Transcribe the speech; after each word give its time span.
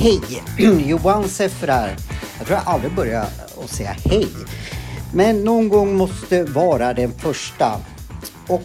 Hej! 0.00 0.42
Johan 0.86 1.28
Seffer 1.28 1.68
här. 1.68 1.96
Jag 2.38 2.46
tror 2.46 2.58
jag 2.58 2.74
aldrig 2.74 2.94
börjar 2.94 3.26
att 3.64 3.70
säga 3.70 3.96
hej. 4.04 4.26
Men 5.14 5.44
någon 5.44 5.68
gång 5.68 5.94
måste 5.94 6.44
vara 6.44 6.94
den 6.94 7.12
första. 7.12 7.80
Och 8.46 8.62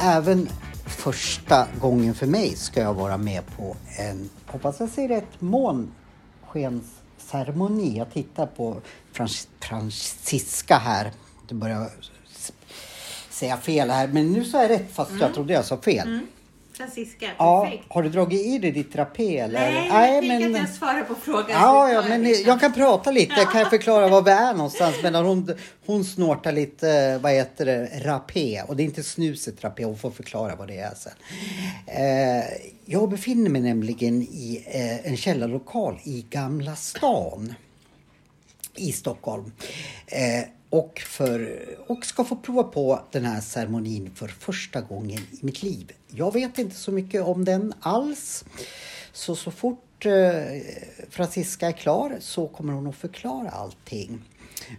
även 0.00 0.48
första 0.86 1.66
gången 1.80 2.14
för 2.14 2.26
mig 2.26 2.56
ska 2.56 2.80
jag 2.80 2.94
vara 2.94 3.16
med 3.16 3.42
på 3.56 3.76
en, 3.98 4.30
hoppas 4.46 4.80
jag 4.80 4.88
säger 4.88 5.08
rätt, 5.08 5.40
månskensceremoni. 5.40 7.98
Jag 7.98 8.12
tittar 8.12 8.46
på 8.46 8.76
Frans 9.12 9.48
Francisca 9.60 10.76
här. 10.76 11.10
Du 11.48 11.54
börjar 11.54 11.90
säga 13.30 13.56
fel 13.56 13.90
här, 13.90 14.08
men 14.08 14.32
nu 14.32 14.44
sa 14.44 14.62
jag 14.62 14.70
rätt 14.70 14.94
fast 14.94 15.12
jag 15.20 15.34
trodde 15.34 15.52
jag 15.52 15.64
sa 15.64 15.76
fel. 15.76 16.08
Mm. 16.08 16.26
Francisca, 16.76 17.26
Ja, 17.38 17.64
perfekt. 17.64 17.84
har 17.88 18.02
du 18.02 18.08
dragit 18.08 18.46
i 18.46 18.58
dig 18.58 18.70
ditt 18.72 18.96
rapé? 18.96 19.38
Eller? 19.38 19.60
Nej, 19.72 20.14
jag 20.14 20.22
tänker 20.22 20.46
att 20.50 20.56
jag 20.56 20.68
svarar 20.68 21.02
på 21.02 21.14
frågan. 21.14 21.50
Ja, 21.50 21.92
ja, 21.92 22.02
men 22.08 22.34
jag 22.46 22.60
kan 22.60 22.72
prata 22.72 23.10
lite. 23.10 23.34
Kan 23.52 23.60
jag 23.60 23.70
förklara 23.70 24.08
var 24.08 24.22
vi 24.22 24.30
är 24.30 24.54
någonstans? 24.54 24.96
Medan 25.02 25.24
hon, 25.26 25.50
hon 25.86 26.04
snortar 26.04 26.52
lite, 26.52 27.18
vad 27.18 27.32
heter 27.32 27.64
det, 27.66 27.90
rapé. 28.04 28.62
Och 28.68 28.76
det 28.76 28.82
är 28.82 28.84
inte 28.84 29.02
snuset 29.02 29.64
rapé. 29.64 29.84
Hon 29.84 29.98
får 29.98 30.10
förklara 30.10 30.56
vad 30.56 30.68
det 30.68 30.78
är 30.78 30.94
sen. 30.94 31.12
Eh, 31.86 32.44
jag 32.84 33.08
befinner 33.10 33.50
mig 33.50 33.60
nämligen 33.62 34.22
i 34.22 34.64
eh, 34.66 35.06
en 35.10 35.16
källarlokal 35.16 35.98
i 36.04 36.26
Gamla 36.30 36.76
stan 36.76 37.54
i 38.76 38.92
Stockholm. 38.92 39.52
Eh, 40.06 40.48
och, 40.76 41.00
för, 41.00 41.66
och 41.86 42.06
ska 42.06 42.24
få 42.24 42.36
prova 42.36 42.62
på 42.62 43.00
den 43.10 43.24
här 43.24 43.40
ceremonin 43.40 44.10
för 44.14 44.28
första 44.28 44.80
gången 44.80 45.18
i 45.18 45.38
mitt 45.40 45.62
liv. 45.62 45.92
Jag 46.08 46.32
vet 46.32 46.58
inte 46.58 46.76
så 46.76 46.92
mycket 46.92 47.22
om 47.22 47.44
den 47.44 47.74
alls. 47.80 48.44
Så 49.12 49.36
så 49.36 49.50
fort 49.50 50.06
eh, 50.06 50.12
Francisca 51.10 51.68
är 51.68 51.72
klar 51.72 52.16
så 52.20 52.48
kommer 52.48 52.72
hon 52.72 52.86
att 52.86 52.96
förklara 52.96 53.50
allting. 53.50 54.22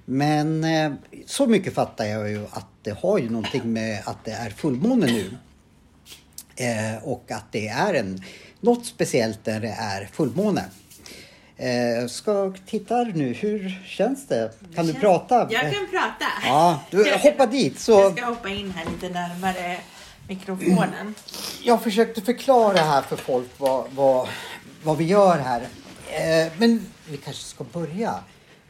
Men 0.06 0.64
eh, 0.64 0.94
så 1.26 1.48
mycket 1.48 1.74
fattar 1.74 2.06
jag 2.06 2.30
ju 2.30 2.46
att 2.52 2.68
det 2.82 2.98
har 2.98 3.18
ju 3.18 3.30
någonting 3.30 3.74
med 3.74 4.02
att 4.06 4.26
det 4.26 4.32
är 4.32 4.50
fullmåne 4.50 5.06
nu. 5.06 5.32
Eh, 6.56 7.04
och 7.04 7.32
att 7.32 7.52
det 7.52 7.68
är 7.68 7.94
en, 7.94 8.24
något 8.60 8.86
speciellt 8.86 9.46
när 9.46 9.60
det 9.60 9.76
är 9.80 10.06
fullmåne. 10.06 10.66
Eh, 11.60 12.08
ska 12.08 12.54
titta 12.66 13.04
nu, 13.04 13.34
hur 13.34 13.82
känns 13.86 14.28
det? 14.28 14.52
Kan 14.76 14.86
du 14.86 14.92
Känns- 14.94 15.02
prata? 15.04 15.48
Jag 15.52 15.62
kan 15.62 15.88
prata. 15.92 16.26
Ja, 16.46 16.80
du 16.92 17.08
Jag- 17.08 17.18
hoppa 17.20 17.46
dit. 17.46 17.80
Så 17.80 17.92
Jag 17.92 18.18
ska 18.18 18.26
hoppa 18.26 18.50
in 18.50 18.72
här 18.72 18.86
lite 18.92 19.10
närmare 19.10 19.78
mikrofonen. 20.28 21.16
jag 21.64 21.84
försökte 21.84 22.22
förklara 22.22 22.78
här 22.78 23.02
för 23.02 23.16
folk 23.16 23.48
vad, 23.58 23.86
vad, 23.92 24.28
vad 24.84 24.98
vi 24.98 25.04
gör 25.06 25.38
här. 25.40 25.62
Eh, 26.08 26.52
men 26.58 26.86
vi 27.10 27.18
kanske 27.18 27.44
ska 27.44 27.64
börja. 27.64 28.16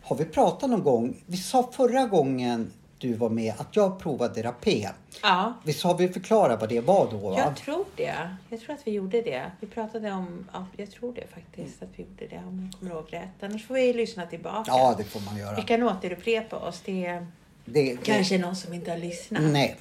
Har 0.03 0.15
vi 0.15 0.25
pratat 0.25 0.69
någon 0.69 0.83
gång? 0.83 1.15
Vi 1.25 1.37
sa 1.37 1.69
förra 1.75 2.05
gången 2.05 2.71
du 2.97 3.13
var 3.13 3.29
med 3.29 3.53
att 3.57 3.75
jag 3.75 3.99
provade 3.99 4.43
rapé. 4.43 4.89
Ja, 5.23 5.53
Visst 5.63 5.83
har 5.83 5.97
vi 5.97 6.09
förklarat 6.09 6.59
vad 6.59 6.69
det 6.69 6.79
var 6.79 7.07
då? 7.11 7.17
Va? 7.17 7.37
jag 7.37 7.55
tror 7.55 7.85
det. 7.95 8.29
Jag 8.49 8.61
tror 8.61 8.75
att 8.75 8.87
vi 8.87 8.91
gjorde 8.91 9.21
det. 9.21 9.51
Vi 9.59 9.67
pratade 9.67 10.11
om, 10.11 10.47
ja, 10.53 10.65
jag 10.77 10.91
tror 10.91 11.13
det 11.13 11.27
faktiskt 11.33 11.83
att 11.83 11.89
vi 11.95 12.03
gjorde 12.03 12.27
det 12.27 12.41
om 12.47 12.69
jag 12.71 12.79
kommer 12.79 12.91
ihåg 12.91 13.05
rätt. 13.13 13.43
Annars 13.43 13.67
får 13.67 13.73
vi 13.73 13.93
lyssna 13.93 14.25
tillbaka. 14.25 14.63
Ja, 14.67 14.95
det 14.97 15.03
får 15.03 15.19
man 15.19 15.37
göra. 15.37 15.55
Vi 15.55 15.61
kan 15.61 15.83
återupprepa 15.83 16.55
oss. 16.55 16.81
Det 16.85 17.05
är 17.05 17.27
Det, 17.65 17.83
det, 17.95 17.97
kanske 18.03 18.37
någon 18.37 18.55
som 18.55 18.73
inte 18.73 18.91
har 18.91 18.97
lyssnat. 18.97 19.43
Nej. 19.43 19.75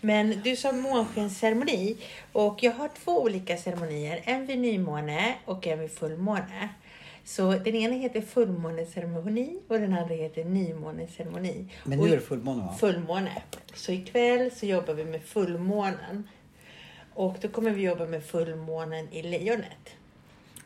Men 0.00 0.40
du 0.44 0.56
sa 0.56 0.72
månskensceremoni 0.72 1.96
och 2.32 2.62
jag 2.62 2.72
har 2.72 2.90
två 3.04 3.22
olika 3.22 3.56
ceremonier. 3.56 4.20
En 4.24 4.46
vid 4.46 4.58
nymåne 4.58 5.34
och 5.44 5.66
en 5.66 5.78
vid 5.80 5.90
fullmåne. 5.90 6.68
Så 7.26 7.52
den 7.52 7.74
ena 7.74 7.94
heter 7.94 8.20
fullmåneceremoni 8.20 9.58
och 9.68 9.80
den 9.80 9.94
andra 9.94 10.14
heter 10.14 10.44
nymåneceremoni. 10.44 11.66
Men 11.84 11.98
nu 11.98 12.08
är 12.08 12.16
det 12.16 12.20
fullmåne 12.20 12.62
va? 12.62 12.74
Fullmåne. 12.80 13.42
Så 13.74 13.92
ikväll 13.92 14.50
så 14.50 14.66
jobbar 14.66 14.94
vi 14.94 15.04
med 15.04 15.22
fullmånen. 15.22 16.28
Och 17.14 17.36
då 17.40 17.48
kommer 17.48 17.70
vi 17.70 17.82
jobba 17.82 18.06
med 18.06 18.24
fullmånen 18.24 19.12
i 19.12 19.22
lejonet. 19.22 19.96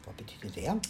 Vad 0.07 0.15
betyder 0.15 0.61
det? 0.61 0.81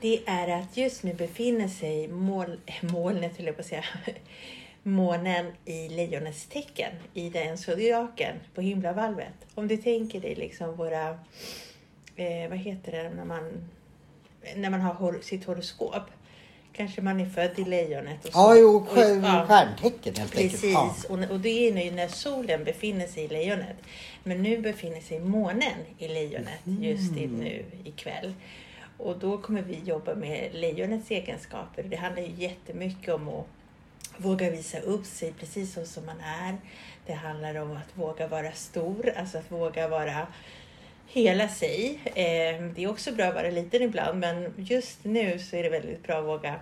Det 0.00 0.22
är 0.26 0.60
att 0.60 0.76
just 0.76 1.02
nu 1.02 1.14
befinner 1.14 1.68
sig 1.68 2.08
mål, 2.08 2.60
molnet, 2.80 3.36
höll 3.36 3.46
jag 3.46 3.56
på 3.56 3.60
att 3.60 3.66
säga, 3.66 3.84
månen 4.82 5.52
i 5.64 5.88
lejonets 5.88 6.46
tecken, 6.46 6.92
i 7.14 7.30
den 7.30 7.58
zodiaken 7.58 8.36
på 8.54 8.60
himlavalvet. 8.60 9.34
Om 9.54 9.68
du 9.68 9.76
tänker 9.76 10.20
dig 10.20 10.34
liksom 10.34 10.76
våra, 10.76 11.08
eh, 12.16 12.48
vad 12.48 12.58
heter 12.58 12.92
det 12.92 13.10
när 13.10 13.24
man, 13.24 13.68
när 14.56 14.70
man 14.70 14.80
har 14.80 14.94
hor- 14.94 15.20
sitt 15.22 15.44
horoskop. 15.44 16.02
Kanske 16.72 17.02
man 17.02 17.20
är 17.20 17.26
född 17.26 17.58
i 17.58 17.64
lejonet. 17.64 18.24
Och 18.26 18.32
så. 18.32 18.38
Ja, 18.38 18.56
jo, 18.56 18.76
Och- 18.76 18.98
ja. 18.98 19.44
stjärntecken 19.48 20.14
helt 20.16 20.36
enkelt. 20.36 20.52
Precis, 20.52 20.72
Ja. 20.72 20.94
och, 21.08 21.30
och 21.30 21.40
det 21.40 21.68
är 21.68 21.72
nu 21.74 21.90
när 21.90 22.08
solen 22.08 22.64
befinner 22.64 23.06
sig 23.06 23.24
i 23.24 23.28
lejonet. 23.28 23.76
Men 24.24 24.42
nu 24.42 24.58
befinner 24.58 25.00
sig 25.00 25.20
månen 25.20 25.72
i 25.98 26.08
lejonet 26.08 26.60
just 26.64 27.16
i, 27.16 27.26
nu 27.26 27.64
ikväll. 27.84 28.34
Och 28.98 29.18
då 29.18 29.38
kommer 29.38 29.62
vi 29.62 29.78
jobba 29.84 30.14
med 30.14 30.48
lejonets 30.54 31.10
egenskaper. 31.10 31.82
Det 31.82 31.96
handlar 31.96 32.22
ju 32.22 32.30
jättemycket 32.36 33.14
om 33.14 33.28
att 33.28 33.46
våga 34.16 34.50
visa 34.50 34.78
upp 34.80 35.06
sig 35.06 35.32
precis 35.32 35.74
så 35.74 35.84
som 35.84 36.06
man 36.06 36.20
är. 36.20 36.56
Det 37.06 37.12
handlar 37.12 37.54
om 37.54 37.70
att 37.76 37.98
våga 37.98 38.26
vara 38.28 38.52
stor, 38.52 39.12
alltså 39.16 39.38
att 39.38 39.50
våga 39.52 39.88
vara 39.88 40.26
hela 41.12 41.48
sig. 41.48 42.00
Eh, 42.04 42.62
det 42.74 42.84
är 42.84 42.90
också 42.90 43.12
bra 43.12 43.24
att 43.24 43.34
vara 43.34 43.50
liten 43.50 43.82
ibland, 43.82 44.20
men 44.20 44.54
just 44.56 45.04
nu 45.04 45.38
så 45.38 45.56
är 45.56 45.62
det 45.62 45.68
väldigt 45.68 46.02
bra 46.02 46.18
att 46.18 46.24
våga 46.24 46.60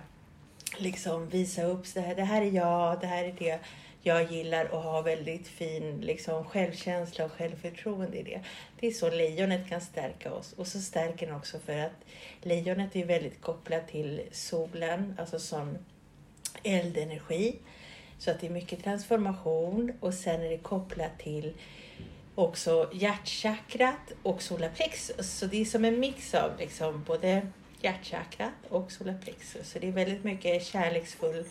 liksom 0.77 1.29
visa 1.29 1.63
upp 1.63 1.87
så 1.87 1.99
här, 1.99 2.15
det 2.15 2.23
här 2.23 2.41
är 2.41 2.51
jag, 2.51 3.01
det 3.01 3.07
här 3.07 3.23
är 3.23 3.35
det 3.39 3.59
jag 4.01 4.31
gillar 4.31 4.73
och 4.73 4.81
ha 4.81 5.01
väldigt 5.01 5.47
fin 5.47 6.01
liksom, 6.01 6.45
självkänsla 6.45 7.25
och 7.25 7.31
självförtroende 7.31 8.17
i 8.17 8.23
det. 8.23 8.41
Det 8.79 8.87
är 8.87 8.91
så 8.91 9.09
lejonet 9.09 9.69
kan 9.69 9.81
stärka 9.81 10.33
oss. 10.33 10.53
Och 10.53 10.67
så 10.67 10.79
stärker 10.79 11.27
den 11.27 11.35
också 11.35 11.59
för 11.59 11.77
att 11.77 12.05
lejonet 12.41 12.95
är 12.95 13.05
väldigt 13.05 13.41
kopplat 13.41 13.87
till 13.87 14.21
solen, 14.31 15.15
alltså 15.19 15.39
som 15.39 15.77
eldenergi. 16.63 17.55
Så 18.19 18.31
att 18.31 18.39
det 18.39 18.47
är 18.47 18.51
mycket 18.51 18.83
transformation 18.83 19.93
och 19.99 20.13
sen 20.13 20.41
är 20.41 20.49
det 20.49 20.57
kopplat 20.57 21.19
till 21.19 21.53
också 22.35 22.89
hjärtchakrat 22.93 24.11
och 24.23 24.41
solarplexus. 24.41 25.37
Så 25.39 25.45
det 25.45 25.61
är 25.61 25.65
som 25.65 25.85
en 25.85 25.99
mix 25.99 26.33
av 26.33 26.51
liksom 26.59 27.03
både 27.07 27.47
hjärtchakrat 27.81 28.53
och 28.69 28.91
solarplexus. 28.91 29.71
Så 29.71 29.79
det 29.79 29.87
är 29.87 29.91
väldigt 29.91 30.23
mycket 30.23 30.65
kärleksfull 30.65 31.45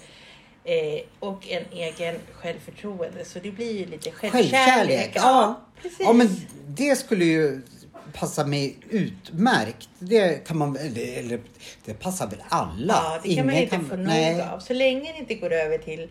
eh, 0.64 1.00
och 1.20 1.48
en 1.48 1.64
egen 1.72 2.16
självförtroende. 2.32 3.24
Så 3.24 3.38
det 3.38 3.50
blir 3.50 3.78
ju 3.78 3.86
lite 3.86 4.10
självkärlek. 4.10 4.50
Självkärlek, 4.52 5.10
ja. 5.14 5.60
precis. 5.82 6.00
Ja, 6.00 6.12
men 6.12 6.28
det 6.66 6.96
skulle 6.96 7.24
ju 7.24 7.62
passa 8.12 8.46
mig 8.46 8.76
utmärkt. 8.90 9.88
Det 9.98 10.46
kan 10.46 10.58
man 10.58 10.72
väl- 10.72 10.98
eller 10.98 11.40
det 11.84 11.94
passar 11.94 12.26
väl 12.30 12.42
alla? 12.48 12.94
Ja, 12.94 13.20
det 13.22 13.34
kan 13.34 13.46
man 13.46 13.54
Ingen 13.54 13.74
inte 13.74 13.90
få 13.90 13.96
nog 13.96 14.40
av. 14.40 14.58
Så 14.58 14.72
länge 14.72 15.12
det 15.12 15.18
inte 15.18 15.34
går 15.34 15.52
över 15.52 15.78
till 15.78 16.08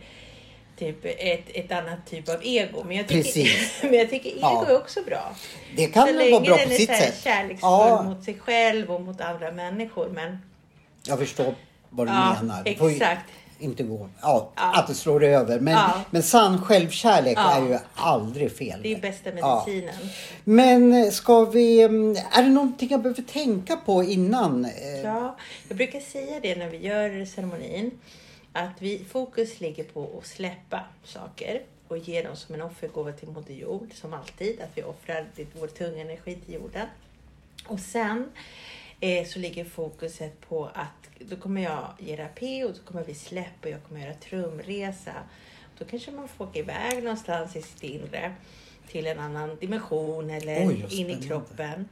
typ 0.79 1.05
ett, 1.05 1.45
ett 1.53 1.71
annat 1.71 2.05
typ 2.09 2.29
av 2.29 2.35
ego. 2.43 2.83
Men 2.83 2.97
jag 2.97 3.07
tycker, 3.07 3.23
Precis. 3.23 3.71
men 3.81 3.93
jag 3.93 4.09
tycker 4.09 4.29
ego 4.29 4.39
Ja. 4.41 4.65
är 4.67 4.77
också 4.77 5.01
bra. 5.03 5.35
Det 5.75 5.85
kan 5.87 6.01
så 6.01 6.13
väl 6.13 6.17
länge 6.17 6.31
vara 6.31 6.41
bra 6.43 6.57
på 6.57 6.69
sitt 6.69 6.89
så 6.89 6.95
sätt. 6.95 7.21
kärleksfull 7.23 7.57
Ja. 7.69 8.03
mot 8.03 8.23
sig 8.23 8.33
själv 8.39 8.91
och 8.91 9.01
mot 9.01 9.21
andra 9.21 9.51
människor. 9.51 10.09
Men 10.09 10.37
Jag 11.03 11.19
förstår 11.19 11.55
vad 11.89 12.07
du 12.07 12.11
Ja, 12.11 12.37
menar. 12.41 12.63
Ju 12.65 12.91
exakt. 12.95 13.31
Inte 13.61 13.83
gå. 13.83 14.09
Ja, 14.21 14.51
Ja. 14.55 14.73
Att 14.75 14.87
det 14.87 14.93
slår 14.93 15.23
över. 15.23 15.59
Men, 15.59 15.73
Ja. 15.73 16.01
men 16.11 16.23
sann 16.23 16.61
självkärlek 16.65 17.37
är 17.37 17.61
ju 17.69 17.77
aldrig 17.95 18.57
fel. 18.57 18.79
det 18.83 18.93
är 18.93 18.99
bästa 18.99 19.29
medicinen. 19.31 20.09
Men 20.43 21.11
ska 21.11 21.45
vi... 21.45 21.81
mm, 21.81 22.15
Är 22.31 22.43
det 22.43 22.49
någonting 22.49 22.89
jag 22.91 23.01
behöver 23.01 23.21
tänka 23.21 23.75
på 23.77 24.03
innan? 24.03 24.65
Eh, 24.65 24.71
Ja, 25.03 25.37
jag 25.67 25.77
brukar 25.77 25.99
säga 25.99 26.39
det 26.41 26.55
när 26.55 26.67
vi 26.69 26.77
gör 26.77 27.25
ceremonin. 27.25 27.91
Att 28.53 28.81
vi, 28.81 29.03
fokus 29.03 29.59
ligger 29.59 29.83
på 29.83 30.17
att 30.17 30.27
släppa 30.27 30.83
saker 31.03 31.61
och 31.87 31.97
ge 31.97 32.21
dem 32.21 32.35
som 32.35 32.55
en 32.55 32.61
offergåva 32.61 33.11
till 33.11 33.27
Moder 33.27 33.53
Jord, 33.53 33.93
som 33.93 34.13
alltid. 34.13 34.61
Att 34.61 34.77
vi 34.77 34.83
offrar 34.83 35.27
vår 35.59 35.67
tunga 35.67 36.01
energi 36.01 36.35
till 36.35 36.53
jorden. 36.53 36.87
Och 37.65 37.79
sen 37.79 38.31
eh, 38.99 39.27
så 39.27 39.39
ligger 39.39 39.65
fokuset 39.65 40.41
på 40.41 40.65
att 40.65 41.09
då 41.19 41.35
kommer 41.35 41.61
jag 41.61 41.87
ge 41.99 42.15
rapé 42.15 42.65
och 42.65 42.73
då 42.73 42.91
kommer 42.91 43.03
vi 43.03 43.13
släppa 43.13 43.67
och 43.67 43.69
jag 43.69 43.83
kommer 43.83 44.01
göra 44.01 44.13
trumresa. 44.13 45.13
Då 45.77 45.85
kanske 45.85 46.11
man 46.11 46.27
får 46.27 46.45
åka 46.45 46.59
iväg 46.59 47.03
någonstans 47.03 47.55
i 47.55 47.61
sitt 47.61 47.83
inre 47.83 48.33
till 48.87 49.07
en 49.07 49.19
annan 49.19 49.55
dimension 49.55 50.29
eller 50.29 50.67
Oj, 50.67 50.85
in 50.89 51.09
i 51.09 51.21
kroppen. 51.23 51.89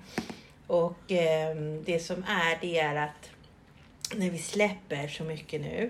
Och 0.68 1.12
eh, 1.12 1.56
det 1.86 2.00
som 2.00 2.24
är, 2.24 2.58
det 2.62 2.80
är 2.80 2.96
att 2.96 3.30
när 4.16 4.30
vi 4.30 4.38
släpper 4.38 5.08
så 5.08 5.24
mycket 5.24 5.62
nu, 5.62 5.90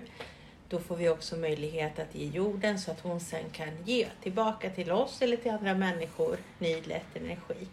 då 0.68 0.78
får 0.78 0.96
vi 0.96 1.08
också 1.08 1.36
möjlighet 1.36 1.98
att 1.98 2.14
ge 2.14 2.26
jorden 2.26 2.78
så 2.78 2.90
att 2.90 3.00
hon 3.00 3.20
sen 3.20 3.44
kan 3.52 3.68
ge 3.84 4.06
tillbaka 4.22 4.70
till 4.70 4.92
oss 4.92 5.22
eller 5.22 5.36
till 5.36 5.50
andra 5.50 5.74
människor 5.74 6.36
ny 6.58 6.80
lätt 6.80 7.16
energi. 7.16 7.66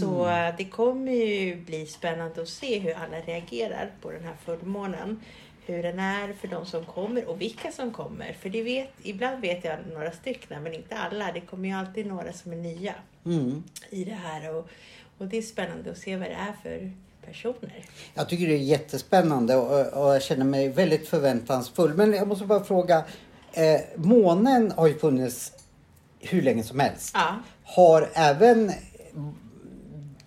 Så 0.00 0.28
eh, 0.28 0.56
det 0.58 0.64
kommer 0.64 1.12
ju 1.12 1.56
bli 1.56 1.86
spännande 1.86 2.42
att 2.42 2.48
se 2.48 2.78
hur 2.78 2.94
alla 2.94 3.20
reagerar 3.20 3.90
på 4.02 4.10
den 4.10 4.24
här 4.24 4.36
fullmånen. 4.44 5.20
Hur 5.66 5.82
den 5.82 5.98
är 5.98 6.32
för 6.32 6.48
de 6.48 6.66
som 6.66 6.84
kommer 6.84 7.28
och 7.28 7.40
vilka 7.40 7.72
som 7.72 7.90
kommer. 7.90 8.32
För 8.32 8.48
det 8.50 8.62
vet, 8.62 8.92
ibland 9.02 9.40
vet 9.40 9.64
jag 9.64 9.78
några 9.92 10.10
stycken 10.12 10.62
men 10.62 10.74
inte 10.74 10.96
alla. 10.98 11.32
Det 11.32 11.40
kommer 11.40 11.68
ju 11.68 11.74
alltid 11.74 12.06
några 12.06 12.32
som 12.32 12.52
är 12.52 12.56
nya 12.56 12.94
Mm. 13.24 13.62
i 13.90 14.04
det 14.04 14.14
här. 14.14 14.54
Och, 14.54 14.68
och 15.18 15.26
det 15.26 15.36
är 15.36 15.42
spännande 15.42 15.90
att 15.90 15.98
se 15.98 16.16
vad 16.16 16.28
det 16.28 16.34
är 16.34 16.52
för 16.62 16.92
personer. 17.26 17.84
Jag 18.14 18.28
tycker 18.28 18.46
det 18.46 18.54
är 18.54 18.58
jättespännande 18.58 19.56
och, 19.56 20.02
och 20.02 20.14
jag 20.14 20.22
känner 20.22 20.44
mig 20.44 20.68
väldigt 20.68 21.08
förväntansfull. 21.08 21.94
Men 21.94 22.12
jag 22.12 22.28
måste 22.28 22.44
bara 22.44 22.64
fråga. 22.64 23.04
Eh, 23.52 23.80
månen 23.96 24.72
har 24.76 24.86
ju 24.86 24.98
funnits 24.98 25.52
hur 26.20 26.42
länge 26.42 26.62
som 26.62 26.80
helst. 26.80 27.10
Ja. 27.14 27.36
Har 27.64 28.10
även 28.14 28.72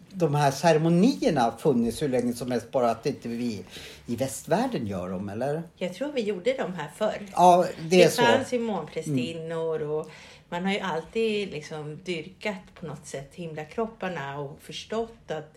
de 0.10 0.36
här 0.36 0.52
ceremonierna 0.52 1.54
funnits 1.58 2.02
hur 2.02 2.10
länge 2.10 2.34
som 2.34 2.52
helst 2.52 2.72
bara 2.72 2.92
att 2.92 3.06
inte 3.06 3.30
vi 3.30 3.64
i 4.06 4.16
västvärlden 4.16 4.88
gör 4.88 5.10
dem 5.10 5.30
eller? 5.30 5.64
Jag 5.76 5.94
tror 5.94 6.12
vi 6.12 6.22
gjorde 6.22 6.54
de 6.58 6.74
här 6.74 6.92
förr. 6.96 7.28
Ja, 7.34 7.66
det 7.80 8.04
det 8.04 8.16
fanns 8.16 8.54
ju 8.54 8.60
månprästinnor 8.60 9.82
och 9.82 10.10
man 10.50 10.66
har 10.66 10.74
ju 10.74 10.80
alltid 10.80 11.52
liksom 11.52 12.00
dyrkat 12.04 12.76
på 12.80 12.86
något 12.86 13.08
sätt 13.08 13.32
himlakropparna 13.34 14.40
och 14.40 14.60
förstått 14.62 15.32
att, 15.32 15.54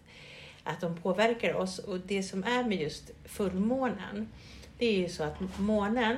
att 0.69 0.81
de 0.81 0.97
påverkar 0.97 1.55
oss. 1.55 1.79
Och 1.79 1.99
det 2.00 2.23
som 2.23 2.44
är 2.44 2.65
med 2.65 2.81
just 2.81 3.11
fullmånen, 3.25 4.29
det 4.79 4.87
är 4.87 4.99
ju 4.99 5.09
så 5.09 5.23
att 5.23 5.37
månen, 5.59 6.17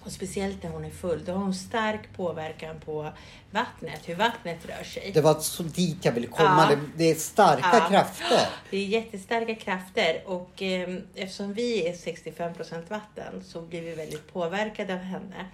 och 0.00 0.12
speciellt 0.12 0.62
när 0.62 0.70
hon 0.70 0.84
är 0.84 0.90
full, 0.90 1.24
då 1.24 1.32
har 1.32 1.38
hon 1.38 1.54
stark 1.54 2.16
påverkan 2.16 2.80
på 2.84 3.12
vattnet, 3.50 4.00
hur 4.08 4.14
vattnet 4.14 4.58
rör 4.66 4.84
sig. 4.84 5.10
Det 5.14 5.20
var 5.20 5.40
så 5.40 5.62
dit 5.62 6.04
jag 6.04 6.12
ville 6.12 6.26
komma. 6.26 6.66
Ja. 6.70 6.76
Det, 6.96 7.04
är 7.10 7.14
starka 7.14 7.68
Ja. 7.72 7.88
krafter. 7.88 8.48
Det 8.70 8.76
är 8.76 8.86
jättestarka 8.86 9.54
krafter 9.54 10.22
och 10.26 10.62
eh, 10.62 10.96
eftersom 11.14 11.52
vi 11.54 11.88
är 11.88 11.92
65% 11.92 12.88
vatten 12.88 13.44
så 13.44 13.60
blir 13.60 13.82
vi 13.82 13.94
väldigt 13.94 14.32
påverkade 14.32 14.94
av 14.94 15.00
henne 15.00 15.46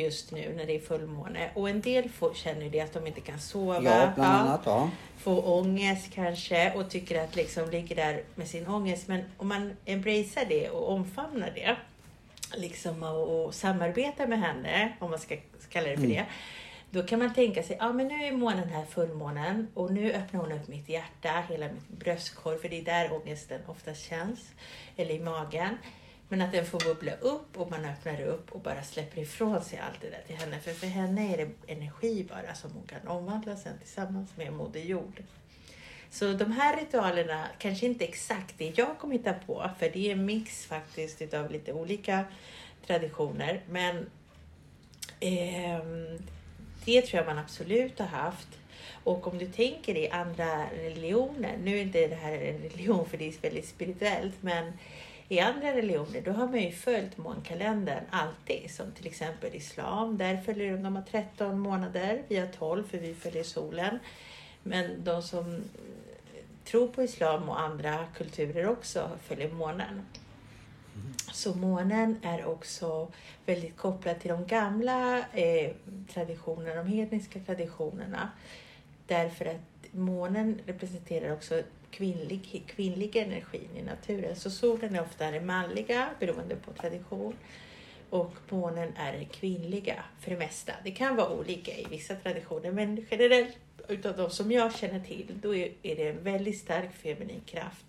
just 0.00 0.32
nu 0.32 0.54
när 0.56 0.66
det 0.66 0.76
är 0.76 0.80
fullmåne. 0.80 1.50
Och 1.54 1.70
en 1.70 1.80
del 1.80 2.08
får, 2.08 2.34
känner 2.34 2.70
det 2.70 2.80
att 2.80 2.92
de 2.92 3.06
inte 3.06 3.20
kan 3.20 3.40
sova. 3.40 3.74
Ja, 3.74 4.12
bland 4.14 4.34
annat. 4.34 4.60
Ja. 4.64 4.90
Får 5.18 5.48
ångest 5.48 6.10
kanske 6.14 6.72
och 6.72 6.90
tycker 6.90 7.24
att 7.24 7.36
liksom 7.36 7.70
ligger 7.70 7.96
där 7.96 8.22
med 8.34 8.48
sin 8.48 8.66
ångest. 8.66 9.08
Men 9.08 9.24
om 9.36 9.48
man 9.48 9.76
embracear 9.84 10.44
det 10.44 10.70
och 10.70 10.92
omfamnar 10.92 11.52
det 11.54 11.76
liksom 12.54 13.02
och, 13.02 13.44
och 13.44 13.54
samarbetar 13.54 14.26
med 14.26 14.40
henne, 14.40 14.92
om 14.98 15.10
man 15.10 15.18
ska 15.18 15.36
kalla 15.68 15.88
det 15.88 15.96
för 15.96 16.06
det. 16.06 16.24
Då 16.90 17.02
kan 17.02 17.18
man 17.18 17.34
tänka 17.34 17.62
sig, 17.62 17.76
ja 17.80 17.92
men 17.92 18.08
nu 18.08 18.24
är 18.24 18.32
månen 18.32 18.68
här 18.68 18.84
fullmånen 18.84 19.68
och 19.74 19.92
nu 19.92 20.12
öppnar 20.12 20.40
hon 20.40 20.52
upp 20.52 20.68
mitt 20.68 20.88
hjärta, 20.88 21.42
hela 21.48 21.66
mitt 21.68 21.88
bröstkorg, 21.88 22.58
för 22.58 22.68
det 22.68 22.78
är 22.78 22.84
där 22.84 23.12
ångesten 23.12 23.60
oftast 23.66 24.08
känns, 24.08 24.40
eller 24.96 25.14
i 25.14 25.18
magen. 25.18 25.78
Men 26.28 26.42
att 26.42 26.52
den 26.52 26.66
får 26.66 26.80
bubbla 26.80 27.12
upp 27.12 27.56
och 27.56 27.70
man 27.70 27.84
öppnar 27.84 28.22
upp 28.22 28.52
och 28.52 28.60
bara 28.60 28.82
släpper 28.82 29.20
ifrån 29.20 29.62
sig 29.62 29.78
allt 29.78 30.00
det 30.00 30.10
där 30.10 30.22
till 30.26 30.36
henne. 30.36 30.60
För 30.60 30.72
för 30.72 30.86
henne 30.86 31.34
är 31.34 31.36
det 31.36 31.72
energi 31.72 32.26
bara 32.28 32.54
som 32.54 32.70
hon 32.70 32.86
kan 32.86 33.08
omvandla 33.08 33.56
sen 33.56 33.78
tillsammans 33.78 34.36
med 34.36 34.52
Moder 34.52 34.80
Jord. 34.80 35.22
Så 36.10 36.32
de 36.32 36.52
här 36.52 36.76
ritualerna, 36.76 37.46
kanske 37.58 37.86
inte 37.86 38.04
exakt 38.04 38.54
det 38.58 38.78
jag 38.78 38.98
kommer 38.98 39.14
hitta 39.14 39.32
på, 39.32 39.70
för 39.78 39.90
det 39.90 40.08
är 40.08 40.12
en 40.12 40.24
mix 40.24 40.66
faktiskt 40.66 41.22
utav 41.22 41.50
lite 41.50 41.72
olika 41.72 42.24
traditioner. 42.86 43.62
Men 43.70 43.96
eh, 45.20 45.80
det 46.84 47.02
tror 47.02 47.18
jag 47.18 47.26
man 47.26 47.38
absolut 47.38 47.98
har 47.98 48.06
haft. 48.06 48.48
Och 49.04 49.26
om 49.26 49.38
du 49.38 49.46
tänker 49.46 49.96
i 49.96 50.08
andra 50.08 50.64
religioner, 50.76 51.56
nu 51.64 51.78
är 51.78 51.82
inte 51.82 52.06
det 52.06 52.14
här 52.14 52.38
en 52.38 52.58
religion 52.58 53.08
för 53.08 53.18
det 53.18 53.28
är 53.28 53.42
väldigt 53.42 53.68
spirituellt, 53.68 54.34
men 54.42 54.72
i 55.28 55.40
andra 55.40 55.72
religioner 55.72 56.20
då 56.20 56.32
har 56.32 56.46
man 56.46 56.62
ju 56.62 56.72
följt 56.72 57.18
månkalendern 57.18 58.04
alltid. 58.10 58.70
Som 58.70 58.92
till 58.92 59.06
exempel 59.06 59.54
islam, 59.54 60.18
där 60.18 60.36
följer 60.36 60.72
de, 60.72 60.82
de 60.82 60.96
har 60.96 61.02
13 61.02 61.58
månader, 61.58 62.22
vi 62.28 62.36
har 62.36 62.46
12 62.46 62.88
för 62.88 62.98
vi 62.98 63.14
följer 63.14 63.44
solen. 63.44 63.98
Men 64.62 65.04
de 65.04 65.22
som 65.22 65.64
tror 66.64 66.88
på 66.88 67.02
islam 67.02 67.48
och 67.48 67.60
andra 67.60 68.06
kulturer 68.14 68.68
också 68.68 69.10
följer 69.22 69.52
månen. 69.52 70.06
Så 71.32 71.54
månen 71.54 72.20
är 72.22 72.44
också 72.44 73.08
väldigt 73.46 73.76
kopplad 73.76 74.20
till 74.20 74.30
de 74.30 74.46
gamla 74.46 75.18
eh, 75.18 75.72
traditionerna, 76.14 76.74
de 76.74 76.86
hedniska 76.86 77.40
traditionerna. 77.40 78.30
Därför 79.06 79.44
att 79.44 79.92
månen 79.92 80.60
representerar 80.66 81.32
också 81.32 81.62
kvinnlig, 81.90 82.64
kvinnlig 82.66 83.16
energin 83.16 83.70
i 83.76 83.82
naturen. 83.82 84.36
Så 84.36 84.50
solen 84.50 84.94
är 84.94 85.02
ofta 85.02 85.30
den 85.30 85.46
manliga 85.46 86.10
beroende 86.20 86.56
på 86.56 86.72
tradition. 86.72 87.34
Och 88.10 88.34
månen 88.48 88.92
är 88.96 89.12
den 89.12 89.26
kvinnliga 89.26 90.04
för 90.20 90.30
det 90.30 90.36
mesta. 90.36 90.72
Det 90.84 90.90
kan 90.90 91.16
vara 91.16 91.30
olika 91.30 91.72
i 91.72 91.86
vissa 91.90 92.14
traditioner 92.14 92.72
men 92.72 93.06
generellt 93.10 93.56
utav 93.88 94.16
de 94.16 94.30
som 94.30 94.52
jag 94.52 94.74
känner 94.74 95.00
till 95.00 95.38
då 95.42 95.54
är, 95.54 95.72
det 95.82 96.08
en 96.08 96.22
väldigt 96.22 96.58
stark 96.58 96.92
feminin 96.94 97.40
kraft 97.46 97.86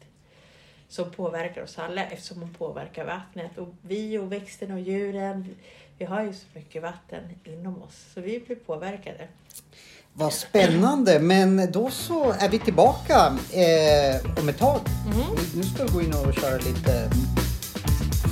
som 0.87 1.11
påverkar 1.11 1.63
oss 1.63 1.79
alla 1.79 2.05
eftersom 2.05 2.39
hon 2.39 2.53
påverkar 2.53 3.05
vattnet. 3.05 3.57
Och 3.57 3.73
vi 3.81 4.17
och 4.17 4.31
växterna 4.31 4.73
och 4.73 4.79
djuren, 4.79 5.55
vi 5.97 6.05
har 6.05 6.23
ju 6.23 6.33
så 6.33 6.45
mycket 6.53 6.81
vatten 6.81 7.23
inom 7.43 7.83
oss 7.83 8.05
så 8.13 8.21
vi 8.21 8.39
blir 8.39 8.55
påverkade. 8.55 9.27
Vad 10.19 10.33
spännande, 10.33 11.19
men 11.19 11.71
då 11.71 11.89
så 11.89 12.31
är 12.39 12.49
vi 12.49 12.59
tillbaka 12.59 13.37
eh, 13.51 14.39
om 14.41 14.49
ett 14.49 14.57
tag. 14.57 14.79
Nu 15.55 15.63
ska 15.63 15.83
vi 15.83 15.91
gå 15.91 16.01
in 16.01 16.13
och 16.13 16.33
köra 16.33 16.57
lite 16.57 17.09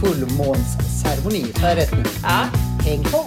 fullmånsceremoni. 0.01 1.53
Så 1.59 1.65
är 1.65 1.75
det 1.75 1.81
rätt 1.81 1.91
nu? 1.91 2.03
Ja, 2.23 2.45
Häng 2.85 3.03
kvar! 3.03 3.25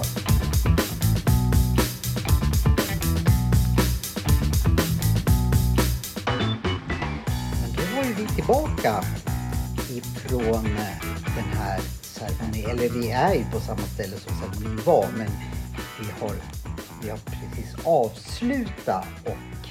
Men 7.62 7.72
då 7.76 7.96
var 7.96 8.04
ju 8.04 8.14
vi 8.14 8.26
tillbaka 8.34 9.04
ifrån 9.90 10.66
eh, 10.66 11.06
den 11.36 11.58
här 11.58 11.80
ceremonin. 12.02 12.70
Eller 12.70 12.88
vi 12.88 13.10
är 13.10 13.34
ju 13.34 13.44
på 13.52 13.60
samma 13.60 13.82
ställe 13.94 14.16
som 14.16 14.32
ceremonin 14.36 14.80
var 14.84 15.06
men 15.16 15.30
vi 16.00 16.06
har, 16.20 16.34
vi 17.02 17.10
har 17.10 17.18
precis 17.18 17.86
avslutat 17.86 19.06
och 19.24 19.68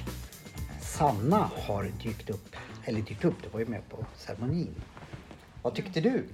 Sanna 0.82 1.50
har 1.68 1.84
dykt 2.04 2.30
upp. 2.30 2.56
Eller 2.86 3.02
dykt 3.02 3.26
upp, 3.26 3.36
du 3.44 3.50
var 3.50 3.60
ju 3.60 3.66
med 3.66 3.90
på 3.90 4.06
ceremonin. 4.16 4.76
Vad 5.62 5.76
tyckte 5.76 6.02
du? 6.02 6.26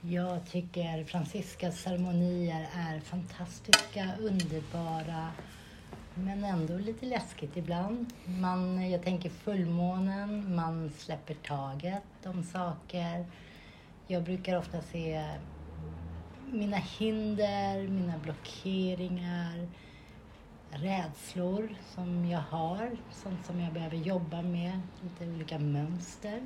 Jag 0.00 0.46
tycker 0.50 1.04
Franciscas 1.04 1.80
ceremonier 1.80 2.68
är 2.74 3.00
fantastiska, 3.00 4.10
underbara, 4.20 5.30
men 6.14 6.44
ändå 6.44 6.78
lite 6.78 7.06
läskigt 7.06 7.56
ibland. 7.56 8.06
Man, 8.24 8.90
jag 8.90 9.02
tänker 9.02 9.30
fullmånen, 9.30 10.54
man 10.54 10.90
släpper 10.98 11.34
taget 11.34 12.26
om 12.26 12.44
saker. 12.44 13.26
Jag 14.06 14.22
brukar 14.22 14.58
ofta 14.58 14.82
se 14.82 15.24
mina 16.52 16.76
hinder, 16.76 17.88
mina 17.88 18.18
blockeringar, 18.18 19.68
rädslor 20.74 21.68
som 21.94 22.24
jag 22.24 22.40
har, 22.40 22.90
sånt 23.12 23.46
som 23.46 23.60
jag 23.60 23.72
behöver 23.72 23.96
jobba 23.96 24.42
med, 24.42 24.80
lite 25.02 25.32
olika 25.34 25.58
mönster. 25.58 26.42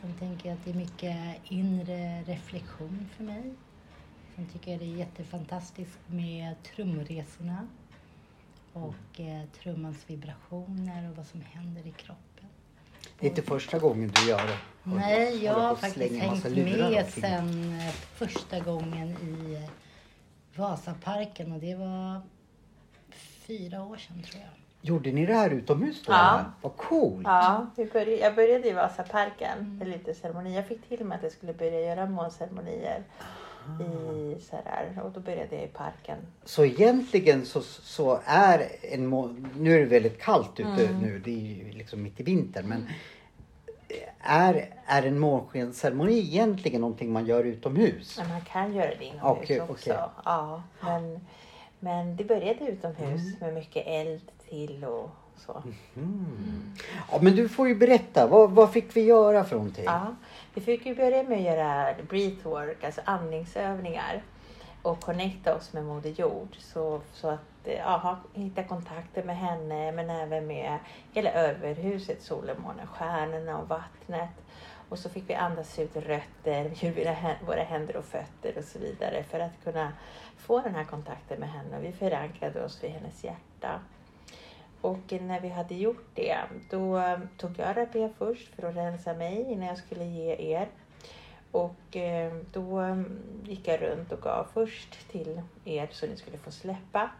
Sen 0.00 0.14
tänker 0.18 0.48
jag 0.48 0.58
att 0.58 0.64
det 0.64 0.70
är 0.70 0.74
mycket 0.74 1.36
inre 1.48 2.22
reflektion 2.22 3.08
för 3.16 3.24
mig. 3.24 3.54
Sen 4.36 4.46
tycker 4.46 4.70
jag 4.70 4.80
det 4.80 4.86
är 4.86 4.96
jättefantastiskt 4.96 5.98
med 6.06 6.54
trumresorna 6.62 7.68
och 8.72 9.20
eh, 9.20 9.44
trummans 9.62 10.04
vibrationer 10.06 11.10
och 11.10 11.16
vad 11.16 11.26
som 11.26 11.40
händer 11.40 11.86
i 11.86 11.90
kroppen. 11.90 12.46
Det 13.18 13.26
är 13.26 13.30
inte 13.30 13.42
första 13.42 13.78
gången 13.78 14.12
du 14.14 14.28
gör 14.28 14.46
det. 14.46 14.58
Nej, 14.82 15.44
jag 15.44 15.54
har 15.54 15.76
faktiskt 15.76 16.14
hängt 16.14 16.44
med 16.44 17.06
sen 17.08 17.78
eh, 17.80 17.92
första 17.92 18.60
gången 18.60 19.08
i 19.10 19.68
Vasaparken 20.56 21.52
och 21.52 21.60
det 21.60 21.74
var 21.74 22.22
fyra 23.48 23.84
år 23.84 23.96
sedan 23.96 24.22
tror 24.22 24.42
jag. 24.42 24.50
Gjorde 24.80 25.12
ni 25.12 25.26
det 25.26 25.34
här 25.34 25.50
utomhus 25.50 26.02
då? 26.06 26.12
Ja. 26.12 26.44
Vad 26.62 26.76
coolt! 26.76 27.26
ja 27.26 27.66
vi 27.76 27.84
började, 27.86 28.16
jag 28.16 28.34
började 28.34 28.68
i 28.68 28.72
Vasaparken 28.72 29.78
med 29.78 29.88
lite 29.88 30.14
ceremoni. 30.14 30.54
Jag 30.56 30.66
fick 30.66 30.88
till 30.88 31.04
mig 31.04 31.16
att 31.16 31.22
jag 31.22 31.32
skulle 31.32 31.52
börja 31.52 31.80
göra 31.80 32.06
månceremonier 32.06 33.02
i 33.80 34.40
så 34.40 34.56
här, 34.64 35.02
och 35.04 35.10
då 35.10 35.20
började 35.20 35.54
jag 35.56 35.64
i 35.64 35.68
parken. 35.68 36.18
Så 36.44 36.64
egentligen 36.64 37.46
så, 37.46 37.60
så 37.62 38.20
är 38.24 38.68
en 38.82 39.06
må- 39.06 39.34
Nu 39.56 39.74
är 39.74 39.78
det 39.78 39.84
väldigt 39.86 40.20
kallt 40.20 40.60
ute 40.60 40.86
Mm. 40.88 40.98
nu. 41.00 41.18
Det 41.24 41.30
är 41.30 41.64
ju 41.64 41.72
liksom 41.72 42.02
mitt 42.02 42.20
i 42.20 42.22
vintern. 42.22 42.66
Men 42.68 42.88
är, 44.20 44.74
är 44.86 45.02
en 45.02 45.18
månskensceremoni 45.18 46.18
egentligen 46.18 46.80
någonting 46.80 47.12
man 47.12 47.26
gör 47.26 47.44
utomhus? 47.44 48.18
Men 48.18 48.28
man 48.28 48.40
kan 48.40 48.74
göra 48.74 48.90
det 48.98 49.04
inomhus 49.04 49.22
Okej, 49.42 49.60
också. 49.60 49.72
okej. 49.72 49.96
Ja, 50.24 50.62
men, 50.80 51.20
men 51.80 52.16
det 52.16 52.24
började 52.24 52.64
utomhus 52.64 53.20
Mm. 53.20 53.36
med 53.40 53.54
mycket 53.54 53.86
eld 53.86 54.30
till 54.48 54.84
och 54.84 55.10
så. 55.36 55.62
Ja, 57.12 57.18
men 57.20 57.36
du 57.36 57.48
får 57.48 57.68
ju 57.68 57.74
berätta, 57.74 58.26
vad, 58.26 58.50
vad 58.50 58.72
fick 58.72 58.96
vi 58.96 59.00
göra 59.04 59.44
för 59.44 59.56
någonting? 59.56 59.84
Ja, 59.84 60.14
vi 60.54 60.60
fick 60.60 60.86
ju 60.86 60.94
börja 60.94 61.22
med 61.22 61.38
att 61.38 61.44
göra 61.44 61.94
breathwork, 62.08 62.84
alltså 62.84 63.00
andningsövningar 63.04 64.22
och 64.82 65.00
connecta 65.00 65.54
oss 65.56 65.72
med 65.72 65.84
Moder 65.84 66.10
Jord. 66.10 66.56
Så, 66.58 67.00
så 67.12 67.28
att 67.28 67.40
ja, 67.64 68.18
hitta 68.34 68.64
kontakter 68.64 69.22
med 69.22 69.36
henne 69.36 69.92
men 69.92 70.10
även 70.10 70.46
med 70.46 70.78
hela 71.12 71.30
överhuset, 71.32 72.22
solen, 72.22 72.56
månen, 72.62 72.86
stjärnorna 72.86 73.58
och 73.58 73.68
vattnet. 73.68 74.30
Och 74.88 74.98
så 74.98 75.08
fick 75.08 75.30
vi 75.30 75.34
andas 75.34 75.78
ut 75.78 75.96
rötter, 75.96 76.64
hur 76.80 77.46
våra 77.46 77.62
händer 77.62 77.96
och 77.96 78.04
fötter 78.04 78.58
och 78.58 78.64
så 78.64 78.78
vidare 78.78 79.22
för 79.30 79.40
att 79.40 79.64
kunna 79.64 79.92
få 80.38 80.60
den 80.60 80.74
här 80.74 80.84
kontakten 80.84 81.40
med 81.40 81.50
henne. 81.50 81.80
Vi 81.80 81.92
förankrade 81.92 82.64
oss 82.64 82.84
vid 82.84 82.90
hennes 82.90 83.24
hjärta. 83.24 83.80
Och 84.80 85.12
när 85.20 85.40
vi 85.40 85.48
hade 85.48 85.74
gjort 85.74 86.06
det, 86.14 86.38
då 86.70 87.02
tog 87.36 87.58
jag 87.58 87.76
rapé 87.76 88.08
först 88.18 88.54
för 88.54 88.68
att 88.68 88.76
rensa 88.76 89.14
mig 89.14 89.52
innan 89.52 89.66
jag 89.66 89.78
skulle 89.78 90.04
ge 90.04 90.56
er. 90.56 90.68
Och 91.52 91.96
eh, 91.96 92.36
då 92.52 92.96
gick 93.44 93.68
jag 93.68 93.82
runt 93.82 94.12
och 94.12 94.20
gav 94.20 94.46
först 94.54 95.08
till 95.10 95.42
er 95.64 95.88
så 95.92 96.06
ni 96.06 96.16
skulle 96.16 96.38
få 96.38 96.50
släppa. 96.50 97.10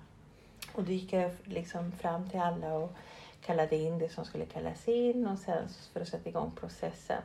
Och 0.73 0.85
då 0.85 0.93
gick 0.93 1.13
jag 1.13 1.31
liksom 1.45 1.93
fram 1.93 2.31
till 2.31 2.41
alla 2.41 2.75
och 2.75 2.93
kallade 3.41 3.77
in 3.77 3.99
det 3.99 4.09
som 4.09 4.25
skulle 4.25 4.47
kallas 4.47 4.89
in 4.89 5.27
och 5.27 5.39
sen 5.39 5.69
för 5.93 6.01
att 6.01 6.09
sätta 6.09 6.29
igång 6.29 6.53
processen. 6.61 7.23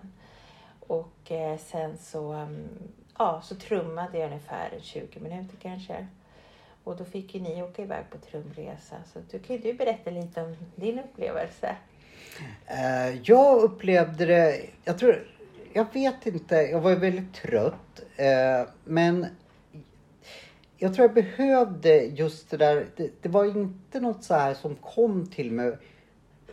Och 0.79 1.31
eh, 1.31 1.57
sen 1.57 1.97
så, 1.97 2.31
mm, 2.31 2.69
ja, 3.17 3.41
så 3.43 3.55
trummade 3.55 4.17
jag 4.17 4.27
ungefär 4.27 4.79
20 4.81 5.19
minuter 5.19 5.57
kanske. 5.61 6.07
Och 6.83 6.97
då 6.97 7.05
fick 7.05 7.35
ju 7.35 7.41
ni 7.41 7.63
åka 7.63 7.81
iväg 7.81 8.05
på 8.09 8.17
trumresa. 8.17 8.95
Så 9.13 9.19
du 9.31 9.39
kan 9.39 9.55
ju 9.55 9.61
du 9.61 9.73
berätta 9.73 10.09
lite 10.09 10.41
om 10.41 10.55
din 10.75 10.99
upplevelse. 10.99 11.75
Eh, 12.67 13.21
jag 13.23 13.61
upplevde 13.61 14.25
det, 14.25 14.61
jag 14.83 14.99
tror, 14.99 15.27
jag 15.73 15.93
vet 15.93 16.25
inte, 16.25 16.55
jag 16.55 16.81
var 16.81 16.89
ju 16.89 16.95
väldigt 16.95 17.33
trött. 17.33 18.01
eh, 18.15 18.67
men 18.83 19.27
jag 20.77 20.95
tror 20.95 21.07
jag 21.07 21.13
behövde 21.13 22.03
just 22.03 22.49
det 22.49 22.57
där, 22.57 22.85
det, 22.95 23.09
det 23.21 23.29
var 23.29 23.45
inte 23.45 23.99
något 23.99 24.23
så 24.23 24.33
här 24.33 24.53
som 24.53 24.75
kom 24.75 25.27
till 25.27 25.51
mig 25.51 25.77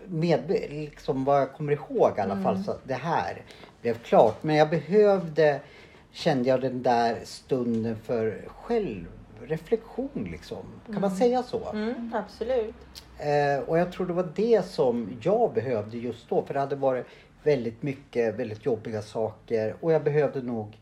med 0.07 0.51
liksom 0.71 1.25
vad 1.25 1.41
jag 1.41 1.53
kommer 1.53 1.73
ihåg 1.73 2.13
i 2.17 2.21
alla 2.21 2.43
fall. 2.43 2.65
Så 2.65 2.75
det 2.85 2.95
här 2.95 3.43
blev 3.83 3.95
klart. 3.99 4.43
Men 4.43 4.57
jag 4.57 4.71
behövde, 4.71 5.61
kände 6.13 6.49
jag 6.49 6.61
den 6.61 6.83
där 6.83 7.19
stunden 7.25 7.97
för 7.97 8.45
självreflektion 8.49 10.29
liksom. 10.31 10.65
Kan 10.93 11.01
man 11.01 11.11
säga 11.11 11.43
så? 11.43 11.71
Mm, 11.73 12.15
absolut. 12.15 12.75
Eh, 13.19 13.69
och 13.69 13.79
jag 13.79 13.93
tror 13.93 14.07
det 14.07 14.13
var 14.13 14.29
det 14.35 14.67
som 14.67 15.19
jag 15.23 15.53
behövde 15.53 15.99
just 15.99 16.29
då. 16.29 16.43
För 16.43 16.55
det 16.55 16.61
hade 16.61 16.77
varit 16.77 17.07
väldigt 17.43 17.83
mycket 17.83 18.35
väldigt 18.35 18.67
jobbiga 18.67 19.03
saker. 19.03 19.75
Och 19.81 19.93
jag 19.93 20.05
behövde 20.05 20.43
nog 20.43 20.79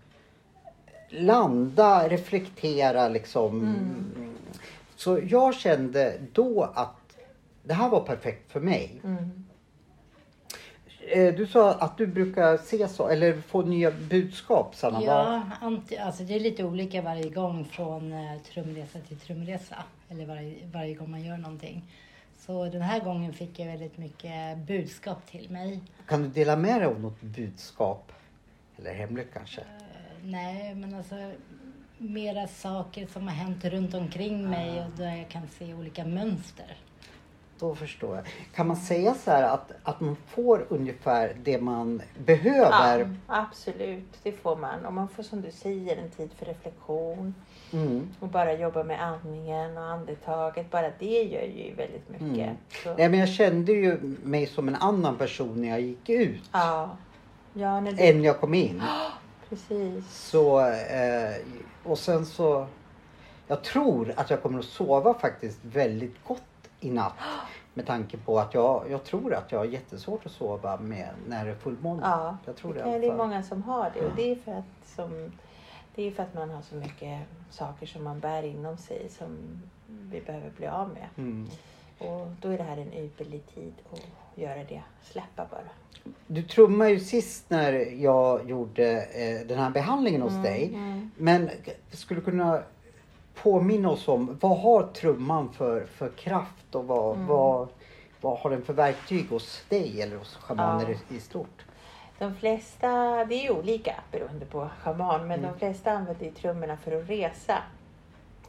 landa, 1.08 2.08
reflektera 2.08 3.08
liksom. 3.08 3.76
Så 4.96 5.20
jag 5.28 5.54
kände 5.54 6.14
då 6.32 6.70
att 6.74 7.18
det 7.62 7.74
här 7.74 7.88
var 7.88 8.00
perfekt 8.00 8.52
för 8.52 8.60
mig. 8.60 9.00
Mm. 9.04 9.44
Eh, 11.10 11.34
du 11.34 11.46
sa 11.46 11.74
att 11.74 11.98
du 11.98 12.06
brukar 12.06 12.56
se 12.56 12.88
så, 12.88 13.08
eller 13.08 13.40
få 13.40 13.62
nya 13.62 13.90
budskap 13.90 14.74
Sanna. 14.74 15.02
Ja, 15.02 15.42
anti, 15.60 15.96
alltså 15.96 16.22
det 16.22 16.34
är 16.34 16.40
lite 16.40 16.64
olika 16.64 17.02
varje 17.02 17.30
gång 17.30 17.64
från 17.64 18.12
eh, 18.12 18.38
trumresa 18.52 18.98
till 19.08 19.16
trumresa. 19.16 19.76
Eller 20.08 20.26
varje, 20.26 20.66
varje 20.72 20.94
gång 20.94 21.10
man 21.10 21.24
gör 21.24 21.36
någonting. 21.36 21.84
Så 22.38 22.64
den 22.64 22.82
här 22.82 23.00
gången 23.00 23.32
fick 23.32 23.58
jag 23.58 23.66
väldigt 23.66 23.98
mycket 23.98 24.58
budskap 24.58 25.26
till 25.30 25.50
mig. 25.50 25.80
Kan 26.06 26.22
du 26.22 26.28
dela 26.28 26.56
med 26.56 26.80
dig 26.80 26.86
av 26.86 27.00
något 27.00 27.20
budskap? 27.20 28.12
Eller 28.78 28.94
hemligt 28.94 29.28
kanske? 29.34 29.60
Eh, 29.60 29.66
nej, 30.24 30.74
men 30.74 30.94
alltså 30.94 31.14
mera 31.98 32.46
saker 32.46 33.06
som 33.06 33.28
har 33.28 33.34
hänt 33.34 33.64
runt 33.64 33.94
omkring 33.94 34.50
mig 34.50 34.84
och 34.84 34.90
där 34.96 35.16
jag 35.16 35.28
kan 35.28 35.48
se 35.48 35.74
olika 35.74 36.04
mönster. 36.04 36.76
Då 37.58 37.74
förstår 37.74 38.16
jag. 38.16 38.24
Kan 38.54 38.66
man 38.66 38.76
säga 38.76 39.14
så 39.14 39.30
här 39.30 39.42
att, 39.42 39.72
att 39.82 40.00
man 40.00 40.16
får 40.26 40.66
ungefär 40.68 41.36
det 41.42 41.60
man 41.60 42.02
behöver? 42.24 42.98
Ja, 42.98 43.06
absolut, 43.26 44.18
det 44.22 44.32
får 44.32 44.56
man. 44.56 44.86
Och 44.86 44.92
man 44.92 45.08
får 45.08 45.22
som 45.22 45.40
du 45.40 45.50
säger 45.50 45.96
en 45.96 46.10
tid 46.10 46.30
för 46.38 46.46
reflektion 46.46 47.34
Mm. 47.72 48.08
och 48.20 48.28
bara 48.28 48.52
jobba 48.52 48.82
med 48.84 49.02
andningen 49.02 49.78
och 49.78 49.84
andetaget. 49.84 50.70
Bara 50.70 50.90
det 50.98 51.22
gör 51.22 51.42
ju 51.42 51.74
väldigt 51.74 52.08
mycket. 52.08 52.48
Mm. 52.84 52.96
Nej, 52.98 53.08
men 53.08 53.18
jag 53.20 53.28
kände 53.28 53.72
ju 53.72 54.16
mig 54.22 54.46
som 54.46 54.68
en 54.68 54.74
annan 54.74 55.16
person 55.16 55.60
när 55.62 55.68
jag 55.68 55.80
gick 55.80 56.08
ut. 56.08 56.42
ja. 56.52 56.96
ja, 57.52 57.80
när 57.80 57.92
du, 57.92 58.02
Än 58.02 58.22
jag 58.24 58.40
kom 58.40 58.54
in. 58.54 58.82
precis. 59.48 60.10
Så, 60.14 60.60
eh, 60.70 61.34
och 61.84 61.98
sen 61.98 62.26
så... 62.26 62.66
Jag 63.50 63.64
tror 63.64 64.12
att 64.16 64.30
jag 64.30 64.42
kommer 64.42 64.58
att 64.58 64.64
sova 64.64 65.14
faktiskt 65.14 65.58
väldigt 65.62 66.24
gott 66.24 66.42
i 66.80 66.90
natt. 66.90 67.12
Med 67.74 67.86
tanke 67.86 68.16
på 68.16 68.38
att 68.38 68.54
jag, 68.54 68.84
jag 68.90 69.04
tror 69.04 69.34
att 69.34 69.52
jag 69.52 69.58
har 69.58 69.64
jättesvårt 69.64 70.26
att 70.26 70.32
sova 70.32 70.76
med, 70.76 71.08
när 71.28 71.44
det 71.44 71.50
är 71.50 71.54
fullmåne. 71.54 72.00
Ja, 72.04 72.36
jag 72.46 72.56
tror 72.56 72.74
det, 72.74 72.82
det, 72.82 72.98
det 72.98 73.06
är 73.06 73.16
många 73.16 73.42
som 73.42 73.62
har 73.62 73.90
det. 73.94 74.06
Och 74.06 74.12
det 74.16 74.30
är 74.30 74.36
för 74.36 74.52
att 74.52 74.88
som, 74.96 75.32
det 75.94 76.02
är 76.02 76.10
för 76.10 76.22
att 76.22 76.34
man 76.34 76.50
har 76.50 76.62
så 76.62 76.74
mycket 76.74 77.20
saker 77.50 77.86
som 77.86 78.04
man 78.04 78.20
bär 78.20 78.42
inom 78.42 78.76
sig 78.76 79.08
som 79.08 79.36
vi 79.86 80.20
behöver 80.20 80.50
bli 80.50 80.66
av 80.66 80.88
med. 80.88 81.08
Mm. 81.16 81.48
Och 81.98 82.28
då 82.40 82.48
är 82.48 82.58
det 82.58 82.64
här 82.64 82.76
en 82.76 82.92
ypperlig 82.92 83.46
tid 83.54 83.72
att 83.92 84.00
göra 84.38 84.64
det. 84.64 84.82
Släppa 85.02 85.46
bara. 85.50 85.60
Du 86.26 86.42
trummade 86.42 86.90
ju 86.90 87.00
sist 87.00 87.50
när 87.50 87.72
jag 88.02 88.50
gjorde 88.50 89.02
eh, 89.02 89.46
den 89.46 89.58
här 89.58 89.70
behandlingen 89.70 90.22
hos 90.22 90.42
dig. 90.42 90.66
mm. 90.74 91.10
Men 91.16 91.50
skulle 91.90 92.20
du 92.20 92.24
kunna 92.24 92.62
påminna 93.42 93.90
oss 93.90 94.08
om 94.08 94.38
vad 94.40 94.58
har 94.58 94.82
trumman 94.82 95.52
för, 95.52 95.86
för 95.86 96.08
kraft 96.08 96.74
och 96.74 96.84
vad, 96.86 97.14
Mm. 97.16 97.26
vad, 97.26 97.68
vad 98.20 98.38
har 98.38 98.50
den 98.50 98.62
för 98.62 98.72
verktyg 98.72 99.30
hos 99.30 99.64
dig 99.68 100.02
eller 100.02 100.16
hos 100.16 100.34
schamaner 100.36 100.96
Ja. 101.10 101.16
i, 101.16 101.20
stort? 101.20 101.64
De 102.18 102.34
flesta, 102.34 102.88
det 103.24 103.34
är 103.34 103.42
ju 103.42 103.50
olika 103.50 103.94
beroende 104.12 104.46
på 104.46 104.68
schaman, 104.82 105.26
men 105.26 105.38
Mm. 105.38 105.52
de 105.52 105.58
flesta 105.58 105.90
använder 105.92 106.24
ju 106.24 106.30
trummorna 106.32 106.76
för 106.76 107.00
att 107.02 107.10
resa. 107.10 107.58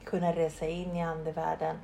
Kunna 0.04 0.32
resa 0.36 0.66
in 0.68 0.96
i 0.96 1.02
andevärlden, 1.04 1.76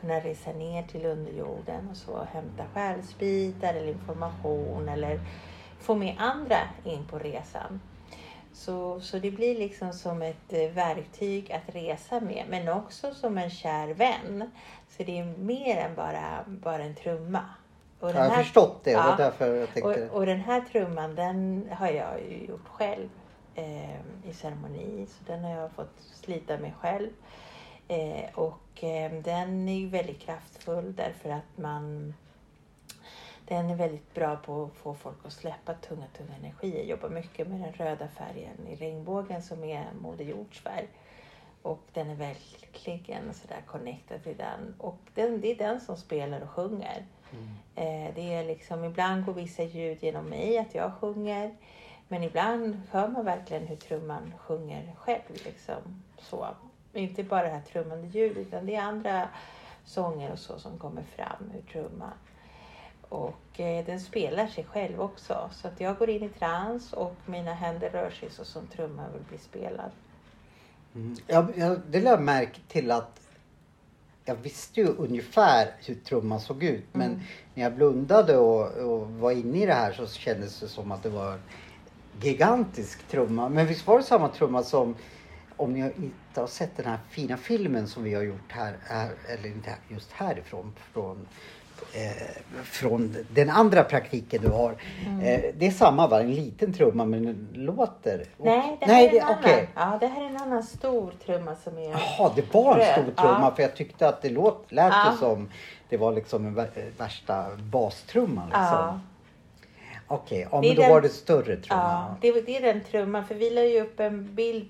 kunna 0.00 0.14
resa 0.20 0.52
ner 0.52 0.82
till 0.82 1.06
underjorden 1.06 1.88
och 1.90 1.96
så 1.96 2.24
hämta 2.32 2.64
själsbitar 2.74 3.74
eller 3.74 3.88
information 3.88 4.88
eller 4.88 5.20
få 5.80 5.94
med 5.94 6.16
andra 6.18 6.56
in 6.84 7.04
på 7.10 7.18
resan. 7.18 7.80
Så, 8.52 9.00
så 9.00 9.18
det 9.18 9.30
blir 9.30 9.58
liksom 9.58 9.92
som 9.92 10.22
ett 10.22 10.52
eh, 10.52 10.70
verktyg 10.70 11.52
att 11.52 11.74
resa 11.74 12.20
med, 12.20 12.44
men 12.48 12.68
också 12.68 13.14
som 13.14 13.38
en 13.38 13.50
kär 13.50 13.88
vän. 13.88 14.50
Så 14.88 15.02
det 15.02 15.18
är 15.18 15.24
mer 15.24 15.76
än 15.76 15.94
bara, 15.94 16.44
bara 16.46 16.82
en 16.82 16.94
trumma. 16.94 17.44
Och 18.00 18.10
Jag 18.10 18.14
har 18.14 18.28
här- 18.28 18.42
förstått 18.42 18.84
det. 18.84 18.90
Ja. 18.90 19.14
därför 19.18 19.54
jag 19.54 19.68
tänkte... 19.72 20.08
och, 20.08 20.16
och 20.16 20.26
den 20.26 20.40
här 20.40 20.60
trumman 20.60 21.14
den 21.14 21.68
har 21.72 21.88
jag 21.88 22.20
ju 22.30 22.44
gjort 22.46 22.68
själv 22.68 23.08
eh, 23.54 24.00
i 24.24 24.32
ceremoni. 24.34 25.06
Så 25.08 25.32
den 25.32 25.44
har 25.44 25.50
jag 25.50 25.70
fått 25.72 26.00
slita 26.00 26.58
med 26.58 26.72
själv. 26.80 27.08
Eh, 27.88 28.30
och 28.34 28.84
eh, 28.84 29.12
den 29.12 29.68
är 29.68 29.74
ju 29.78 29.88
väldigt 29.88 30.20
kraftfull 30.20 30.94
därför 30.96 31.30
att 31.30 31.56
man 31.58 32.14
den 33.50 33.70
är 33.70 33.74
väldigt 33.74 34.14
bra 34.14 34.36
på 34.36 34.64
att 34.64 34.72
få 34.72 34.94
folk 34.94 35.16
att 35.24 35.32
släppa 35.32 35.74
tunga, 35.74 36.06
tunga 36.16 36.36
energier. 36.36 36.78
Jag 36.78 36.86
jobbar 36.86 37.08
mycket 37.08 37.48
med 37.48 37.60
den 37.60 37.72
röda 37.72 38.08
färgen 38.08 38.66
i 38.68 38.76
regnbågen 38.76 39.42
som 39.42 39.64
är 39.64 39.86
Moder 40.00 40.24
Jords 40.24 40.60
färg. 40.60 40.88
Och 41.62 41.82
den 41.92 42.10
är 42.10 42.14
verkligen 42.14 43.34
sådär 43.34 43.62
connectad 43.66 44.22
till 44.22 44.36
den. 44.36 44.74
Och 44.78 44.98
den, 45.14 45.40
det 45.40 45.50
är 45.50 45.56
den 45.56 45.80
som 45.80 45.96
spelar 45.96 46.40
och 46.40 46.50
sjunger. 46.50 47.04
Eh, 47.74 48.14
det 48.14 48.34
är 48.34 48.44
liksom, 48.44 48.84
ibland 48.84 49.24
går 49.24 49.32
vissa 49.32 49.62
ljud 49.62 50.02
genom 50.02 50.24
mig, 50.24 50.58
att 50.58 50.74
jag 50.74 50.92
sjunger. 51.00 51.56
Men 52.08 52.22
ibland 52.22 52.82
hör 52.90 53.08
man 53.08 53.24
verkligen 53.24 53.66
hur 53.66 53.76
trumman 53.76 54.34
sjunger 54.38 54.92
själv. 54.98 55.22
Liksom. 55.28 56.02
Så. 56.18 56.46
Inte 56.92 57.24
bara 57.24 57.42
det 57.42 57.48
här 57.48 57.60
trummande 57.60 58.06
ljudet, 58.06 58.46
utan 58.46 58.66
det 58.66 58.74
är 58.74 58.82
andra 58.82 59.28
sånger 59.84 60.32
och 60.32 60.38
så 60.38 60.58
som 60.58 60.78
kommer 60.78 61.02
fram 61.02 61.52
ur 61.56 61.72
trumman. 61.72 62.12
Och 63.10 63.60
eh, 63.60 63.84
den 63.86 64.00
spelar 64.00 64.46
sig 64.46 64.64
själv 64.64 65.00
också. 65.00 65.50
Så 65.52 65.68
att 65.68 65.80
jag 65.80 65.96
går 65.98 66.10
in 66.10 66.22
i 66.22 66.28
trans 66.28 66.92
och 66.92 67.16
mina 67.26 67.54
händer 67.54 67.90
rör 67.90 68.10
sig 68.10 68.30
så 68.30 68.44
som 68.44 68.66
trumman 68.66 69.12
vill 69.12 69.22
bli 69.28 69.38
spelad. 69.38 69.90
Mm. 70.94 71.16
Jag, 71.26 71.52
jag, 71.56 71.80
det 71.90 72.00
lade 72.00 72.16
jag 72.16 72.22
märke 72.22 72.60
till 72.68 72.90
att 72.90 73.20
jag 74.24 74.34
visste 74.34 74.80
ju 74.80 74.86
ungefär 74.86 75.74
hur 75.86 75.94
trumman 75.94 76.40
såg 76.40 76.62
ut 76.62 76.84
men 76.92 77.10
Mm. 77.10 77.20
när 77.54 77.62
jag 77.62 77.74
blundade 77.74 78.36
och, 78.36 78.76
och 78.76 79.10
var 79.10 79.30
inne 79.32 79.62
i 79.62 79.66
det 79.66 79.74
här 79.74 79.92
så 79.92 80.06
kändes 80.06 80.60
det 80.60 80.68
som 80.68 80.92
att 80.92 81.02
det 81.02 81.08
var 81.08 81.32
en 81.32 81.40
gigantisk 82.20 83.08
trumma. 83.08 83.48
Men 83.48 83.66
visst 83.66 83.86
var 83.86 83.98
det 83.98 84.04
samma 84.04 84.28
trumma 84.28 84.62
som 84.62 84.96
om 85.56 85.72
ni 85.72 85.80
inte 85.80 86.40
har 86.40 86.46
sett 86.46 86.76
den 86.76 86.86
här 86.86 86.98
fina 87.10 87.36
filmen 87.36 87.88
som 87.88 88.02
vi 88.04 88.14
har 88.14 88.22
gjort 88.22 88.52
här, 88.52 88.76
här 88.84 89.10
eller 89.28 89.46
inte 89.46 89.74
just 89.88 90.12
härifrån, 90.12 90.72
från, 90.92 91.28
eh, 91.94 92.62
från 92.64 93.16
den 93.30 93.50
andra 93.50 93.84
praktiken 93.84 94.42
du 94.42 94.48
har. 94.48 94.74
Mm. 95.06 95.20
Eh, 95.20 95.40
det 95.58 95.66
är 95.66 95.70
samma 95.70 96.06
va? 96.08 96.20
En 96.20 96.34
liten 96.34 96.72
trumma 96.72 97.04
men 97.04 97.24
den 97.24 97.48
låter? 97.64 98.24
Nej, 98.36 98.76
det 98.80 98.86
här 98.86 98.92
Nej, 98.94 99.04
är 99.06 99.08
en 99.10 99.14
det- 99.14 99.20
annan. 99.24 99.38
okej. 99.40 99.68
Ja, 99.74 99.96
det 100.00 100.06
här 100.06 100.22
är 100.22 100.26
en 100.26 100.36
annan 100.36 100.62
stor 100.62 101.12
trumma 101.26 101.56
som 101.64 101.78
är... 101.78 101.90
Jaha, 101.90 102.32
det 102.36 102.54
var 102.54 102.78
en 102.78 102.92
stor 102.92 103.12
trumma 103.22 103.40
ja. 103.40 103.52
för 103.56 103.62
jag 103.62 103.76
tyckte 103.76 104.08
att 104.08 104.22
det 104.22 104.28
låt, 104.28 104.72
lät 104.72 104.92
Ja. 104.92 105.16
som 105.20 105.48
det 105.88 105.96
var 105.96 106.12
liksom 106.12 106.46
en 106.46 106.54
vär- 106.58 106.90
värsta 106.98 107.44
bastrumman. 107.56 108.46
Liksom. 108.46 108.62
Ja, 108.64 109.00
Okej, 110.06 110.48
ja, 110.52 110.60
Det 110.60 110.66
är 110.66 110.70
men 110.70 110.76
då 110.76 110.82
den- 110.82 110.90
var 110.90 111.00
det 111.00 111.08
större 111.08 111.52
ja 111.54 111.60
trumma. 111.62 112.14
det, 112.20 112.40
det 112.46 112.56
är 112.56 112.60
den 112.74 112.84
trumman. 112.84 113.24
För 113.26 113.34
vi 113.34 113.50
la 113.50 113.62
ju 113.64 113.80
upp 113.80 114.00
en 114.00 114.34
bild 114.34 114.68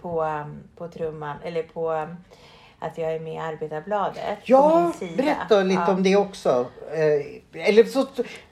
på, 0.00 0.22
um, 0.24 0.58
på 0.76 0.88
trumman, 0.88 1.36
eller 1.44 1.62
på 1.62 1.92
um, 1.92 2.16
att 2.80 2.98
jag 2.98 3.14
är 3.14 3.20
med 3.20 3.34
i 3.34 3.38
Arbetarbladet. 3.38 4.38
Ja, 4.44 4.92
berätta 5.16 5.62
lite 5.62 5.82
Ja. 5.86 5.92
om 5.92 6.02
det 6.02 6.16
också. 6.16 6.66
Eh, 6.92 7.68
eller 7.68 7.84
så, 7.84 8.06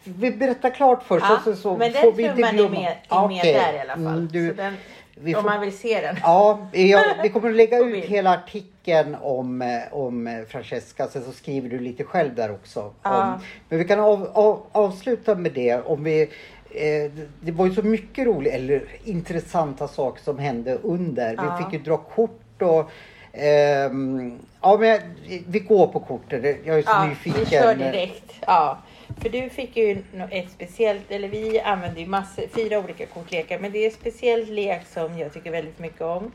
vi 0.05 0.31
berättar 0.31 0.71
klart 0.71 1.03
först 1.03 1.27
Ja, 1.29 1.41
så, 1.45 1.55
så 1.57 1.77
men 1.77 1.93
får 1.93 2.07
den 2.07 2.17
vi 2.17 2.23
inte 2.23 2.43
är 2.43 2.53
med, 2.69 2.97
är 3.09 3.29
med 3.29 3.41
okej. 3.41 3.53
där 3.53 3.73
i 3.73 3.79
alla 3.81 3.95
fall. 3.95 4.07
Mm, 4.07 4.29
du, 4.33 4.49
så 4.51 4.55
den, 4.57 4.75
vi 5.15 5.35
om 5.35 5.43
får- 5.43 5.51
man 5.51 5.61
vill 5.61 5.79
se 5.79 6.01
den. 6.01 6.17
Ja, 6.23 6.69
ja, 6.73 7.05
vi 7.23 7.29
kommer 7.29 7.49
att 7.51 7.57
lägga 7.57 7.79
ut 7.85 8.05
hela 8.05 8.35
artikeln 8.35 9.17
om, 9.23 9.63
eh, 9.63 9.69
om 9.91 10.27
eh, 10.27 10.43
Francesca. 10.49 11.09
Sen 11.09 11.23
så 11.25 11.33
skriver 11.33 11.69
du 11.69 11.79
lite 11.79 12.05
själv 12.05 12.35
där 12.35 12.51
också. 12.53 12.93
Ja. 13.03 13.25
Om, 13.35 13.41
men 13.69 13.79
vi 13.79 13.85
kan 13.85 14.01
av, 14.01 14.31
av, 14.35 14.63
avsluta 14.73 15.35
med 15.35 15.53
det. 15.53 15.75
Om 15.83 16.05
vi, 16.05 16.23
eh, 16.23 17.13
det 17.41 17.53
var 17.53 17.67
ju 17.67 17.75
så 17.75 17.83
mycket 17.83 18.27
roliga 18.27 18.55
eller 18.55 18.85
intressanta 19.05 19.89
saker 19.89 20.23
som 20.23 20.39
hände 20.39 20.75
under. 20.83 21.35
Ja. 21.37 21.57
Vi 21.59 21.65
fick 21.65 21.73
ju 21.73 21.79
dra 21.79 21.97
kort 21.97 22.63
och 22.63 22.91
ehm, 23.37 24.39
ja, 24.63 24.77
men 24.81 24.89
jag- 24.89 25.01
vi 25.49 25.59
går 25.59 25.87
på 25.87 26.01
korten. 26.01 26.45
Jag 26.65 26.79
är 26.79 26.83
så 26.83 26.89
Ja, 26.91 27.07
nyfiken. 27.07 27.41
vi 27.45 27.51
kör 27.51 27.75
direkt. 27.75 28.33
Ja, 28.47 28.79
för 29.23 29.29
du 29.29 29.49
fick 29.51 29.77
ju 29.77 30.03
ett 30.31 30.51
speciellt, 30.51 31.11
eller 31.11 31.29
vi 31.29 31.61
använder 31.61 32.01
ju 32.01 32.07
massor, 32.07 32.45
fyra 32.55 32.79
olika 32.79 33.07
kortlekar, 33.07 33.59
men 33.59 33.73
det 33.73 33.79
är 33.79 33.87
ett 33.89 33.95
speciellt 33.95 34.49
lek 34.49 34.81
som 34.87 35.19
jag 35.19 35.33
tycker 35.33 35.51
väldigt 35.51 35.79
mycket 35.79 36.01
om. 36.01 36.33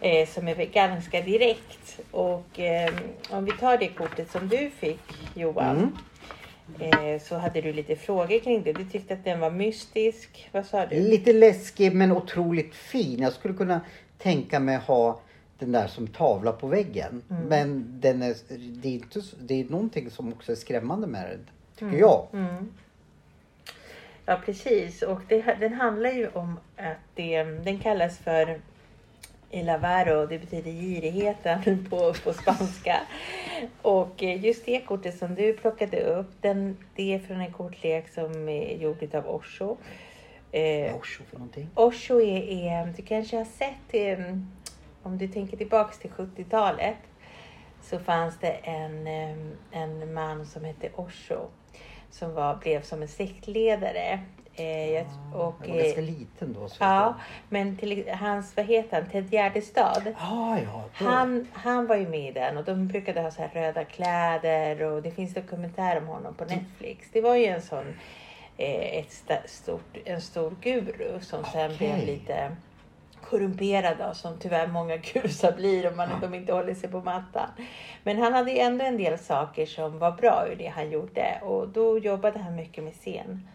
Eh, 0.00 0.28
som 0.28 0.48
är 0.48 0.54
ganska 0.54 1.20
direkt. 1.20 2.00
Och 2.10 2.60
eh, 2.60 2.90
om 3.30 3.44
vi 3.44 3.52
tar 3.52 3.78
det 3.78 3.88
kortet 3.88 4.30
som 4.30 4.48
du 4.48 4.70
fick 4.70 5.00
Johan. 5.34 5.92
Mm. 6.80 7.14
Eh, 7.14 7.20
så 7.22 7.36
hade 7.36 7.60
du 7.60 7.72
lite 7.72 7.96
frågor 7.96 8.38
kring 8.38 8.62
det. 8.62 8.72
Du 8.72 8.84
tyckte 8.84 9.14
att 9.14 9.24
den 9.24 9.40
var 9.40 9.50
mystisk. 9.50 10.48
Vad 10.52 10.66
sa 10.66 10.86
du? 10.86 11.00
Lite 11.00 11.32
läskig 11.32 11.92
men 11.94 12.12
otroligt 12.12 12.74
fin. 12.74 13.18
Jag 13.22 13.32
skulle 13.32 13.54
kunna 13.54 13.80
tänka 14.18 14.60
mig 14.60 14.76
ha 14.76 15.20
den 15.62 15.72
där 15.72 15.86
som 15.86 16.06
tavla 16.06 16.52
på 16.52 16.66
väggen. 16.66 17.22
Mm. 17.30 17.42
Men 17.42 18.00
den 18.00 18.22
är, 18.22 18.34
det, 18.82 18.88
är 18.88 18.92
inte, 18.92 19.20
det 19.40 19.60
är 19.60 19.64
någonting 19.64 20.10
som 20.10 20.32
också 20.32 20.52
är 20.52 20.56
skrämmande 20.56 21.06
med 21.06 21.30
den. 21.30 21.46
Tycker 21.76 22.00
jag. 22.00 22.26
Mm. 22.32 22.72
Ja 24.26 24.40
precis 24.44 25.02
och 25.02 25.20
det, 25.28 25.42
den 25.60 25.72
handlar 25.72 26.10
ju 26.10 26.28
om 26.28 26.58
att 26.76 26.96
det, 27.14 27.44
den 27.44 27.78
kallas 27.78 28.18
för 28.18 28.60
El 29.50 29.68
avaro, 29.68 30.26
det 30.26 30.38
betyder 30.38 30.70
girigheten 30.70 31.86
på, 31.90 32.14
på 32.24 32.32
spanska. 32.32 33.00
Och 33.82 34.22
eh, 34.22 34.44
just 34.44 34.66
det 34.66 34.80
kortet 34.80 35.18
som 35.18 35.34
du 35.34 35.52
plockade 35.52 36.00
upp, 36.00 36.30
den, 36.40 36.76
det 36.96 37.14
är 37.14 37.18
från 37.18 37.40
en 37.40 37.52
kortlek 37.52 38.08
som 38.08 38.48
är 38.48 38.76
gjord 38.76 39.14
av 39.14 39.26
Osho. 39.26 39.76
Eh, 40.52 40.94
är 40.94 41.24
för 41.30 41.36
någonting? 41.36 41.68
Osho 41.74 42.20
är, 42.20 42.42
är, 42.42 42.92
du 42.96 43.02
kanske 43.02 43.36
har 43.36 43.44
sett, 43.44 44.18
eh, 44.18 44.36
om 45.02 45.18
du 45.18 45.28
tänker 45.28 45.56
tillbaks 45.56 45.98
till 45.98 46.10
70-talet, 46.10 46.96
så 47.82 47.98
fanns 47.98 48.38
det 48.38 48.50
en, 48.52 49.06
en 49.70 50.14
man 50.14 50.46
som 50.46 50.64
hette 50.64 50.90
Osho 50.96 51.48
som 52.12 52.34
var, 52.34 52.56
blev 52.56 52.82
som 52.82 53.02
en 53.02 53.08
sektledare. 53.08 54.20
Eh, 54.54 54.90
jag, 54.90 55.06
och, 55.34 55.54
Jag 55.62 55.68
var 55.68 55.82
ganska 55.82 56.00
eh, 56.00 56.06
liten 56.06 56.52
då. 56.52 56.68
Så 56.68 56.76
ja, 56.80 57.14
men 57.48 57.76
till, 57.76 58.10
hans, 58.10 58.56
vad 58.56 58.66
heter 58.66 59.00
han, 59.00 59.10
Ted 59.10 59.32
Gärdestad. 59.32 60.14
Ah, 60.18 60.58
ja. 60.58 60.84
Han, 60.92 61.48
han 61.52 61.86
var 61.86 61.96
ju 61.96 62.08
med 62.08 62.28
i 62.28 62.32
den 62.32 62.56
och 62.58 62.64
de 62.64 62.88
brukade 62.88 63.20
ha 63.20 63.30
så 63.30 63.42
här 63.42 63.48
röda 63.48 63.84
kläder 63.84 64.82
och 64.82 65.02
det 65.02 65.10
finns 65.10 65.34
dokumentär 65.34 65.98
om 65.98 66.06
honom 66.06 66.34
på 66.34 66.44
Netflix. 66.44 67.08
Det 67.12 67.20
var 67.20 67.36
ju 67.36 67.46
en 67.46 67.62
sån, 67.62 67.94
eh, 68.56 68.98
ett 68.98 69.22
stort, 69.46 69.96
en 70.04 70.20
stor 70.20 70.54
guru 70.60 71.20
som 71.20 71.44
sen 71.44 71.72
Okej. 71.72 71.76
blev 71.78 72.06
lite 72.06 72.56
korrumperad 73.32 73.96
då, 73.98 74.14
som 74.14 74.38
tyvärr 74.38 74.66
många 74.66 74.96
gurusar 75.12 75.52
blir 75.52 75.88
om 75.88 75.96
man 75.96 76.08
de 76.20 76.34
inte 76.34 76.52
håller 76.52 76.74
sig 76.74 76.90
på 76.90 77.00
mattan. 77.00 77.48
Men 78.02 78.18
han 78.18 78.32
hade 78.32 78.50
ändå 78.50 78.84
en 78.84 78.96
del 78.96 79.18
saker 79.18 79.66
som 79.66 79.98
var 79.98 80.12
bra 80.12 80.46
ur 80.52 80.56
det 80.56 80.66
han 80.66 80.90
gjorde 80.90 81.40
och 81.42 81.68
då 81.68 81.98
jobbade 81.98 82.38
han 82.38 82.56
mycket 82.56 82.84
med 82.84 82.92
scen, 82.92 83.48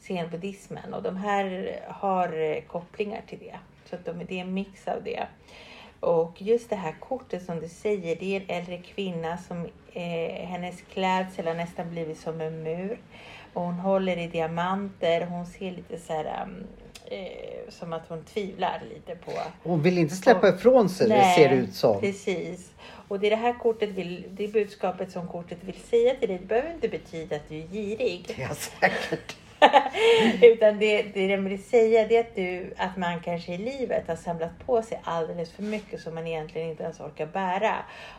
scenbuddhismen 0.00 0.94
och 0.94 1.02
de 1.02 1.16
här 1.16 1.78
har 1.88 2.40
eh, 2.40 2.62
kopplingar 2.62 3.22
till 3.26 3.38
det. 3.38 3.58
Så 3.84 3.96
att 3.96 4.04
de, 4.04 4.24
det 4.28 4.38
är 4.38 4.40
en 4.40 4.54
mix 4.54 4.88
av 4.88 5.02
det. 5.04 5.26
Och 6.00 6.42
just 6.42 6.70
det 6.70 6.76
här 6.76 6.94
kortet 7.00 7.44
som 7.44 7.60
du 7.60 7.68
säger, 7.68 8.16
det 8.16 8.36
är 8.36 8.40
en 8.40 8.50
äldre 8.56 8.78
kvinna 8.78 9.38
som 9.38 9.68
eh, 9.92 10.46
hennes 10.46 10.82
klädsel 10.82 11.46
har 11.46 11.54
nästan 11.54 11.90
blivit 11.90 12.18
som 12.18 12.40
en 12.40 12.62
mur. 12.62 12.98
Och 13.52 13.62
hon 13.62 13.74
håller 13.74 14.16
i 14.16 14.26
diamanter. 14.26 15.26
Hon 15.26 15.46
ser 15.46 15.70
lite 15.70 15.98
så 15.98 16.12
här 16.12 16.42
um, 16.42 16.66
eh, 17.04 17.68
som 17.68 17.92
att 17.92 18.02
hon 18.08 18.24
tvivlar 18.24 18.82
lite 18.94 19.16
på 19.16 19.32
Hon 19.62 19.82
vill 19.82 19.98
inte 19.98 20.14
släppa 20.14 20.48
ifrån 20.48 20.88
sig 20.88 21.08
det 21.08 21.34
ser 21.36 21.48
det 21.48 21.54
ut 21.54 21.74
som. 21.74 22.00
Precis. 22.00 22.70
Och 23.08 23.20
det 23.20 23.26
är 23.26 23.30
det 23.30 23.36
här 23.36 23.58
kortet 23.58 23.90
vill, 23.90 24.24
det 24.30 24.48
budskapet 24.48 25.12
som 25.12 25.28
kortet 25.28 25.58
vill 25.60 25.74
säga 25.74 26.14
till 26.14 26.28
dig. 26.28 26.38
Det 26.38 26.46
behöver 26.46 26.74
inte 26.74 26.88
betyda 26.88 27.36
att 27.36 27.48
du 27.48 27.58
är 27.58 27.66
girig. 27.66 28.34
Ja, 28.38 28.54
säkert. 28.54 29.36
Utan 30.42 30.78
det, 30.78 31.02
det 31.02 31.28
den 31.28 31.44
vill 31.44 31.62
säga 31.62 32.08
det 32.08 32.16
är 32.16 32.20
att, 32.20 32.34
du, 32.34 32.72
att 32.76 32.96
man 32.96 33.20
kanske 33.20 33.54
i 33.54 33.58
livet 33.58 34.08
har 34.08 34.16
samlat 34.16 34.66
på 34.66 34.82
sig 34.82 35.00
alldeles 35.04 35.52
för 35.52 35.62
mycket 35.62 36.00
som 36.00 36.14
man 36.14 36.26
egentligen 36.26 36.70
inte 36.70 36.82
ens 36.82 37.00
orkar 37.00 37.26
bära. 37.26 37.74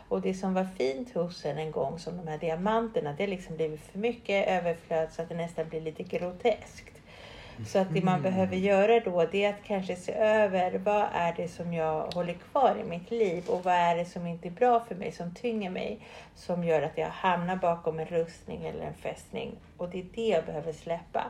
Och 0.08 0.20
det 0.20 0.34
som 0.34 0.54
var 0.54 0.66
fint 0.78 1.14
hos 1.14 1.44
en 1.44 1.58
en 1.58 1.70
gång 1.70 1.98
som 1.98 2.16
de 2.16 2.28
här 2.28 2.38
diamanterna, 2.38 3.14
det 3.16 3.22
har 3.22 3.28
liksom 3.28 3.56
blivit 3.56 3.80
för 3.80 3.98
mycket 3.98 4.48
överflöd 4.48 5.08
så 5.12 5.22
att 5.22 5.28
det 5.28 5.34
nästan 5.34 5.68
blir 5.68 5.80
lite 5.80 6.02
groteskt. 6.02 6.95
Så 7.64 7.78
att 7.78 7.94
det 7.94 8.02
man 8.02 8.22
behöver 8.22 8.56
göra 8.56 9.00
då 9.00 9.26
det 9.32 9.44
är 9.44 9.50
att 9.50 9.64
kanske 9.64 9.96
se 9.96 10.12
över 10.12 10.78
vad 10.78 11.06
är 11.12 11.34
det 11.36 11.48
som 11.48 11.72
jag 11.72 12.14
håller 12.14 12.34
kvar 12.34 12.76
i 12.80 12.88
mitt 12.88 13.10
liv 13.10 13.44
och 13.48 13.64
vad 13.64 13.74
är 13.74 13.96
det 13.96 14.04
som 14.04 14.26
inte 14.26 14.48
är 14.48 14.52
bra 14.52 14.80
för 14.80 14.94
mig, 14.94 15.12
som 15.12 15.34
tynger 15.34 15.70
mig, 15.70 16.00
som 16.34 16.64
gör 16.64 16.82
att 16.82 16.98
jag 16.98 17.08
hamnar 17.08 17.56
bakom 17.56 17.98
en 17.98 18.06
rustning 18.06 18.64
eller 18.64 18.84
en 18.84 18.94
fästning. 18.94 19.56
Och 19.76 19.88
det 19.88 19.98
är 19.98 20.06
det 20.14 20.28
jag 20.28 20.44
behöver 20.44 20.72
släppa. 20.72 21.24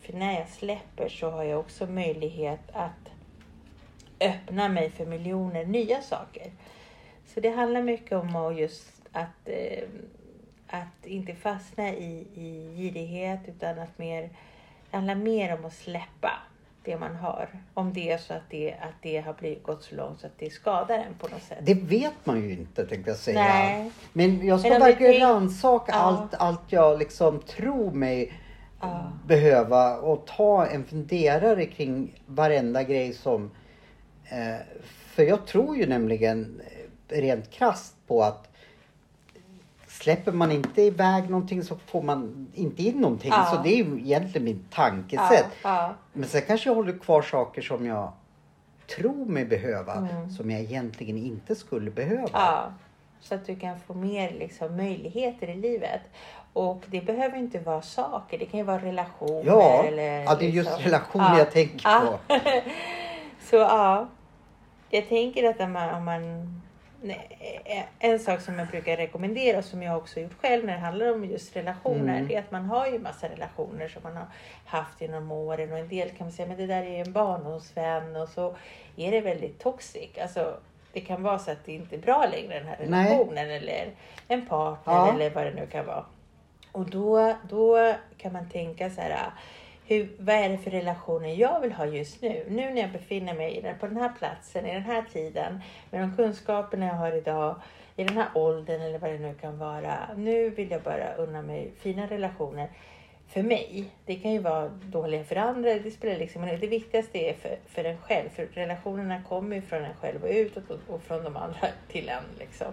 För 0.00 0.12
när 0.12 0.38
jag 0.38 0.48
släpper 0.48 1.08
så 1.08 1.30
har 1.30 1.44
jag 1.44 1.60
också 1.60 1.86
möjlighet 1.86 2.60
att 2.72 3.10
öppna 4.20 4.68
mig 4.68 4.90
för 4.90 5.06
miljoner 5.06 5.64
nya 5.64 6.02
saker. 6.02 6.52
Så 7.26 7.40
det 7.40 7.50
handlar 7.50 7.82
mycket 7.82 8.12
om 8.12 8.36
att 8.36 8.58
just 8.58 9.08
att, 9.12 9.48
eh, 9.48 9.84
att 10.66 11.06
inte 11.06 11.34
fastna 11.34 11.88
i, 11.88 12.26
i 12.34 12.74
girighet 12.76 13.40
utan 13.46 13.78
att 13.78 13.98
mer 13.98 14.30
det 14.94 14.96
handlar 14.98 15.14
mer 15.14 15.54
om 15.58 15.64
att 15.64 15.72
släppa 15.74 16.30
det 16.84 16.96
man 16.98 17.16
har. 17.16 17.48
Om 17.74 17.92
det 17.92 18.10
är 18.12 18.18
så 18.18 18.34
att 18.34 18.50
det, 18.50 18.72
att 18.72 18.94
det 19.02 19.20
har 19.20 19.32
blivit, 19.34 19.62
gått 19.62 19.82
så 19.84 19.94
långt 19.94 20.20
så 20.20 20.26
att 20.26 20.38
det 20.38 20.50
skadar 20.50 20.98
en 20.98 21.14
på 21.14 21.28
något 21.28 21.42
sätt. 21.42 21.58
Det 21.62 21.74
vet 21.74 22.12
man 22.26 22.42
ju 22.42 22.52
inte 22.52 22.86
tänkte 22.86 23.10
jag 23.10 23.18
säga. 23.18 23.40
Nej. 23.42 23.90
Men 24.12 24.46
jag 24.46 24.60
ska 24.60 24.68
Men 24.68 24.80
verkligen 24.80 25.12
tänk- 25.12 25.22
rannsaka 25.22 25.92
Ja. 25.92 25.98
allt, 25.98 26.34
allt 26.34 26.72
jag 26.72 26.98
liksom 26.98 27.40
tror 27.40 27.90
mig 27.90 28.32
Ja. 28.80 29.12
behöva 29.26 29.96
och 29.96 30.26
ta 30.26 30.66
en 30.66 30.84
funderare 30.84 31.64
kring 31.66 32.20
varenda 32.26 32.82
grej 32.82 33.12
som... 33.12 33.50
Eh, 34.24 34.56
för 34.86 35.22
jag 35.22 35.46
tror 35.46 35.76
ju 35.76 35.86
nämligen 35.86 36.60
eh, 37.08 37.20
rent 37.20 37.50
krasst 37.50 37.96
på 38.06 38.22
att 38.22 38.48
släpper 40.04 40.32
man 40.32 40.52
inte 40.52 40.82
iväg 40.82 41.30
någonting 41.30 41.62
så 41.62 41.76
får 41.76 42.02
man 42.02 42.46
inte 42.54 42.82
in 42.82 43.00
någonting. 43.00 43.30
Ja. 43.30 43.44
Så 43.44 43.62
det 43.62 43.68
är 43.68 43.76
ju 43.84 43.98
egentligen 44.00 44.44
mitt 44.44 44.70
tankesätt. 44.72 45.46
Ja, 45.62 45.76
ja. 45.82 45.94
Men 46.12 46.28
sen 46.28 46.42
kanske 46.46 46.68
jag 46.68 46.74
håller 46.74 46.98
kvar 46.98 47.22
saker 47.22 47.62
som 47.62 47.86
jag 47.86 48.12
tror 48.96 49.26
mig 49.26 49.44
behöva 49.44 49.92
Mm. 49.94 50.30
som 50.30 50.50
jag 50.50 50.60
egentligen 50.60 51.16
inte 51.18 51.54
skulle 51.54 51.90
behöva. 51.90 52.28
Ja, 52.32 52.72
så 53.20 53.34
att 53.34 53.46
du 53.46 53.56
kan 53.56 53.80
få 53.80 53.94
mer 53.94 54.30
liksom, 54.30 54.76
möjligheter 54.76 55.48
i 55.50 55.54
livet. 55.54 56.00
Och 56.52 56.82
det 56.86 57.00
behöver 57.00 57.38
inte 57.38 57.58
vara 57.58 57.82
saker, 57.82 58.38
det 58.38 58.44
kan 58.44 58.58
ju 58.60 58.64
vara 58.66 58.78
relationer. 58.78 59.42
Ja, 59.46 59.82
eller, 59.84 60.22
ja, 60.22 60.34
det 60.34 60.46
är 60.46 60.50
just 60.50 60.68
liksom- 60.70 60.84
relationer 60.84 61.30
Ja, 61.32 61.38
jag 61.38 61.50
tänker 61.52 62.00
på. 62.00 62.18
Så 63.50 63.56
ja, 63.56 64.08
jag 64.90 65.08
tänker 65.08 65.50
att 65.50 65.60
om 65.60 65.72
man, 65.72 65.94
om 65.94 66.04
man 66.04 66.22
en 67.98 68.18
sak 68.18 68.40
som 68.40 68.58
jag 68.58 68.68
brukar 68.68 68.96
rekommendera 68.96 69.58
och 69.58 69.64
som 69.64 69.82
jag 69.82 69.96
också 69.96 70.20
gjort 70.20 70.40
själv 70.40 70.64
när 70.64 70.72
det 70.72 70.78
handlar 70.78 71.12
om 71.12 71.24
just 71.24 71.56
relationer. 71.56 72.18
Mm. 72.18 72.30
Är 72.30 72.38
att 72.38 72.50
man 72.50 72.64
har 72.64 72.86
ju 72.86 72.98
massa 72.98 73.28
relationer 73.28 73.88
som 73.88 74.02
man 74.02 74.16
har 74.16 74.26
haft 74.64 75.00
genom 75.00 75.32
åren 75.32 75.72
och 75.72 75.78
en 75.78 75.88
del 75.88 76.08
kan 76.08 76.26
man 76.26 76.32
säga 76.32 76.48
men 76.48 76.56
det 76.56 76.66
där 76.66 76.82
är 76.82 76.90
ju 76.90 76.96
en 76.96 77.12
barndomsvän 77.12 78.16
och 78.16 78.28
så 78.28 78.56
är 78.96 79.10
det 79.10 79.20
väldigt 79.20 79.58
toxic. 79.58 80.18
Alltså, 80.22 80.56
det 80.92 81.00
kan 81.00 81.22
vara 81.22 81.38
så 81.38 81.50
att 81.50 81.64
det 81.64 81.72
inte 81.72 81.96
är 81.96 82.00
bra 82.00 82.26
längre 82.26 82.58
den 82.58 82.68
här 82.68 82.76
Nej. 82.86 83.04
relationen 83.04 83.50
eller 83.50 83.90
en 84.28 84.46
partner 84.46 84.94
Ja. 84.94 85.12
eller 85.14 85.30
vad 85.30 85.46
det 85.46 85.54
nu 85.54 85.66
kan 85.66 85.86
vara. 85.86 86.04
Och 86.72 86.90
då, 86.90 87.34
då 87.48 87.94
kan 88.16 88.32
man 88.32 88.48
tänka 88.50 88.90
så 88.90 89.00
här, 89.00 89.30
hur, 89.86 90.08
vad 90.18 90.36
är 90.36 90.48
det 90.48 90.58
för 90.58 90.70
relationer 90.70 91.28
jag 91.28 91.60
vill 91.60 91.72
ha 91.72 91.86
just 91.86 92.22
nu? 92.22 92.44
Nu 92.48 92.70
när 92.70 92.80
jag 92.80 92.92
befinner 92.92 93.34
mig 93.34 93.74
på 93.80 93.86
den 93.86 93.96
här 93.96 94.12
platsen, 94.18 94.66
i 94.66 94.74
den 94.74 94.82
här 94.82 95.04
tiden, 95.12 95.60
med 95.90 96.00
de 96.00 96.16
kunskaperna 96.16 96.86
jag 96.86 96.94
har 96.94 97.12
idag, 97.12 97.56
i 97.96 98.04
den 98.04 98.16
här 98.16 98.28
åldern 98.34 98.80
eller 98.80 98.98
vad 98.98 99.10
det 99.10 99.18
nu 99.18 99.34
kan 99.34 99.58
vara. 99.58 100.08
Nu 100.16 100.50
vill 100.50 100.70
jag 100.70 100.82
bara 100.82 101.14
unna 101.14 101.42
mig 101.42 101.70
fina 101.78 102.06
relationer 102.06 102.68
för 103.28 103.42
mig. 103.42 103.90
Det 104.06 104.14
kan 104.14 104.32
ju 104.32 104.38
vara 104.38 104.68
dåliga 104.68 105.24
för 105.24 105.36
andra, 105.36 105.74
det 105.74 105.90
spelar 105.90 106.18
liksom 106.18 106.42
men. 106.42 106.60
Det 106.60 106.66
viktigaste 106.66 107.18
är 107.18 107.34
för, 107.34 107.58
för 107.66 107.84
en 107.84 107.98
själv, 107.98 108.28
för 108.28 108.46
relationerna 108.46 109.22
kommer 109.28 109.56
ju 109.56 109.62
från 109.62 109.84
en 109.84 109.94
själv 109.94 110.24
och 110.24 110.30
utåt 110.30 110.70
och, 110.70 110.94
och 110.94 111.02
från 111.02 111.24
de 111.24 111.36
andra 111.36 111.68
till 111.88 112.08
en. 112.08 112.24
Liksom. 112.38 112.72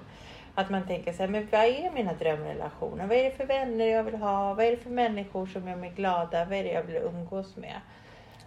Att 0.56 0.70
man 0.70 0.88
tänker 0.88 1.14
så 1.14 1.18
här, 1.18 1.28
men 1.28 1.48
vad 1.52 1.62
är 1.62 1.92
mina 1.92 2.14
drömrelationer? 2.14 3.08
Vad 3.08 3.18
är 3.18 3.24
det 3.24 3.32
för 3.32 3.46
vänner 3.46 3.86
jag 3.86 4.04
vill 4.04 4.16
ha? 4.16 4.54
Vad 4.54 4.66
är 4.66 4.72
det 4.72 4.78
för 4.78 4.90
människor 4.90 5.46
som 5.46 5.68
gör 5.68 5.76
mig 5.76 5.92
glada? 5.96 6.46
Vad 6.46 6.54
är 6.58 6.64
det 6.64 6.72
jag 6.72 6.84
vill 6.84 6.96
umgås 6.96 7.56
med? 7.56 7.82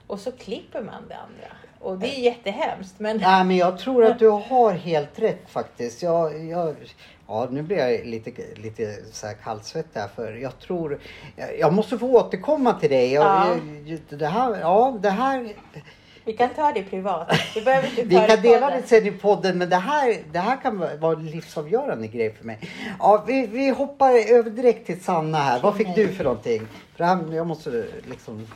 Och 0.07 0.21
så 0.21 0.33
klipper 0.33 0.83
man 0.83 1.09
det 1.09 1.17
andra. 1.17 1.57
Och 1.81 1.99
det 1.99 2.07
är 2.07 2.21
jättehemskt. 2.21 3.01
Men 3.01 3.17
Nej, 3.17 3.45
men 3.45 3.57
jag 3.57 3.79
tror 3.79 4.05
att 4.05 4.19
du 4.19 4.29
har 4.29 4.73
helt 4.73 5.19
rätt 5.19 5.51
faktiskt. 5.51 6.03
Jag, 6.03 6.45
jag, 6.45 6.77
ja, 7.29 7.49
nu 7.51 7.63
blir 7.63 7.77
jag 7.77 8.07
lite, 8.07 8.31
lite 8.57 8.97
så 9.13 9.27
här 9.27 9.35
kallsvettig 9.35 10.01
här 10.01 10.09
för 10.09 10.33
jag 10.33 10.59
tror... 10.59 10.99
Jag, 11.59 11.73
måste 11.73 11.99
få 11.99 12.07
återkomma 12.07 12.73
till 12.73 12.91
dig. 12.91 13.13
Jag, 13.13 13.25
Ja. 13.87 13.97
det 14.09 14.27
här, 14.27 14.61
ja, 14.61 14.99
det 15.03 15.11
här... 15.11 15.55
vi 16.25 16.33
kan 16.33 16.49
ta 16.51 16.73
det 16.73 16.83
privat. 16.83 17.33
Vi 17.55 17.61
behöver 17.63 17.89
inte 17.89 18.03
Vi 18.05 18.15
ta 18.15 18.27
kan 18.27 18.43
dela 18.43 18.71
det 18.71 18.83
sen 18.83 19.07
i 19.07 19.11
podden 19.11 19.59
men 19.59 19.71
det 19.71 19.77
här, 19.77 20.17
det 20.33 20.39
här 20.39 20.57
kan 20.57 20.79
vara- 21.01 21.13
en 21.19 21.27
livsavgörande 21.27 22.07
grej 22.07 22.35
för 22.35 22.45
mig. 22.45 22.59
Ja, 22.99 23.25
vi, 23.27 23.47
vi 23.47 23.69
hoppar 23.69 24.33
över 24.35 24.51
direkt 24.51 24.87
till 24.87 25.05
Sanna 25.05 25.39
här. 25.39 25.61
Vad 25.61 25.77
fick 25.77 25.95
du 25.95 26.09
för 26.09 26.25
någonting? 26.25 26.61
För 26.97 26.99
det 26.99 27.05
här, 27.05 27.35
jag 27.35 27.47
måste 27.47 27.87
liksom... 28.11 28.47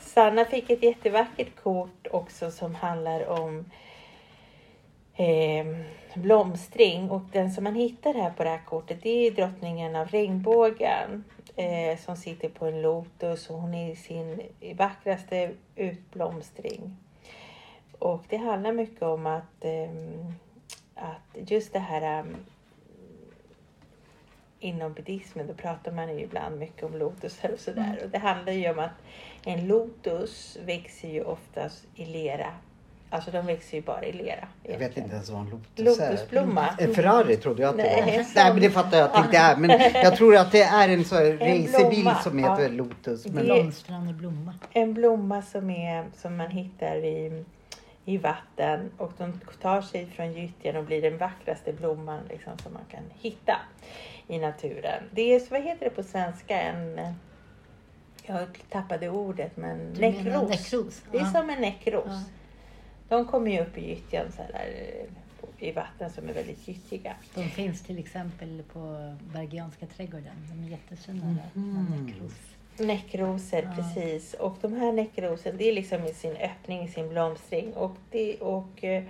Sanna 0.00 0.44
fick 0.44 0.70
ett 0.70 0.82
jättevackert 0.82 1.62
kort 1.62 2.06
också 2.10 2.50
som 2.50 2.74
handlar 2.74 3.28
om 3.28 3.64
eh, 5.16 5.66
blomstring. 6.14 7.10
Och 7.10 7.22
den 7.32 7.50
som 7.50 7.64
man 7.64 7.74
hittar 7.74 8.14
här 8.14 8.30
på 8.30 8.44
det 8.44 8.50
här 8.50 8.64
kortet 8.64 8.98
det 9.02 9.26
är 9.26 9.30
drottningen 9.30 9.96
av 9.96 10.08
regnbågen. 10.08 11.24
Eh, 11.56 11.98
som 11.98 12.16
sitter 12.16 12.48
på 12.48 12.66
en 12.66 12.82
lotus 12.82 13.50
och 13.50 13.60
hon 13.60 13.74
är 13.74 13.92
i 13.92 13.96
sin 13.96 14.42
vackraste 14.76 15.50
utblomstring. 15.76 16.96
Och 17.98 18.24
det 18.28 18.36
handlar 18.36 18.72
mycket 18.72 19.02
om 19.02 19.26
att, 19.26 19.64
ehm, 19.64 20.34
att 20.94 21.50
just 21.50 21.72
det 21.72 21.78
här 21.78 22.02
ehm, 22.02 22.36
inom 24.60 24.92
buddhismen 24.92 25.46
då 25.46 25.54
pratar 25.54 25.92
man 25.92 26.18
ju 26.18 26.20
ibland 26.24 26.58
mycket 26.58 26.82
om 26.82 26.96
lotusar 26.96 27.52
och 27.52 27.60
sådär. 27.60 28.00
Och 28.04 28.10
det 28.10 28.18
handlar 28.18 28.52
ju 28.52 28.70
om 28.70 28.78
att 28.78 29.02
en 29.44 29.66
lotus 29.66 30.58
växer 30.64 31.08
ju 31.08 31.24
oftast 31.24 31.86
i 31.94 32.04
lera. 32.04 32.54
Alltså 33.14 33.30
de 33.30 33.46
växer 33.46 33.76
ju 33.76 33.82
bara 33.82 34.04
i 34.04 34.12
lera. 34.12 34.48
Jag 34.62 34.78
vet 34.78 34.96
inte 34.96 35.14
ens 35.14 35.30
vad 35.30 35.40
en 35.40 35.50
lotus 35.50 35.98
är. 36.00 36.10
Lotusblomma. 36.10 36.68
En 36.78 36.94
Ferrari 36.94 37.36
trodde 37.36 37.62
jag 37.62 37.70
att 37.70 37.76
det 37.76 37.82
Nej, 37.82 38.16
var. 38.16 38.22
sån. 38.24 38.32
Nej 38.36 38.52
men 38.52 38.62
det 38.62 38.70
fattar 38.70 38.98
jag 38.98 39.04
att 39.06 39.12
det 39.14 39.20
inte 39.20 39.36
är. 39.38 39.56
Men 39.56 39.70
jag 40.04 40.16
tror 40.16 40.36
att 40.36 40.52
det 40.52 40.62
är 40.62 40.88
en 40.88 41.04
sån 41.04 41.18
här 41.18 41.32
racerbil 41.32 42.10
som 42.22 42.38
heter 42.38 42.62
ja. 42.62 42.68
Lotus. 42.68 43.26
Men, 43.26 43.44
Blomstrande 43.44 44.12
blomma. 44.12 44.54
En 44.72 44.94
blomma 44.94 45.42
som, 45.42 45.70
är, 45.70 46.04
som 46.16 46.36
man 46.36 46.50
hittar 46.50 46.96
i, 46.96 47.44
i 48.04 48.18
vatten 48.18 48.90
och 48.98 49.12
de 49.18 49.40
tar 49.62 49.82
sig 49.82 50.06
från 50.06 50.32
gyttjan 50.32 50.76
och 50.76 50.84
blir 50.84 51.02
den 51.02 51.18
vackraste 51.18 51.72
blomman 51.72 52.20
liksom, 52.28 52.58
som 52.62 52.72
man 52.72 52.82
kan 52.90 53.02
hitta 53.20 53.56
i 54.28 54.38
naturen. 54.38 55.02
Det 55.10 55.34
är, 55.34 55.50
vad 55.50 55.62
heter 55.62 55.84
det 55.84 55.90
på 55.90 56.02
svenska? 56.02 56.60
En, 56.60 57.00
jag 58.26 58.46
tappade 58.70 59.08
ordet 59.08 59.56
men 59.56 59.94
Du 59.94 60.00
menar 60.00 60.12
näckros. 60.24 60.50
näckros? 60.50 61.02
Det 61.12 61.18
är 61.18 61.22
Ja. 61.22 61.30
som 61.30 61.50
en 61.50 61.60
näckros. 61.60 62.04
Ja. 62.06 62.20
De 63.08 63.26
kommer 63.26 63.50
ju 63.50 63.60
upp 63.60 63.78
i 63.78 63.88
gyttjan 63.90 64.32
så 64.32 64.42
här, 64.42 64.70
på- 65.40 65.46
i 65.58 65.72
vatten 65.72 66.10
som 66.10 66.28
är 66.28 66.32
väldigt 66.32 66.68
gyttjiga. 66.68 67.14
De 67.34 67.42
finns 67.44 67.82
till 67.82 67.98
exempel 67.98 68.62
på 68.72 69.14
Bergianska 69.34 69.86
trädgården. 69.86 70.48
De 70.50 70.64
är 70.66 70.70
jättefina 70.70 71.24
där. 71.26 71.60
Mhm. 71.60 72.06
Näckros. 72.06 72.32
Näckrosor, 72.78 73.62
Ja. 73.62 73.72
precis. 73.76 74.34
Och 74.34 74.56
de 74.60 74.72
här 74.72 74.92
näckrosen, 74.92 75.56
det 75.56 75.68
är 75.68 75.72
liksom 75.72 76.04
i 76.04 76.14
sin 76.14 76.36
öppning, 76.36 76.82
i 76.84 76.88
sin 76.88 77.08
blomstring. 77.08 77.72
Och, 77.74 77.96
det, 78.10 78.36
och 78.40 78.84
eh, 78.84 79.04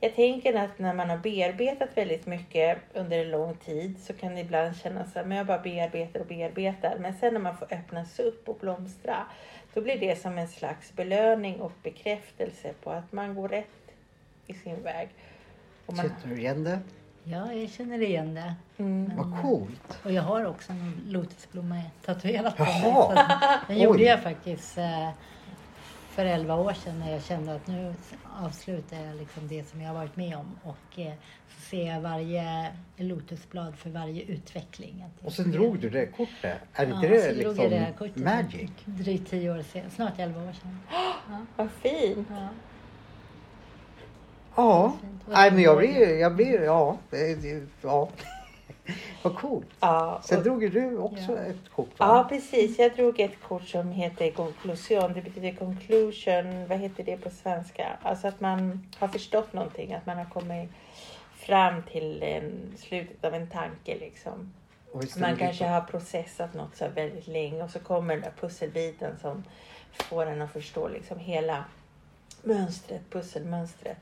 jag 0.00 0.14
tänker 0.14 0.54
att 0.54 0.78
när 0.78 0.94
man 0.94 1.10
har 1.10 1.16
bearbetat 1.18 1.88
väldigt 1.94 2.26
mycket 2.26 2.78
under 2.94 3.18
en 3.18 3.30
lång 3.30 3.54
tid 3.56 3.94
så 4.02 4.12
kan 4.12 4.34
det 4.34 4.40
ibland 4.40 4.76
kännas 4.76 5.12
så 5.12 5.18
här, 5.18 5.26
men 5.26 5.38
jag 5.38 5.46
bara 5.46 5.58
bearbetar 5.58 6.20
och 6.20 6.26
bearbetar. 6.26 6.98
Men 7.00 7.14
sen 7.14 7.34
när 7.34 7.40
man 7.40 7.56
får 7.56 7.74
öppnas 7.74 8.18
upp 8.18 8.48
och 8.48 8.56
blomstra, 8.60 9.26
då 9.74 9.80
blir 9.80 10.00
det 10.00 10.20
som 10.22 10.38
en 10.38 10.48
slags 10.48 10.92
belöning 10.92 11.60
och 11.60 11.72
bekräftelse 11.82 12.72
på 12.82 12.90
att 12.90 13.12
man 13.12 13.34
går 13.34 13.48
rätt 13.48 13.66
i 14.46 14.54
sin 14.54 14.82
väg. 14.82 15.08
Och 15.86 15.94
man, 15.96 16.04
Känner 16.04 16.34
du 16.34 16.40
igen 16.40 16.64
det? 16.64 16.78
Ja, 17.24 17.52
jag 17.52 17.70
känner 17.70 18.02
igen 18.02 18.34
det. 18.34 18.54
mm. 18.76 19.12
Vad 19.16 19.42
coolt. 19.42 19.98
Och 20.04 20.12
jag 20.12 20.22
har 20.22 20.44
också 20.44 20.72
en 20.72 21.02
lotusblomma 21.08 21.82
tatuerad 22.04 22.56
på 22.56 22.64
mig. 22.64 23.24
Den 23.68 23.78
gjorde 23.78 23.98
Oj. 23.98 24.04
jag 24.04 24.22
faktiskt 24.22 24.78
eh, 24.78 25.10
för 26.14 26.24
11 26.24 26.54
år 26.54 26.72
sedan 26.72 26.98
när 26.98 27.12
jag 27.12 27.22
kände 27.22 27.54
att 27.54 27.66
nu 27.66 27.94
avslutar 28.40 28.96
jag 28.96 29.16
liksom 29.16 29.48
det 29.48 29.64
som 29.68 29.80
jag 29.80 29.88
har 29.88 29.94
varit 29.94 30.16
med 30.16 30.36
om. 30.36 30.58
Och 30.62 30.98
eh, 31.00 31.12
så 31.48 31.60
ser 31.70 31.86
jag 31.86 32.00
varje 32.00 32.72
lotusblad 32.96 33.74
för 33.76 33.90
varje 33.90 34.22
utveckling. 34.22 35.04
Och 35.24 35.32
sen 35.32 35.50
drog 35.50 35.78
du 35.78 35.90
det 35.90 36.06
kortet. 36.06 36.58
Är 36.72 36.86
inte 36.86 37.06
Ja, 37.06 37.12
det 37.12 37.20
så 37.22 37.28
drog 37.28 37.36
liksom 37.56 37.70
det 37.70 37.94
kortet 37.98 38.16
magic? 38.16 38.70
Drygt 38.84 39.30
10 39.30 39.50
år 39.50 39.62
sedan, 39.62 39.90
snart 39.90 40.18
11 40.18 40.40
år 40.48 40.52
sedan. 40.52 40.78
Vad 41.56 41.70
fint! 41.70 42.28
Ja. 42.30 42.48
Ja. 44.56 44.96
Nej 45.28 45.50
men 45.50 45.62
jag 45.62 45.78
blir, 45.78 46.18
jag 46.18 46.34
blir, 46.36 46.62
ja. 46.62 46.96
det- 47.10 47.34
det- 47.42 47.66
ja. 47.82 48.08
Vad 49.22 49.36
coolt. 49.36 49.66
Ja, 49.80 50.20
Sen 50.24 50.38
och- 50.38 50.44
drog 50.44 50.72
du 50.72 50.98
också 50.98 51.32
Ja. 51.32 51.38
ett 51.38 51.70
kort 51.74 51.98
va? 51.98 52.06
Ja, 52.06 52.26
precis. 52.28 52.78
Jag 52.78 52.94
drog 52.96 53.20
ett 53.20 53.40
kort 53.48 53.68
som 53.68 53.92
heter 53.92 54.30
conclusion. 54.30 55.12
Det 55.12 55.20
betyder 55.22 55.52
conclusion. 55.54 56.66
Vad 56.68 56.78
heter 56.78 57.04
det 57.04 57.16
på 57.16 57.30
svenska? 57.30 57.98
Alltså 58.02 58.28
att 58.28 58.40
man 58.40 58.86
har 58.98 59.08
förstått 59.08 59.52
någonting. 59.52 59.94
Att 59.94 60.06
man 60.06 60.18
har 60.18 60.24
kommit 60.24 60.70
fram 61.34 61.82
till 61.82 62.22
en, 62.22 62.72
slutet 62.76 63.24
av 63.24 63.34
en 63.34 63.50
tanke. 63.50 63.94
Liksom. 63.98 64.52
Man 65.20 65.36
kanske 65.36 65.66
har 65.66 65.80
processat 65.80 66.54
något 66.54 66.76
så 66.76 66.88
väldigt 66.94 67.26
länge 67.26 67.62
och 67.62 67.70
så 67.70 67.78
kommer 67.78 68.14
den 68.14 68.22
där 68.22 68.32
pusselbiten 68.40 69.18
som 69.20 69.44
får 69.92 70.26
en 70.26 70.42
att 70.42 70.52
förstå 70.52 70.88
liksom 70.88 71.18
hela 71.18 71.64
mönstret, 72.42 73.00
pusselmönstret. 73.10 73.98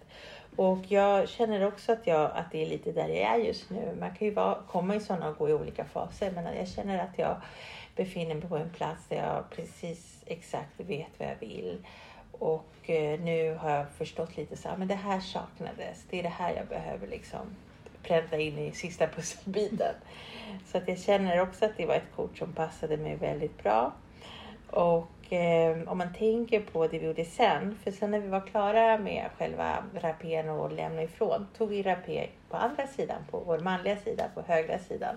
Och 0.57 0.79
jag 0.88 1.29
känner 1.29 1.67
också 1.67 1.93
att, 1.93 2.07
jag, 2.07 2.31
att 2.35 2.51
det 2.53 2.62
är 2.62 2.67
lite 2.67 2.93
där 2.93 3.09
jag 3.09 3.19
är 3.19 3.37
just 3.37 3.71
nu. 3.71 3.97
Man 4.01 4.15
kan 4.15 4.29
ju 4.29 4.35
vara, 4.35 4.59
komma 4.69 4.95
i 4.95 5.01
sådana 5.01 5.29
och 5.29 5.38
gå 5.38 5.49
i 5.49 5.53
olika 5.53 5.85
faser. 5.85 6.31
Men 6.31 6.57
jag 6.57 6.69
känner 6.69 6.99
att 6.99 7.19
jag 7.19 7.37
befinner 7.97 8.35
mig 8.35 8.49
på 8.49 8.57
en 8.57 8.71
plats 8.71 9.07
där 9.09 9.17
jag 9.17 9.51
precis 9.51 10.23
exakt 10.27 10.81
vet 10.81 11.09
vad 11.19 11.29
jag 11.29 11.37
vill. 11.41 11.79
Och 12.33 12.91
eh, 12.91 13.21
nu 13.21 13.55
har 13.55 13.71
jag 13.71 13.91
förstått 13.91 14.37
lite 14.37 14.57
så 14.57 14.69
här, 14.69 14.77
men 14.77 14.88
det 14.88 14.95
här 14.95 15.21
saknades. 15.21 16.05
Det 16.11 16.19
är 16.19 16.23
det 16.23 16.29
här 16.29 16.55
jag 16.55 16.67
behöver 16.67 17.07
liksom 17.07 17.57
pränta 18.03 18.38
in 18.38 18.59
i 18.59 18.73
sista 18.73 19.07
pusselbiten. 19.17 19.95
Så 20.67 20.79
att 20.79 20.88
jag 20.88 20.99
känner 20.99 21.41
också 21.41 21.65
att 21.65 21.77
det 21.77 21.87
var 21.87 21.95
ett 21.95 22.17
kort 22.17 22.38
som 22.38 22.53
passade 22.53 22.97
mig 22.97 23.17
väldigt 23.17 23.62
bra. 23.62 23.93
Och 24.71 25.09
eh, 25.33 25.77
om 25.87 25.99
man 25.99 26.14
tänker 26.14 26.61
på 26.61 26.87
det 26.87 26.99
vi 26.99 27.07
gjorde 27.07 27.25
sen, 27.25 27.79
för 27.85 27.90
sen 27.90 28.11
när 28.11 28.18
vi 28.18 28.29
var 28.29 28.40
klara 28.40 28.99
med 28.99 29.31
själva 29.38 29.85
rapén 29.95 30.49
och 30.49 30.73
lämna 30.73 31.03
ifrån, 31.03 31.47
tog 31.59 31.68
vi 31.68 31.83
rapé 31.83 32.27
på 32.51 32.57
andra 32.57 32.87
sidan, 32.87 33.23
på 33.31 33.38
vår 33.47 33.59
manliga 33.59 33.97
sida, 33.97 34.25
på 34.35 34.42
högra 34.42 34.79
sidan. 34.79 35.16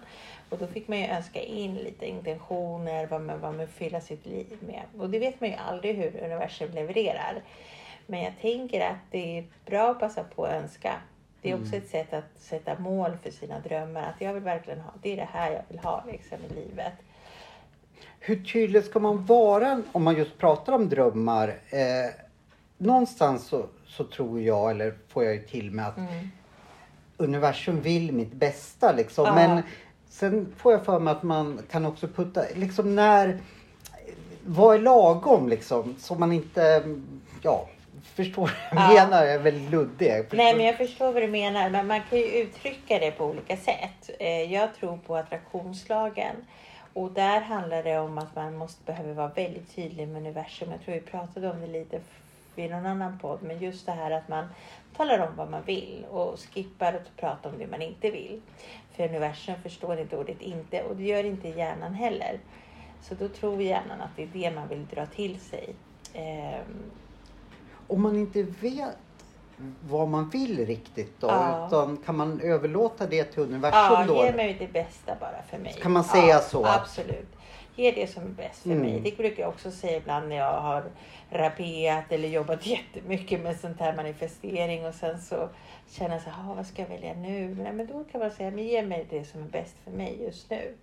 Och 0.49 0.57
då 0.57 0.67
fick 0.67 0.87
man 0.87 0.99
ju 0.99 1.05
önska 1.05 1.41
in 1.41 1.75
lite 1.75 2.05
intentioner, 2.05 3.07
vad 3.07 3.21
man, 3.21 3.39
vad 3.39 3.55
man 3.55 3.67
fylla 3.67 4.01
sitt 4.01 4.25
liv 4.25 4.57
med. 4.59 4.83
Och 4.97 5.09
det 5.09 5.19
vet 5.19 5.41
man 5.41 5.49
ju 5.49 5.55
aldrig 5.55 5.95
hur 5.95 6.23
universum 6.23 6.71
levererar. 6.71 7.41
Men 8.07 8.21
jag 8.21 8.33
tänker 8.41 8.81
att 8.81 9.11
det 9.11 9.37
är 9.37 9.45
bra 9.65 9.91
att 9.91 9.99
passa 9.99 10.23
på 10.23 10.45
att 10.45 10.53
önska. 10.53 10.93
Det 11.41 11.51
är 11.51 11.61
också 11.61 11.75
ett 11.75 11.89
sätt 11.89 12.13
att 12.13 12.37
sätta 12.37 12.79
mål 12.79 13.17
för 13.23 13.31
sina 13.31 13.59
drömmar. 13.59 14.01
Att 14.01 14.21
jag 14.21 14.33
vill 14.33 14.43
verkligen 14.43 14.81
ha, 14.81 14.93
det 15.01 15.13
är 15.13 15.17
det 15.17 15.29
här 15.31 15.51
jag 15.51 15.61
vill 15.67 15.79
ha 15.79 16.03
liksom, 16.11 16.37
i 16.49 16.53
livet. 16.53 16.93
Hur 18.25 18.35
tydlig 18.43 18.83
ska 18.83 18.99
man 18.99 19.25
vara 19.25 19.81
om 19.91 20.03
man 20.03 20.15
just 20.17 20.37
pratar 20.37 20.73
om 20.73 20.89
drömmar? 20.89 21.47
Eh, 21.69 22.13
någonstans 22.77 23.47
så, 23.47 23.65
så 23.87 24.03
tror 24.03 24.41
jag, 24.41 24.71
eller 24.71 24.93
får 25.09 25.23
jag 25.23 25.33
ju 25.33 25.41
till 25.41 25.71
mig 25.71 25.85
att 25.85 25.97
Mm. 25.97 26.31
universum 27.17 27.81
vill 27.81 28.11
mitt 28.13 28.33
bästa 28.33 28.91
liksom. 28.91 29.25
Ja. 29.25 29.35
Men 29.35 29.61
sen 30.09 30.53
får 30.57 30.71
jag 30.71 30.85
för 30.85 30.99
mig 30.99 31.11
att 31.11 31.23
man 31.23 31.59
kan 31.71 31.85
också 31.85 32.07
putta, 32.07 32.41
liksom 32.55 32.95
när, 32.95 33.39
vad 34.45 34.75
är 34.75 34.79
lagom 34.79 35.49
liksom? 35.49 35.95
Så 35.99 36.15
man 36.15 36.31
inte, 36.31 36.83
ja, 37.41 37.69
förstår 38.15 38.51
vad 38.71 38.83
jag 38.83 38.93
Ja. 38.95 39.03
menar, 39.05 39.25
jag 39.25 39.33
är 39.35 39.39
väldigt 39.39 39.71
luddig. 39.71 40.25
Nej, 40.31 40.55
men 40.55 40.65
jag 40.65 40.77
förstår 40.77 41.11
vad 41.13 41.21
du 41.23 41.27
menar. 41.27 41.69
Men 41.69 41.87
man 41.87 42.01
kan 42.09 42.19
ju 42.19 42.25
uttrycka 42.25 42.99
det 42.99 43.11
på 43.11 43.25
olika 43.25 43.57
sätt. 43.57 44.09
Eh, 44.19 44.53
Jag 44.53 44.75
tror 44.75 44.97
på 44.97 45.15
attraktionslagen. 45.15 46.35
Och 46.95 47.11
där 47.11 47.41
handlar 47.41 47.83
det 47.83 47.99
om 47.99 48.17
att 48.17 48.35
man 48.35 48.57
måste 48.57 48.83
behöver 48.85 49.13
vara 49.13 49.27
väldigt 49.27 49.75
tydlig 49.75 50.07
med 50.07 50.21
universum. 50.21 50.71
Jag 50.71 50.81
tror 50.81 50.93
vi 50.95 51.01
pratade 51.01 51.51
om 51.51 51.61
det 51.61 51.67
lite 51.67 52.01
vid 52.55 52.71
någon 52.71 52.85
annan 52.85 53.19
podd. 53.19 53.39
Men 53.43 53.59
just 53.59 53.85
det 53.85 53.91
här 53.91 54.11
att 54.11 54.27
man 54.27 54.47
talar 54.97 55.27
om 55.27 55.35
vad 55.35 55.49
man 55.49 55.63
vill 55.63 56.05
och 56.09 56.39
skippar 56.39 56.93
att 56.93 57.17
prata 57.17 57.49
om 57.49 57.57
det 57.57 57.67
man 57.67 57.81
inte 57.81 58.11
vill. 58.11 58.41
För 58.91 59.09
universum 59.09 59.55
förstår 59.63 59.99
inte 59.99 60.17
ordet 60.17 60.41
inte 60.41 60.83
och 60.83 60.95
det 60.95 61.03
gör 61.03 61.23
inte 61.23 61.49
hjärnan 61.49 61.93
heller. 61.93 62.39
Så 63.01 63.15
då 63.15 63.27
tror 63.27 63.61
hjärnan 63.61 64.01
att 64.01 64.15
det 64.15 64.23
är 64.23 64.29
det 64.33 64.51
man 64.51 64.67
vill 64.67 64.87
dra 64.87 65.05
till 65.05 65.39
sig. 65.39 65.75
Ehm. 66.13 66.91
Om 67.87 68.01
man 68.01 68.15
inte 68.15 68.43
vet 68.43 68.97
vad 69.89 70.07
man 70.07 70.29
vill 70.29 70.65
riktigt 70.65 71.21
då, 71.21 71.27
Ja. 71.27 71.67
utan 71.67 71.97
kan 71.97 72.17
man 72.17 72.41
överlåta 72.41 73.07
det 73.07 73.23
till 73.23 73.43
universum 73.43 73.79
Ja, 73.79 74.05
då? 74.07 74.25
ge 74.25 74.31
mig 74.33 74.55
det 74.59 74.67
bästa 74.73 75.15
bara 75.19 75.41
för 75.49 75.57
mig. 75.57 75.73
Kan 75.73 75.91
man 75.91 76.03
ja, 76.13 76.21
säga 76.21 76.39
så? 76.39 76.65
Absolut. 76.65 77.27
Ge 77.75 77.91
det 77.91 78.07
som 78.07 78.23
är 78.23 78.27
bäst 78.27 78.61
för 78.61 78.69
Mm. 78.69 78.81
mig. 78.83 78.99
Det 79.03 79.17
brukar 79.17 79.43
jag 79.43 79.49
också 79.49 79.71
säga 79.71 79.97
ibland 79.97 80.29
när 80.29 80.35
jag 80.35 80.61
har 80.61 80.83
rapeat 81.29 82.11
eller 82.11 82.27
jobbat 82.27 82.65
jättemycket 82.65 83.41
med 83.41 83.59
sånt 83.59 83.79
här 83.79 83.95
manifestering 83.95 84.85
och 84.85 84.93
sen 84.95 85.21
så 85.21 85.49
känner 85.89 86.11
jag 86.15 86.21
så 86.23 86.29
här, 86.29 86.51
"Ah, 86.51 86.53
vad 86.53 86.65
ska 86.67 86.81
jag 86.81 86.89
välja 86.89 87.13
nu? 87.13 87.55
Nej, 87.55 87.73
men 87.73 87.87
då 87.87 88.03
kan 88.11 88.21
man 88.21 88.31
säga, 88.31 88.51
men 88.51 88.63
ge 88.63 88.81
mig 88.85 89.05
det 89.09 89.23
som 89.25 89.41
är 89.43 89.47
bäst 89.47 89.75
för 89.83 89.91
mig 89.91 90.23
just 90.23 90.49
nu. 90.49 90.75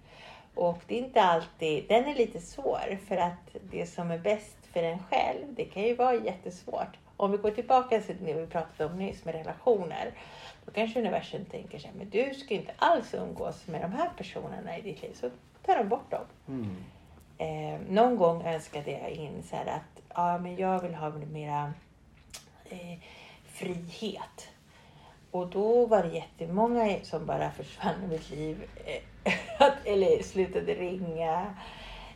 Och 0.54 0.78
det 0.86 0.94
är 0.98 0.98
inte 1.04 1.22
alltid, 1.22 1.84
den 1.88 2.04
är 2.04 2.14
lite 2.14 2.40
svår 2.40 2.98
för 3.08 3.16
att 3.16 3.56
det 3.70 3.86
som 3.86 4.10
är 4.10 4.18
bäst 4.18 4.56
för 4.72 4.82
en 4.82 4.98
själv, 5.10 5.44
det 5.48 5.64
kan 5.64 5.82
ju 5.82 5.94
vara 5.94 6.14
jättesvårt. 6.14 6.96
Om 7.16 7.30
vi 7.32 7.38
går 7.38 7.50
tillbaka 7.50 8.00
till 8.00 8.16
det 8.24 8.34
vi 8.34 8.46
pratade 8.46 8.92
om 8.92 8.98
nyss 8.98 9.24
med 9.24 9.34
relationer. 9.34 10.12
Då 10.64 10.72
kanske 10.72 11.00
universum 11.00 11.44
tänker 11.44 11.78
sig, 11.78 11.90
men 11.98 12.10
du 12.10 12.34
ska 12.34 12.54
inte 12.54 12.72
alls 12.76 13.14
umgås 13.14 13.66
med 13.66 13.80
de 13.80 13.92
här 13.92 14.10
personerna 14.16 14.78
i 14.78 14.82
ditt 14.82 15.02
liv, 15.02 15.12
så 15.14 15.30
tar 15.66 15.76
de 15.76 15.88
bort 15.88 16.10
dem. 16.10 16.24
Mm. 16.48 16.76
Eh, 17.38 17.80
någon 17.88 18.16
gång 18.16 18.42
önskade 18.42 18.90
jag 18.90 19.10
in 19.10 19.42
så 19.42 19.56
att 19.56 20.02
ja, 20.14 20.38
men 20.38 20.56
jag 20.56 20.82
vill 20.82 20.94
ha 20.94 21.10
mera 21.10 21.72
eh, 22.64 22.98
frihet. 23.46 24.48
Och 25.30 25.46
då 25.46 25.86
var 25.86 26.02
det 26.02 26.08
jättemånga 26.08 26.96
som 27.02 27.26
bara 27.26 27.50
försvann 27.50 28.04
ur 28.04 28.08
mitt 28.08 28.30
liv. 28.30 28.64
Eh, 28.84 29.32
eller 29.84 30.22
slutade 30.22 30.74
ringa. 30.74 31.54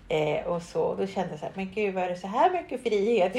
Eh, 0.08 0.46
och 0.46 0.62
så. 0.62 0.94
Då 0.94 1.06
kände 1.06 1.30
jag 1.30 1.38
så 1.38 1.46
här, 1.46 1.52
men 1.54 1.70
gud 1.74 1.94
var 1.94 2.08
det 2.08 2.16
så 2.16 2.26
här 2.26 2.50
mycket 2.50 2.82
frihet? 2.82 3.36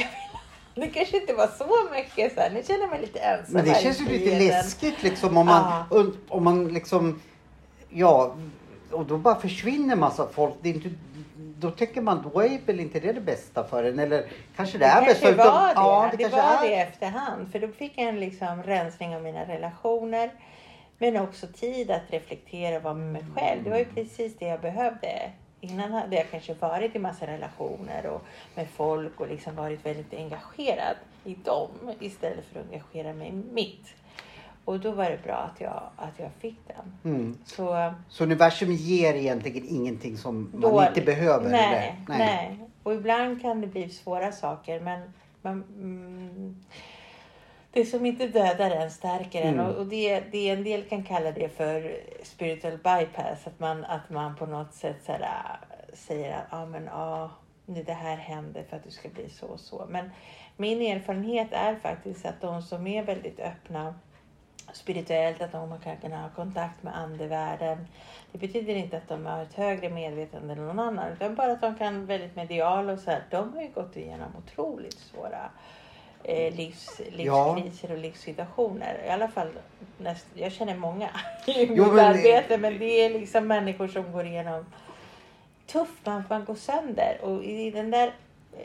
Det 0.80 0.88
kanske 0.88 1.18
inte 1.18 1.34
var 1.34 1.48
så 1.48 1.94
mycket. 1.96 2.34
Så 2.36 2.42
här. 2.42 2.50
Nu 2.50 2.64
känner 2.64 2.88
mig 2.88 3.02
lite 3.02 3.20
ensam 3.20 3.54
Men 3.54 3.66
det 3.66 3.82
känns 3.82 4.02
ju 4.02 4.06
lite 4.06 4.40
läskigt 4.40 5.04
liksom 5.04 5.38
om 5.38 5.46
man, 5.46 5.84
und- 5.90 6.18
om 6.28 6.44
man 6.44 6.68
liksom, 6.68 7.22
ja, 7.90 8.36
och 8.92 9.06
då 9.06 9.18
bara 9.18 9.36
försvinner 9.36 9.96
massa 9.96 10.28
folk. 10.28 10.54
Det 10.62 10.70
är 10.70 10.74
inte, 10.74 10.90
då 11.36 11.72
tycker 11.72 12.02
man, 12.02 12.30
då 12.34 12.42
är 12.42 12.60
väl 12.66 12.80
inte 12.80 13.00
det 13.00 13.14
det 13.14 13.22
bästa 13.22 13.64
för 13.64 13.84
en? 13.84 14.00
Eller 14.00 14.26
kanske 14.56 14.78
det, 14.78 14.86
Det 14.86 14.92
är 14.92 15.06
kanske 15.06 15.26
för 15.26 15.34
var 15.34 15.68
det. 15.68 15.74
Ja, 15.76 16.08
det, 16.12 16.18
det, 16.18 16.24
kanske 16.24 16.42
var 16.42 16.66
är. 16.66 16.70
det 16.70 16.76
efterhand. 16.76 17.52
För 17.52 17.60
då 17.60 17.68
fick 17.68 17.94
jag 17.96 18.08
en 18.08 18.20
liksom 18.20 18.64
rensning 18.64 19.16
av 19.16 19.22
mina 19.24 19.46
relationer. 19.46 20.32
Men 20.98 21.18
också 21.18 21.48
tid 21.48 21.92
att 21.92 22.02
reflektera 22.10 22.78
och 22.78 22.84
vara 22.84 22.94
med 22.94 23.12
mig 23.14 23.24
själv. 23.36 23.64
Det 23.64 23.70
var 23.70 23.78
ju 23.78 23.86
precis 23.86 24.38
det 24.40 24.46
jag 24.46 24.62
behövde. 24.62 25.32
Innan 25.62 25.92
hade 25.92 26.16
jag 26.16 26.32
kanske 26.32 26.54
varit 26.54 26.96
i 26.96 27.00
massa 27.00 27.28
relationer 27.28 28.06
och 28.06 28.22
med 28.56 28.68
folk 28.70 29.20
och 29.20 29.28
liksom 29.28 29.56
varit 29.56 29.86
väldigt 29.86 30.14
engagerad 30.14 30.96
i 31.24 31.36
dem 31.36 31.70
istället 32.00 32.46
för 32.46 32.60
att 32.60 32.66
engagera 32.66 33.14
mig 33.14 33.28
i 33.28 33.54
mitt. 33.54 33.88
Och 34.66 34.80
då 34.80 34.92
var 34.92 35.10
det 35.10 35.24
bra 35.24 35.36
att 35.36 35.62
jag, 35.62 35.84
att 35.96 36.20
jag 36.20 36.30
fick 36.40 36.60
den. 36.68 37.14
Mm. 37.14 37.38
Så, 37.46 37.94
Så 38.10 38.24
universum 38.24 38.72
ger 38.72 39.14
egentligen 39.14 39.66
ingenting 39.68 40.18
som 40.18 40.50
man 40.52 40.62
dåligt. 40.62 40.88
inte 40.90 41.02
behöver? 41.02 41.50
Nej, 41.50 41.96
eller? 42.08 42.18
nej. 42.18 42.60
Och 42.84 42.94
ibland 42.94 43.42
kan 43.42 43.62
det 43.62 43.68
bli 43.68 43.90
svåra 43.90 44.32
saker 44.32 44.80
men 44.80 45.14
man, 45.42 45.64
mm, 45.78 46.56
det 47.72 47.86
som 47.86 48.06
inte 48.06 48.28
dödar 48.28 48.72
en 48.72 48.92
stärker 48.92 49.42
en. 49.42 49.54
Mm. 49.54 49.66
Och, 49.66 49.76
och 49.76 49.88
det, 49.88 50.20
det 50.20 50.50
en 50.50 50.64
del 50.64 50.84
kan 50.84 51.04
kalla 51.04 51.32
det 51.32 51.50
för 51.50 51.98
spiritual 52.24 52.78
bypass. 52.78 53.48
Att 53.48 53.60
man, 53.60 53.86
att 53.86 54.10
man 54.10 54.36
på 54.36 54.46
något 54.46 54.74
sätt 54.74 54.98
så 55.06 55.12
här, 55.12 55.22
äh, 55.22 55.96
säger 55.96 56.38
att 56.38 56.54
ah, 56.54 56.66
men, 56.66 56.90
ah, 56.90 57.30
nu 57.66 57.84
det 57.84 57.94
här 57.94 58.18
händer 58.18 58.64
för 58.70 58.78
att 58.78 58.84
du 58.84 58.92
ska 58.92 59.10
bli 59.10 59.30
så 59.30 59.46
och 59.46 59.60
så. 59.60 59.86
Men 59.90 60.12
min 60.58 60.82
erfarenhet 60.82 61.48
är 61.52 61.76
faktiskt 61.76 62.26
att 62.26 62.42
de 62.42 62.62
som 62.62 62.88
är 62.88 63.04
väldigt 63.04 63.40
öppna 63.40 63.96
spirituellt, 64.74 65.42
att 65.42 65.52
de 65.52 65.80
kan 65.84 65.98
kunna 65.98 66.22
ha 66.22 66.30
kontakt 66.30 66.84
med 66.84 66.98
andevärlden. 66.98 67.88
Det 68.32 68.38
betyder 68.38 68.76
inte 68.76 68.98
att 68.98 69.08
de 69.08 69.26
har 69.26 69.44
ett 69.44 69.54
högre 69.54 69.90
medvetande 69.90 70.54
än 70.54 70.68
någon 70.68 70.80
annan, 70.80 71.12
utan 71.14 71.36
bara 71.36 71.52
att 71.52 71.62
de 71.62 71.76
kan 71.76 72.06
väldigt 72.06 72.36
mediala 72.36 72.94
och 72.94 73.00
så 73.00 73.12
här. 73.12 73.24
De 73.30 73.54
har 73.54 73.62
ju 73.62 73.70
gått 73.70 73.98
igenom 73.98 74.36
otroligt 74.38 75.00
svåra 75.00 75.50
eh, 76.28 76.56
livs, 76.56 77.02
Ja. 77.18 77.56
livskriser 77.56 77.92
och 77.92 77.98
livssituationer. 78.02 79.04
I 79.06 79.10
alla 79.10 79.28
fall, 79.28 79.50
näst, 79.98 80.26
jag 80.34 80.52
känner 80.52 80.76
många 80.76 81.10
i 81.48 81.66
Jo, 81.66 81.84
mitt 81.86 81.94
men- 81.94 82.06
arbete, 82.06 82.58
men 82.58 82.80
det 82.80 82.86
är 83.06 83.10
liksom 83.10 83.48
människor 83.48 83.88
som 83.88 84.12
går 84.12 84.26
igenom 84.26 84.66
tufft, 85.66 86.06
man, 86.06 86.24
man 86.30 86.46
går 86.46 86.56
sönder. 86.56 87.18
Och 87.22 87.44
i 87.44 87.72
den 87.72 87.92
där, 87.92 88.08
eh, 88.58 88.64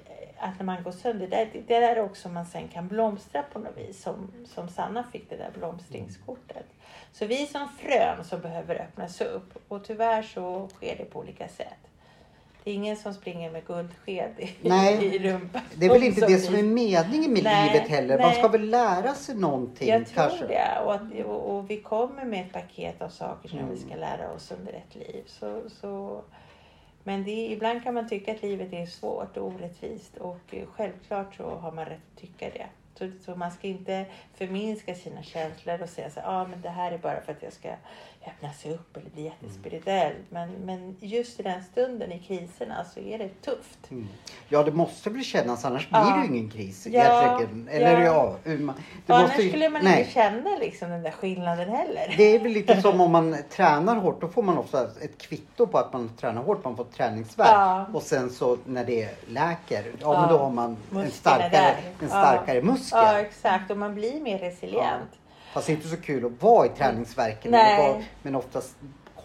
att 0.48 0.58
när 0.58 0.64
man 0.66 0.82
går 0.82 0.92
sönder, 0.92 1.26
det, 1.28 1.48
det 1.52 1.60
där 1.80 1.96
är 1.96 2.00
också 2.00 2.28
man 2.28 2.46
sen 2.46 2.68
kan 2.68 2.88
blomstra 2.88 3.42
på 3.52 3.58
något 3.58 3.76
vis. 3.78 4.02
Som, 4.02 4.32
som 4.54 4.68
Sanna 4.68 5.04
fick 5.12 5.30
det 5.30 5.36
där 5.36 5.50
blomstringskortet. 5.58 6.66
Så 7.12 7.26
vi 7.26 7.42
är 7.42 7.46
som 7.46 7.68
frön 7.78 8.24
som 8.24 8.40
behöver 8.40 8.74
öppnas 8.80 9.20
upp. 9.20 9.58
Och 9.68 9.84
tyvärr 9.84 10.22
så 10.22 10.68
sker 10.68 10.96
det 10.96 11.04
på 11.04 11.18
olika 11.18 11.48
sätt. 11.48 11.78
Det 12.64 12.70
är 12.70 12.74
ingen 12.74 12.96
som 12.96 13.14
springer 13.14 13.50
med 13.50 13.66
guldsked 13.66 14.30
i, 14.38 14.50
Nej, 14.68 15.04
i 15.16 15.18
rumpan. 15.18 15.62
Det 15.74 15.86
är 15.86 15.90
väl 15.90 16.02
inte 16.02 16.26
det 16.26 16.38
som 16.38 16.54
är 16.54 16.62
meningen 16.62 17.32
med 17.32 17.44
Nej, 17.44 17.72
livet 17.72 17.88
heller. 17.88 18.18
Man 18.18 18.28
nej. 18.28 18.38
ska 18.38 18.48
väl 18.48 18.70
lära 18.70 19.14
sig 19.14 19.34
någonting 19.36 19.88
Jag 19.88 20.06
tror 20.06 20.28
kanske. 20.28 20.46
det. 20.46 20.80
Och, 20.84 20.94
att, 20.94 21.02
och, 21.26 21.56
och 21.56 21.70
vi 21.70 21.76
kommer 21.80 22.24
med 22.24 22.46
ett 22.46 22.52
paket 22.52 23.02
av 23.02 23.08
saker 23.08 23.48
som 23.48 23.58
Mm. 23.58 23.70
vi 23.70 23.78
ska 23.78 23.96
lära 23.96 24.32
oss 24.32 24.52
under 24.58 24.72
ett 24.72 24.94
liv. 24.94 25.22
Så, 25.26 25.62
så, 25.80 26.22
men 27.04 27.24
det, 27.24 27.30
ibland 27.52 27.82
kan 27.84 27.94
man 27.94 28.08
tycka 28.08 28.32
att 28.32 28.42
livet 28.42 28.72
är 28.72 28.86
svårt 28.86 29.36
och 29.36 29.46
orättvist. 29.46 30.16
Och 30.16 30.54
självklart 30.76 31.34
så 31.34 31.50
har 31.50 31.72
man 31.72 31.84
rätt 31.84 32.00
att 32.14 32.20
tycka 32.20 32.50
det. 32.50 32.66
Så, 32.98 33.10
så 33.24 33.34
man 33.36 33.50
ska 33.50 33.66
inte 33.68 34.06
förminska 34.34 34.94
sina 34.94 35.22
känslor 35.22 35.82
och 35.82 35.88
säga 35.88 36.10
så 36.10 36.20
ah, 36.24 36.46
men 36.46 36.60
det 36.60 36.68
här 36.68 36.92
är 36.92 36.98
bara 36.98 37.20
för 37.20 37.32
att 37.32 37.42
jag 37.42 37.52
ska 37.52 37.68
öppna 38.26 38.52
sig 38.52 38.72
upp 38.74 38.96
eller 38.96 39.10
bli 39.10 39.22
jättespirituell. 39.24 40.12
Men, 40.30 40.50
men 40.52 40.96
just 41.00 41.40
i 41.40 41.42
den 41.42 41.64
stunden 41.64 42.12
i 42.12 42.18
kriserna 42.18 42.84
så 42.94 43.00
är 43.00 43.18
det 43.18 43.28
tufft. 43.42 43.90
Mm. 43.90 44.08
Ja, 44.48 44.62
det 44.62 44.72
måste 44.72 45.10
väl 45.10 45.24
kännas 45.24 45.64
annars 45.64 45.88
blir 45.88 45.98
Ja. 46.00 46.16
det 46.16 46.20
ju 46.22 46.36
ingen 46.38 46.50
kris 46.50 46.86
Ja. 46.90 47.40
Eller 47.70 48.00
ja. 48.00 48.36
ja, 48.44 48.50
man, 48.50 48.74
annars 49.06 49.22
måste 49.28 49.42
ju- 49.42 49.48
skulle 49.48 49.68
man 49.70 49.84
nej. 49.84 49.98
inte 50.00 50.12
känna 50.12 50.50
liksom 50.60 50.90
den 50.90 51.02
där 51.02 51.10
skillnaden 51.10 51.68
heller. 51.68 52.14
Det 52.16 52.22
är 52.34 52.38
väl 52.38 52.52
lite 52.52 52.80
som 52.82 53.00
om 53.00 53.12
man 53.12 53.36
tränar 53.50 53.96
hårt. 53.96 54.20
Då 54.20 54.28
får 54.28 54.42
man 54.42 54.58
ofta 54.58 54.84
ett 54.84 55.18
kvitto 55.18 55.66
på 55.66 55.78
att 55.78 55.92
man 55.92 56.08
tränar 56.16 56.42
hårt. 56.42 56.64
Man 56.64 56.76
får 56.76 56.84
träningsvärk. 56.84 57.48
Ja. 57.50 57.86
Och 57.92 58.02
sen 58.02 58.30
så 58.30 58.58
när 58.66 58.84
det 58.84 59.08
läker. 59.28 59.84
Ja, 59.84 59.92
Ja. 60.00 60.20
men 60.20 60.28
då 60.28 60.38
har 60.38 60.50
man 60.50 60.64
en 60.70 60.76
Musklerna 60.90 61.10
starkare, 61.10 61.50
där. 61.50 61.76
en 61.76 61.92
Ja. 62.00 62.06
starkare 62.08 62.62
muskel. 62.62 62.98
Ja, 62.98 63.18
exakt. 63.20 63.70
Och 63.70 63.76
man 63.78 63.94
blir 63.94 64.20
mer 64.20 64.38
resilient. 64.38 65.10
Fast 65.52 65.66
det 65.66 65.72
är 65.72 65.74
inte 65.74 65.88
så 65.88 65.96
kul 65.96 66.24
att 66.26 66.42
vara 66.42 66.66
i 66.66 66.68
träningsvärken. 66.68 67.50
Nej. 67.50 67.74
Eller 67.80 67.92
vara, 67.92 68.02
men 68.22 68.34
oftast 68.34 68.74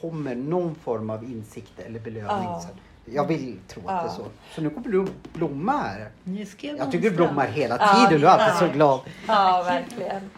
kommer 0.02 0.36
någon 0.36 0.76
form 0.76 1.10
av 1.10 1.24
insikt 1.24 1.80
eller 1.80 2.00
belöning. 2.00 2.28
Ja. 2.30 2.62
Så 2.64 2.68
jag 3.12 3.28
vill 3.28 3.60
tro 3.68 3.82
att 3.88 3.88
det 3.88 3.92
är 3.94 4.04
Ja. 4.04 4.10
så. 4.10 4.26
Så 4.56 4.62
nu 4.62 4.70
kommer 4.70 4.90
du 4.90 5.06
blomma 5.34 5.78
här. 5.78 6.10
Nu 6.24 6.46
ska 6.46 6.68
jag 6.68 6.78
Jag 6.78 6.92
tycker 6.92 7.10
du 7.10 7.16
blommar 7.16 7.48
hela 7.48 7.78
Ja, 7.80 7.96
tiden. 8.08 8.22
Du 8.22 8.28
är 8.28 8.32
alltid 8.32 8.56
ja. 8.56 8.68
så 8.68 8.74
glad. 8.74 9.00
Ja, 9.28 9.64
verkligen. 9.66 10.30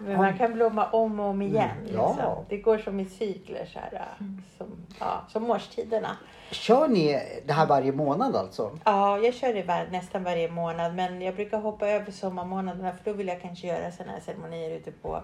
Men 0.00 0.16
man 0.16 0.38
kan 0.38 0.52
blomma 0.52 0.90
om 0.90 1.20
och 1.20 1.26
om 1.26 1.42
igen. 1.42 1.70
Mm, 1.80 1.94
ja. 1.94 2.08
Liksom. 2.16 2.44
Det 2.48 2.56
går 2.58 2.78
som 2.78 3.00
i 3.00 3.04
cykler, 3.04 3.66
så 3.72 3.78
här, 3.78 4.04
som, 4.58 4.66
ja, 5.00 5.20
som 5.28 5.50
årstiderna. 5.50 6.16
Kör 6.50 6.88
ni 6.88 7.20
det 7.46 7.52
här 7.52 7.66
varje 7.66 7.92
månad 7.92 8.36
alltså? 8.36 8.78
Ja, 8.84 9.18
jag 9.18 9.34
kör 9.34 9.54
det 9.54 9.62
var, 9.62 9.86
nästan 9.90 10.24
varje 10.24 10.50
månad, 10.50 10.94
men 10.94 11.22
jag 11.22 11.34
brukar 11.34 11.58
hoppa 11.60 11.88
över 11.88 12.12
sommarmånaderna 12.12 12.92
för 12.92 13.10
då 13.10 13.12
vill 13.12 13.28
jag 13.28 13.42
kanske 13.42 13.66
göra 13.66 13.92
sådana 13.92 14.12
här 14.12 14.20
ceremonier 14.20 14.70
ute 14.76 14.90
på 14.90 15.20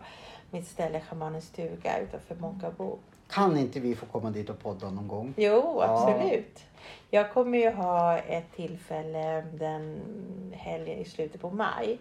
mitt 0.50 0.66
ställe, 0.68 1.00
Schamanens 1.00 1.44
stuga 1.46 1.98
utanför 1.98 2.34
Månkarbo. 2.34 2.98
Kan 3.30 3.58
inte 3.58 3.80
vi 3.80 3.94
få 3.94 4.06
komma 4.06 4.30
dit 4.30 4.50
och 4.50 4.58
podda 4.62 4.90
någon 4.90 5.08
gång? 5.08 5.34
Jo, 5.36 5.76
Ja. 5.80 5.84
absolut. 5.84 6.60
Jag 7.10 7.32
kommer 7.32 7.58
ju 7.58 7.70
ha 7.70 8.18
ett 8.18 8.52
tillfälle 8.56 9.40
den 9.52 10.00
helgen 10.52 10.98
i 10.98 11.04
slutet 11.04 11.40
på 11.40 11.50
maj. 11.50 11.98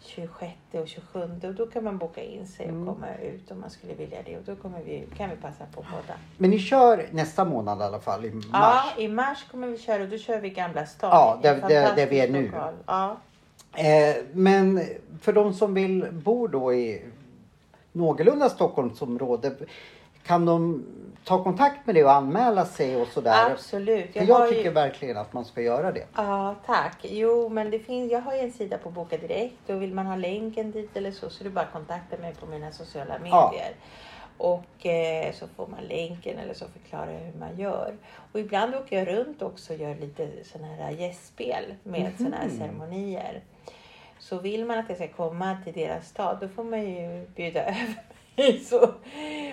26 0.00 0.52
och 0.72 0.88
27 0.88 1.20
och 1.42 1.54
då 1.54 1.66
kan 1.66 1.84
man 1.84 1.98
boka 1.98 2.22
in 2.24 2.46
sig 2.46 2.66
och 2.66 2.72
Mm. 2.72 2.86
komma 2.86 3.06
ut 3.22 3.50
om 3.50 3.60
man 3.60 3.70
skulle 3.70 3.94
vilja 3.94 4.18
det 4.24 4.36
och 4.36 4.42
då 4.46 4.56
kommer 4.56 4.82
vi, 4.82 5.04
kan 5.16 5.30
vi 5.30 5.36
passa 5.36 5.64
på 5.74 5.80
båda. 5.90 6.18
Men 6.36 6.50
ni 6.50 6.58
kör 6.58 7.06
nästa 7.12 7.44
månad 7.44 7.80
i 7.80 7.82
alla 7.82 8.00
fall 8.00 8.24
i 8.24 8.30
mars? 8.30 8.44
Ja, 8.52 8.84
i 8.98 9.08
mars 9.08 9.46
kommer 9.50 9.66
vi 9.68 9.78
köra 9.78 10.02
och 10.02 10.08
då 10.08 10.18
kör 10.18 10.40
vi 10.40 10.50
Gamla 10.50 10.86
stan. 10.86 11.10
Ja, 11.10 11.38
där- 11.42 11.68
där- 11.68 11.96
där 11.96 12.06
vi 12.06 12.20
är 12.20 12.28
nu. 12.30 12.52
Ja. 12.86 13.16
Eh, 13.74 14.16
men 14.32 14.82
för 15.20 15.32
de 15.32 15.54
som 15.54 15.74
vill 15.74 16.06
bo 16.12 16.46
då 16.46 16.74
i 16.74 17.02
någorlunda 17.92 18.48
Stockholmsområde. 18.48 19.52
Kan 20.22 20.44
de 20.44 20.84
ta 21.28 21.44
kontakt 21.44 21.86
med 21.86 21.94
dig 21.94 22.04
och 22.04 22.12
anmäla 22.12 22.64
sig 22.64 22.96
och 22.96 23.08
sådär? 23.08 23.50
Absolut. 23.50 24.12
För 24.12 24.20
har 24.20 24.26
jag 24.26 24.48
ju- 24.50 24.54
tycker 24.56 24.70
verkligen 24.70 25.16
att 25.16 25.32
man 25.32 25.44
ska 25.44 25.60
göra 25.62 25.92
det. 25.92 26.06
Ja, 26.16 26.54
tack. 26.66 26.96
Jo, 27.02 27.48
men 27.48 27.70
det 27.70 27.78
finns, 27.78 28.12
jag 28.12 28.20
har 28.20 28.34
ju 28.34 28.40
en 28.40 28.52
sida 28.52 28.78
på 28.78 28.90
Boka 28.90 29.16
Direkt 29.16 29.70
och 29.70 29.82
vill 29.82 29.94
man 29.94 30.06
ha 30.06 30.16
länken 30.16 30.70
dit 30.70 30.96
eller 30.96 31.12
så 31.12 31.30
så 31.30 31.42
är 31.42 31.44
det 31.44 31.50
bara 31.50 31.64
att 31.64 31.72
kontakta 31.72 32.16
mig 32.16 32.34
på 32.34 32.46
mina 32.46 32.72
sociala 32.72 33.14
Ja. 33.24 33.50
medier. 33.52 33.72
Och 34.38 34.86
eh, 34.86 35.32
så 35.32 35.46
får 35.56 35.66
man 35.66 35.80
länken 35.88 36.38
eller 36.38 36.54
så 36.54 36.64
förklarar 36.68 37.12
jag 37.12 37.20
hur 37.20 37.38
man 37.38 37.58
gör. 37.58 37.96
Och 38.32 38.40
ibland 38.40 38.74
åker 38.74 38.98
jag 38.98 39.08
runt 39.08 39.42
också 39.42 39.72
och 39.72 39.78
gör 39.78 39.94
lite 39.94 40.28
sådana 40.44 40.74
här 40.74 40.90
gästspel 40.90 41.74
med 41.82 42.12
sådana 42.18 42.36
här 42.36 42.48
ceremonier. 42.48 43.40
Så 44.18 44.38
vill 44.38 44.64
man 44.64 44.78
att 44.78 44.88
jag 44.88 44.98
ska 44.98 45.08
komma 45.08 45.56
till 45.64 45.72
deras 45.72 46.08
stad 46.08 46.38
då 46.40 46.48
får 46.48 46.64
man 46.64 46.80
ju 46.82 47.26
bjuda 47.34 47.60
över 47.66 47.94
så, 48.64 48.90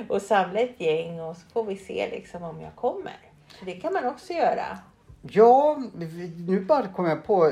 och 0.10 0.22
samla 0.22 0.60
ett 0.60 0.80
gäng 0.82 1.20
och 1.22 1.36
så 1.38 1.42
får 1.54 1.64
vi 1.64 1.76
se 1.78 2.08
liksom 2.12 2.44
om 2.44 2.62
jag 2.62 2.76
kommer. 2.76 3.18
Så 3.60 3.66
det 3.66 3.72
kan 3.72 3.94
man 3.94 4.06
också 4.06 4.34
göra. 4.34 4.78
Ja, 5.22 5.78
nu 6.48 6.60
bara 6.68 6.88
kom 6.88 7.06
jag 7.06 7.24
på. 7.26 7.52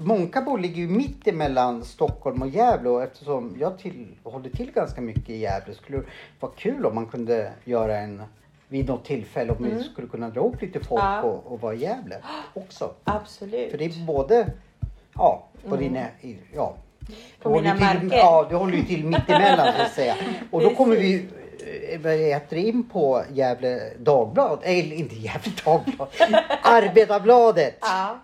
Månkabo 0.00 0.56
ligger 0.56 0.76
ju 0.76 0.88
mitt 0.88 1.26
emellan 1.28 1.84
Stockholm 1.84 2.42
och 2.42 2.48
Gävle 2.48 2.88
och 2.88 3.02
eftersom 3.02 3.56
jag 3.60 3.78
till, 3.78 4.06
håller 4.22 4.50
till 4.50 4.72
ganska 4.72 5.00
mycket 5.00 5.30
i 5.30 5.36
Gävle 5.36 5.74
skulle 5.74 5.98
det 5.98 6.04
vara 6.40 6.52
kul 6.56 6.86
om 6.86 6.94
man 6.94 7.06
kunde 7.06 7.52
göra 7.64 7.96
en 7.98 8.22
vid 8.68 8.88
något 8.88 9.04
tillfälle 9.04 9.52
om 9.52 9.64
vi 9.64 9.82
skulle 9.84 10.08
kunna 10.08 10.30
dra 10.30 10.40
upp 10.40 10.62
lite 10.62 10.80
folk 10.80 11.02
Mm. 11.02 11.14
Ja. 11.14 11.22
och, 11.22 11.52
och 11.52 11.60
vara 11.60 11.74
i 11.74 11.78
Gävle 11.78 12.22
också. 12.54 12.94
Absolut. 13.04 13.70
För 13.70 13.78
det 13.78 13.84
är 13.84 14.06
både, 14.06 14.52
ja, 15.14 15.44
på 15.68 15.76
dina, 15.76 16.06
i- 16.20 16.38
ja. 16.54 16.74
På 17.42 17.50
mina 17.50 17.76
till, 17.76 17.84
marker. 17.84 18.16
Ja, 18.16 18.46
du 18.50 18.56
håller 18.56 18.76
ju 18.76 18.84
till 18.84 19.04
mitt 19.04 19.28
emellan 19.30 19.72
så 19.76 19.82
att 19.82 19.92
säga. 19.92 20.14
Och 20.50 20.60
då 20.60 20.74
kommer 20.74 20.96
vi 20.96 21.28
Precis. 22.02 22.52
eh, 22.52 22.64
in 22.68 22.88
på 22.88 23.22
Gävle 23.32 23.80
Dagblad, 23.98 24.58
eller 24.62 24.96
inte 24.96 25.14
Gävle 25.14 25.52
Dagblad, 25.64 26.08
Arbetarbladet. 26.62 27.78
Ja, 27.80 28.18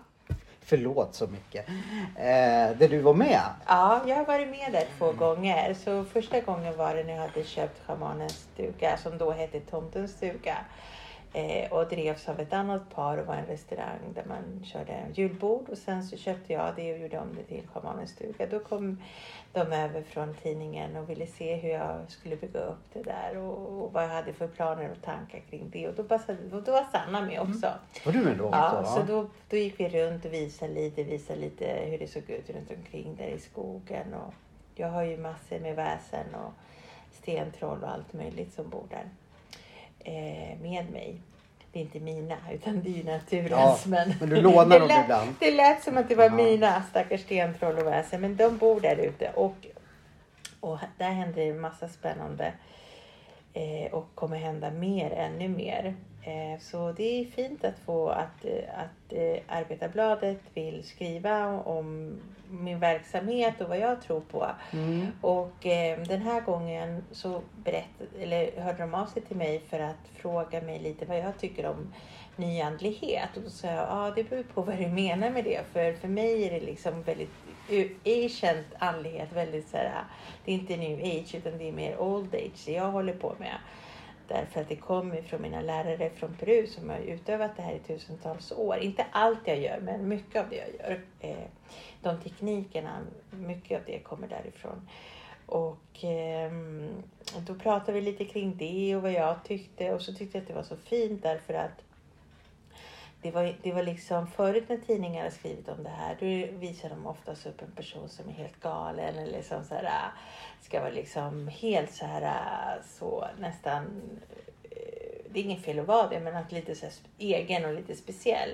Förlåt 0.67 1.15
så 1.15 1.27
mycket. 1.27 1.69
Eh, 2.15 2.77
där 2.77 2.87
du 2.89 2.99
var 2.99 3.13
med. 3.13 3.41
ja, 3.67 4.01
jag 4.07 4.15
har 4.15 4.25
varit 4.25 4.49
med 4.49 4.69
där 4.71 4.85
två 4.97 5.11
gånger. 5.11 5.73
Så 5.83 6.05
första 6.05 6.39
gången 6.41 6.77
var 6.77 6.95
det 6.95 7.03
när 7.03 7.13
jag 7.13 7.21
hade 7.21 7.43
köpt 7.43 7.81
schamanens 7.87 8.47
stuga 8.53 8.97
som 8.97 9.17
då 9.17 9.31
hette 9.31 9.59
Tomtens 9.59 10.11
stuga. 10.11 10.57
Eh, 11.35 11.71
och 11.71 11.87
drevs 11.87 12.29
av 12.29 12.39
ett 12.39 12.53
annat 12.53 12.89
par 12.89 13.17
och 13.17 13.25
var 13.25 13.35
en 13.35 13.45
restaurang 13.45 13.99
där 14.13 14.23
man 14.27 14.63
körde 14.63 15.05
julbord. 15.13 15.69
Och 15.69 15.77
sen 15.77 16.03
så 16.03 16.17
köpte 16.17 16.53
jag 16.53 16.75
det 16.75 16.93
och 16.93 16.99
gjorde 16.99 17.19
om 17.19 17.35
det 17.35 17.43
till 17.43 17.67
schamanens 17.67 18.11
stuga. 18.11 18.47
Då 18.47 18.59
kom 18.59 19.01
de 19.53 19.59
över 19.59 20.03
från 20.03 20.33
tidningen 20.33 20.95
och 20.95 21.09
ville 21.09 21.27
se 21.27 21.55
hur 21.55 21.69
jag 21.69 21.97
skulle 22.07 22.35
bygga 22.35 22.59
upp 22.59 22.83
det 22.93 23.03
där 23.03 23.37
och, 23.37 23.83
och 23.83 23.93
vad 23.93 24.03
jag 24.03 24.09
hade 24.09 24.33
för 24.33 24.47
planer 24.47 24.91
och 24.91 25.01
tankar 25.01 25.39
kring 25.49 25.69
det. 25.69 25.87
Och 25.87 25.95
då, 25.95 26.03
passade, 26.03 26.55
och 26.55 26.63
då 26.63 26.71
var 26.71 26.85
Sanna 26.91 27.21
med 27.21 27.41
också. 27.41 27.73
Var 28.05 28.13
du 28.13 28.21
med 28.21 28.37
då 28.37 28.45
också? 28.45 28.57
Ja, 28.57 28.83
så 28.83 29.03
då, 29.03 29.29
då 29.49 29.57
gick 29.57 29.79
vi 29.79 29.89
runt 29.89 30.25
och 30.25 30.33
visade 30.33 30.73
lite, 30.73 31.03
visade 31.03 31.39
lite 31.39 31.65
hur 31.65 31.97
det 31.97 32.07
såg 32.07 32.29
ut 32.29 32.49
runt 32.49 32.71
omkring 32.71 33.15
där 33.15 33.27
i 33.27 33.39
skogen. 33.39 34.13
Och 34.13 34.33
jag 34.75 34.87
har 34.87 35.03
ju 35.03 35.17
massor 35.17 35.59
med 35.59 35.75
väsen 35.75 36.35
och 36.35 36.53
stentroll 37.11 37.83
och 37.83 37.91
allt 37.91 38.13
möjligt 38.13 38.53
som 38.53 38.69
bor 38.69 38.85
där 38.89 39.09
eh, 40.05 40.59
med 40.61 40.91
mig. 40.91 41.15
Det 41.71 41.79
är 41.79 41.83
inte 41.83 41.99
mina, 41.99 42.35
utan 42.53 42.83
det 42.83 42.89
är 42.89 42.93
ju 42.97 43.03
naturens. 43.03 43.51
Ja, 43.51 43.77
men 43.85 44.13
men 44.19 44.29
du 44.29 44.41
lånar 44.41 44.65
det 44.79 44.87
dem 44.87 45.01
ibland. 45.03 45.35
Det 45.39 45.51
lät 45.51 45.83
som 45.83 45.97
att 45.97 46.09
det 46.09 46.15
var 46.15 46.23
Ja. 46.25 46.29
mina 46.35 46.83
stackars 46.89 47.21
stentroll 47.21 47.77
och 47.77 47.85
väsen, 47.87 48.21
men 48.21 48.35
de 48.35 48.57
bor 48.57 48.79
där 48.81 48.95
ute. 48.95 49.31
Och, 49.35 49.55
och 50.59 50.77
där 50.97 51.09
händer 51.09 51.41
det 51.41 51.49
en 51.49 51.61
massa 51.61 51.87
spännande 51.87 52.53
eh, 53.53 53.93
och 53.93 54.05
kommer 54.15 54.37
hända 54.37 54.71
mer, 54.71 55.11
ännu 55.11 55.47
mer. 55.47 55.95
Eh, 56.25 56.59
så 56.59 56.91
det 56.91 57.21
är 57.21 57.25
fint 57.25 57.65
att 57.65 57.79
få 57.85 58.09
att, 58.09 58.45
eh, 58.45 58.79
att 58.79 59.13
eh, 59.13 59.57
Arbetarbladet 59.57 60.39
vill 60.53 60.83
skriva 60.83 61.59
om 61.59 62.17
min 62.49 62.79
verksamhet 62.79 63.61
och 63.61 63.69
vad 63.69 63.79
jag 63.79 64.01
tror 64.01 64.19
på. 64.19 64.47
Mm. 64.73 65.07
Och 65.21 65.65
eh, 65.65 65.99
den 65.99 66.21
här 66.21 66.41
gången 66.41 67.03
så 67.11 67.41
berätt, 67.63 68.01
eller 68.19 68.61
hörde 68.61 68.77
de 68.77 68.93
av 68.93 69.05
sig 69.05 69.21
till 69.21 69.37
mig 69.37 69.61
för 69.69 69.79
att 69.79 70.07
fråga 70.15 70.61
mig 70.61 70.79
lite 70.79 71.05
vad 71.05 71.17
jag 71.17 71.37
tycker 71.37 71.65
om 71.65 71.93
nyandlighet. 72.35 73.29
Och 73.35 73.41
då 73.43 73.49
sa 73.49 73.67
jag, 73.67 73.87
ja 73.89 74.13
det 74.15 74.23
beror 74.23 74.43
på 74.43 74.61
vad 74.61 74.77
du 74.77 74.87
menar 74.87 75.29
med 75.29 75.43
det. 75.43 75.61
För 75.73 75.93
för 75.93 76.07
mig 76.07 76.43
är 76.47 76.51
det 76.51 76.65
liksom 76.65 77.03
väldigt 77.03 77.33
ancient 78.05 78.67
andlighet, 78.79 79.33
väldigt 79.33 79.69
så 79.69 79.77
här, 79.77 80.03
det 80.45 80.51
är 80.51 80.55
inte 80.55 80.77
new 80.77 80.99
age 80.99 81.35
utan 81.35 81.57
det 81.57 81.67
är 81.67 81.71
mer 81.71 81.97
old 81.97 82.35
age 82.35 82.65
det 82.65 82.71
jag 82.71 82.91
håller 82.91 83.13
på 83.13 83.35
med. 83.39 83.57
Därför 84.27 84.61
att 84.61 84.69
det 84.69 84.75
kommer 84.75 85.21
från 85.21 85.41
mina 85.41 85.61
lärare 85.61 86.09
från 86.09 86.35
Peru 86.35 86.67
som 86.67 86.89
har 86.89 86.97
utövat 86.97 87.51
det 87.55 87.61
här 87.61 87.73
i 87.73 87.79
tusentals 87.79 88.51
år. 88.51 88.77
Inte 88.77 89.05
allt 89.11 89.39
jag 89.45 89.59
gör, 89.59 89.79
men 89.79 90.07
mycket 90.07 90.43
av 90.43 90.49
det 90.49 90.55
jag 90.55 90.69
gör. 90.79 91.01
Eh, 91.19 91.47
de 92.01 92.19
teknikerna, 92.19 92.99
mycket 93.31 93.79
av 93.79 93.83
det 93.85 93.99
kommer 93.99 94.27
därifrån. 94.27 94.87
Och 95.45 96.03
ehm, 96.03 96.89
då 97.47 97.55
pratade 97.55 97.91
vi 97.91 98.01
lite 98.01 98.25
kring 98.25 98.57
det 98.57 98.95
och 98.95 99.01
vad 99.01 99.11
jag 99.11 99.43
tyckte. 99.43 99.93
Och 99.93 100.01
så 100.01 100.13
tyckte 100.13 100.37
jag 100.37 100.41
att 100.41 100.47
det 100.47 100.53
var 100.53 100.63
så 100.63 100.77
fint 100.77 101.23
därför 101.23 101.53
att 101.53 101.84
det 103.25 103.31
var, 103.31 103.55
det 103.63 103.71
var 103.71 103.83
liksom 103.83 104.27
förut 104.27 104.63
när 104.69 104.77
tidningar 104.77 105.23
har 105.23 105.29
skrivit 105.29 105.69
om 105.69 105.83
det 105.83 105.89
här 105.89 106.17
då 106.19 106.57
visar 106.57 106.89
de 106.89 107.07
oftast 107.07 107.45
upp 107.45 107.61
en 107.61 107.71
person 107.71 108.09
som 108.09 108.29
är 108.29 108.33
helt 108.33 108.59
galen 108.59 109.15
eller 109.15 109.31
liksom 109.31 109.63
så 109.63 109.75
här, 109.75 110.11
ska 110.61 110.79
vara 110.79 110.91
liksom 110.91 111.47
helt 111.47 111.91
så 111.91 112.05
här 112.05 112.81
så 112.99 113.27
nästan 113.39 113.83
eh, 114.63 115.25
det 115.29 115.39
är 115.39 115.43
inget 115.43 115.65
fel 115.65 115.79
att 115.79 115.87
vara 115.87 116.09
det 116.09 116.19
men 116.19 116.35
att 116.35 116.51
lite 116.51 116.75
så 116.75 116.85
här 116.85 116.93
egen 117.17 117.65
och 117.65 117.73
lite 117.73 117.95
speciell. 117.95 118.51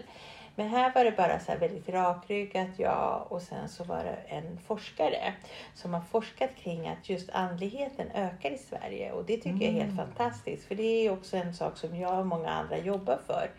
Men 0.62 0.70
här 0.70 0.92
var 0.96 1.04
det 1.04 1.12
bara 1.12 1.40
så 1.40 1.52
här 1.52 1.60
väldigt 1.60 1.90
rakryggat 1.90 2.70
ja 2.78 3.28
och 3.30 3.42
sen 3.42 3.70
så 3.70 3.84
var 3.84 4.04
det 4.04 4.36
en 4.36 4.58
forskare 4.68 5.34
som 5.74 5.94
har 5.94 6.02
forskat 6.02 6.50
kring 6.56 6.88
att 6.88 7.10
just 7.10 7.30
andligheten 7.30 8.08
ökar 8.14 8.52
i 8.52 8.58
Sverige 8.58 9.12
och 9.12 9.26
det 9.26 9.38
tycker 9.38 9.66
jag 9.66 9.76
är 9.76 9.82
helt 9.82 9.98
fantastiskt 9.98 10.68
för 10.68 10.76
det 10.76 10.84
är 10.84 11.12
också 11.12 11.38
en 11.38 11.54
sak 11.54 11.78
som 11.78 11.96
jag 11.96 12.20
och 12.20 12.28
många 12.28 12.50
andra 12.50 12.78
jobbar 12.78 13.20
för 13.28 13.50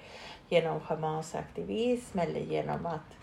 genom 0.48 0.80
schamansaktivism 0.80 2.18
eller 2.18 2.40
genom 2.40 2.86
att 2.86 3.16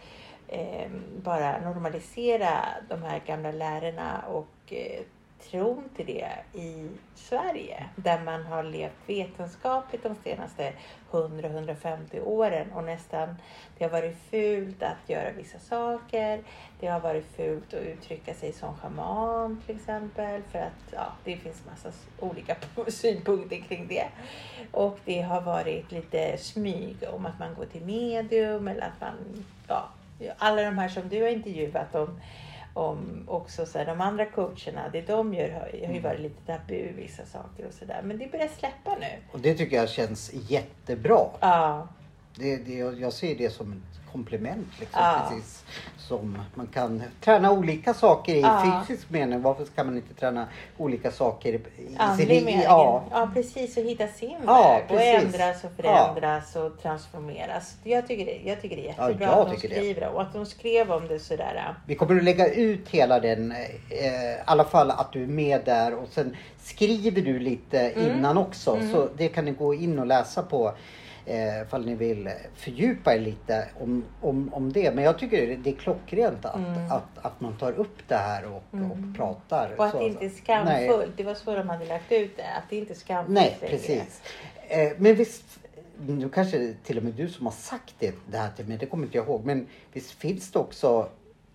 eh, 0.47 0.91
bara 1.23 1.59
normalisera 1.59 2.65
de 2.89 3.03
här 3.03 3.21
gamla 3.25 3.51
lärorna 3.51 4.23
och 4.27 4.73
eh, 4.73 5.01
tron 5.39 5.89
till 5.95 6.05
det 6.05 6.59
i 6.59 6.87
Sverige 7.15 7.85
där 7.95 8.21
man 8.23 8.45
har 8.45 8.63
levt 8.63 8.93
vetenskapligt 9.05 10.03
de 10.03 10.15
senaste 10.23 10.73
100-150 11.11 12.21
åren 12.23 12.71
och 12.71 12.83
nästan 12.83 13.35
det 13.77 13.83
har 13.83 13.91
varit 13.91 14.17
fult 14.29 14.83
att 14.83 15.09
göra 15.09 15.31
vissa 15.31 15.59
saker. 15.59 16.43
Det 16.79 16.87
har 16.87 16.99
varit 16.99 17.25
fult 17.35 17.73
att 17.73 17.81
uttrycka 17.81 18.33
sig 18.33 18.53
som 18.53 18.77
schaman 18.77 19.61
till 19.65 19.75
exempel 19.75 20.41
för 20.51 20.59
att 20.59 20.93
ja, 20.93 21.13
det 21.23 21.37
finns 21.37 21.65
massa 21.65 21.91
olika 22.19 22.55
synpunkter 22.87 23.57
kring 23.67 23.87
det. 23.87 24.07
Och 24.71 24.99
det 25.05 25.21
har 25.21 25.41
varit 25.41 25.91
lite 25.91 26.37
smyg 26.37 26.97
om 27.13 27.25
att 27.25 27.39
man 27.39 27.55
går 27.55 27.65
till 27.65 27.85
medium 27.85 28.67
eller 28.67 28.81
att 28.81 29.01
man, 29.01 29.45
ja, 29.67 29.89
alla 30.37 30.61
de 30.61 30.77
här 30.77 30.89
som 30.89 31.09
du 31.09 31.21
har 31.21 31.29
intervjuat 31.29 31.95
om 31.95 32.19
om 32.73 33.23
också 33.27 33.65
så 33.65 33.77
här, 33.77 33.85
de 33.85 34.01
andra 34.01 34.25
coacherna, 34.25 34.89
det 34.93 35.01
de 35.01 35.33
gör 35.33 35.49
har, 35.49 35.87
har 35.87 35.93
ju 35.93 35.99
varit 35.99 36.19
lite 36.19 36.41
tabu 36.45 36.91
vissa 36.93 37.25
saker 37.25 37.67
och 37.67 37.73
sådär. 37.73 38.01
Men 38.03 38.17
det 38.17 38.31
börjar 38.31 38.47
släppa 38.47 38.95
nu. 38.99 39.07
Och 39.31 39.39
det 39.39 39.53
tycker 39.53 39.75
jag 39.75 39.89
känns 39.89 40.31
jättebra. 40.33 41.25
Ja, 41.39 41.87
Det, 42.35 42.57
det, 42.57 42.73
jag 42.73 43.13
ser 43.13 43.35
det 43.35 43.49
som 43.49 43.83
komplement. 44.11 44.67
Liksom, 44.79 45.01
Ja. 45.01 45.27
precis 45.29 45.63
som 45.97 46.37
man 46.55 46.67
kan 46.67 47.03
träna 47.21 47.51
olika 47.51 47.93
saker 47.93 48.35
i 48.35 48.41
Ja. 48.41 48.83
fysisk 48.87 49.09
mening. 49.09 49.41
Varför 49.41 49.65
ska 49.65 49.83
man 49.83 49.95
inte 49.95 50.13
träna 50.13 50.47
olika 50.77 51.11
saker 51.11 51.53
i, 51.53 51.59
sin 51.77 51.97
andlig 51.97 52.27
liv? 52.27 52.45
mening. 52.45 52.63
Ja. 52.63 53.03
Ja. 53.11 53.29
precis. 53.33 53.77
Och 53.77 53.83
hitta 53.83 54.07
sin 54.07 54.37
Ja, 54.45 54.81
väg. 54.89 54.97
Och 54.97 55.01
ändras 55.03 55.63
och 55.63 55.71
förändras 55.75 56.55
och 56.55 56.81
transformeras. 56.81 57.75
Jag 57.83 58.07
tycker 58.07 58.25
det, 58.25 58.39
jag 58.49 58.61
tycker 58.61 58.75
det 58.75 58.81
är 58.81 58.85
jättebra 58.87 59.27
jag 59.27 59.39
att 59.39 59.51
de 59.51 59.57
skriver 59.57 60.01
det. 60.01 60.07
Och 60.09 60.21
att 60.21 60.33
de 60.33 60.45
skrev 60.45 60.91
om 60.91 61.07
det 61.07 61.19
sådär. 61.19 61.75
Vi 61.85 61.95
kommer 61.95 62.15
att 62.17 62.23
lägga 62.23 62.53
ut 62.53 62.89
hela 62.89 63.19
den, 63.19 63.51
eh, 63.51 63.57
i 63.97 64.37
alla 64.45 64.63
fall 64.63 64.91
att 64.91 65.13
du 65.13 65.23
är 65.23 65.27
med 65.27 65.61
där 65.65 65.93
och 65.95 66.07
sen 66.11 66.35
skriver 66.63 67.21
du 67.21 67.39
lite 67.39 67.79
Mm. 67.89 68.11
innan 68.19 68.37
också. 68.37 68.77
Så 68.93 69.09
det 69.17 69.27
kan 69.27 69.45
ni 69.45 69.51
gå 69.51 69.73
in 69.73 69.99
och 69.99 70.05
läsa 70.07 70.43
på 70.43 70.73
Eh, 71.29 71.61
ifall 71.61 71.85
ni 71.85 71.95
vill 71.95 72.29
fördjupa 72.55 73.15
er 73.15 73.19
lite 73.19 73.67
om, 73.79 74.03
om, 74.21 74.53
om 74.53 74.73
det. 74.73 74.95
Men 74.95 75.03
jag 75.03 75.19
tycker 75.19 75.57
det 75.57 75.69
är 75.69 75.75
klockrent 75.75 76.45
att, 76.45 76.55
Mm. 76.55 76.91
att, 76.91 77.17
att 77.25 77.41
man 77.41 77.57
tar 77.57 77.71
upp 77.71 77.97
det 78.07 78.15
här 78.15 78.45
och, 78.45 78.63
och 78.71 79.17
pratar. 79.17 79.75
Och 79.77 79.85
att 79.85 79.91
så. 79.91 79.99
det 79.99 80.05
inte 80.05 80.25
är 80.25 80.29
Nej. 80.29 80.87
skamfullt. 80.87 81.17
Det 81.17 81.23
var 81.23 81.33
så 81.33 81.55
de 81.55 81.69
hade 81.69 81.85
lagt 81.85 82.11
ut 82.11 82.37
det. 82.37 82.43
Att 82.43 82.63
det 82.69 82.75
inte 82.75 82.93
är 82.93 82.95
skamfullt 82.95 83.33
Nej, 83.35 83.57
precis. 83.61 84.21
Eh, 84.67 84.91
men 84.97 85.15
visst, 85.15 85.59
nu 86.07 86.29
kanske 86.29 86.73
till 86.83 86.97
och 86.97 87.03
med 87.03 87.13
du 87.13 87.29
som 87.29 87.45
har 87.45 87.53
sagt 87.53 87.95
det, 87.99 88.15
det 88.31 88.37
här 88.37 88.49
till 88.55 88.67
mig, 88.67 88.77
det 88.77 88.85
kommer 88.85 89.05
inte 89.05 89.17
jag 89.17 89.25
ihåg. 89.27 89.45
Men 89.45 89.67
visst 89.93 90.11
finns 90.11 90.51
det 90.51 90.59
också 90.59 91.09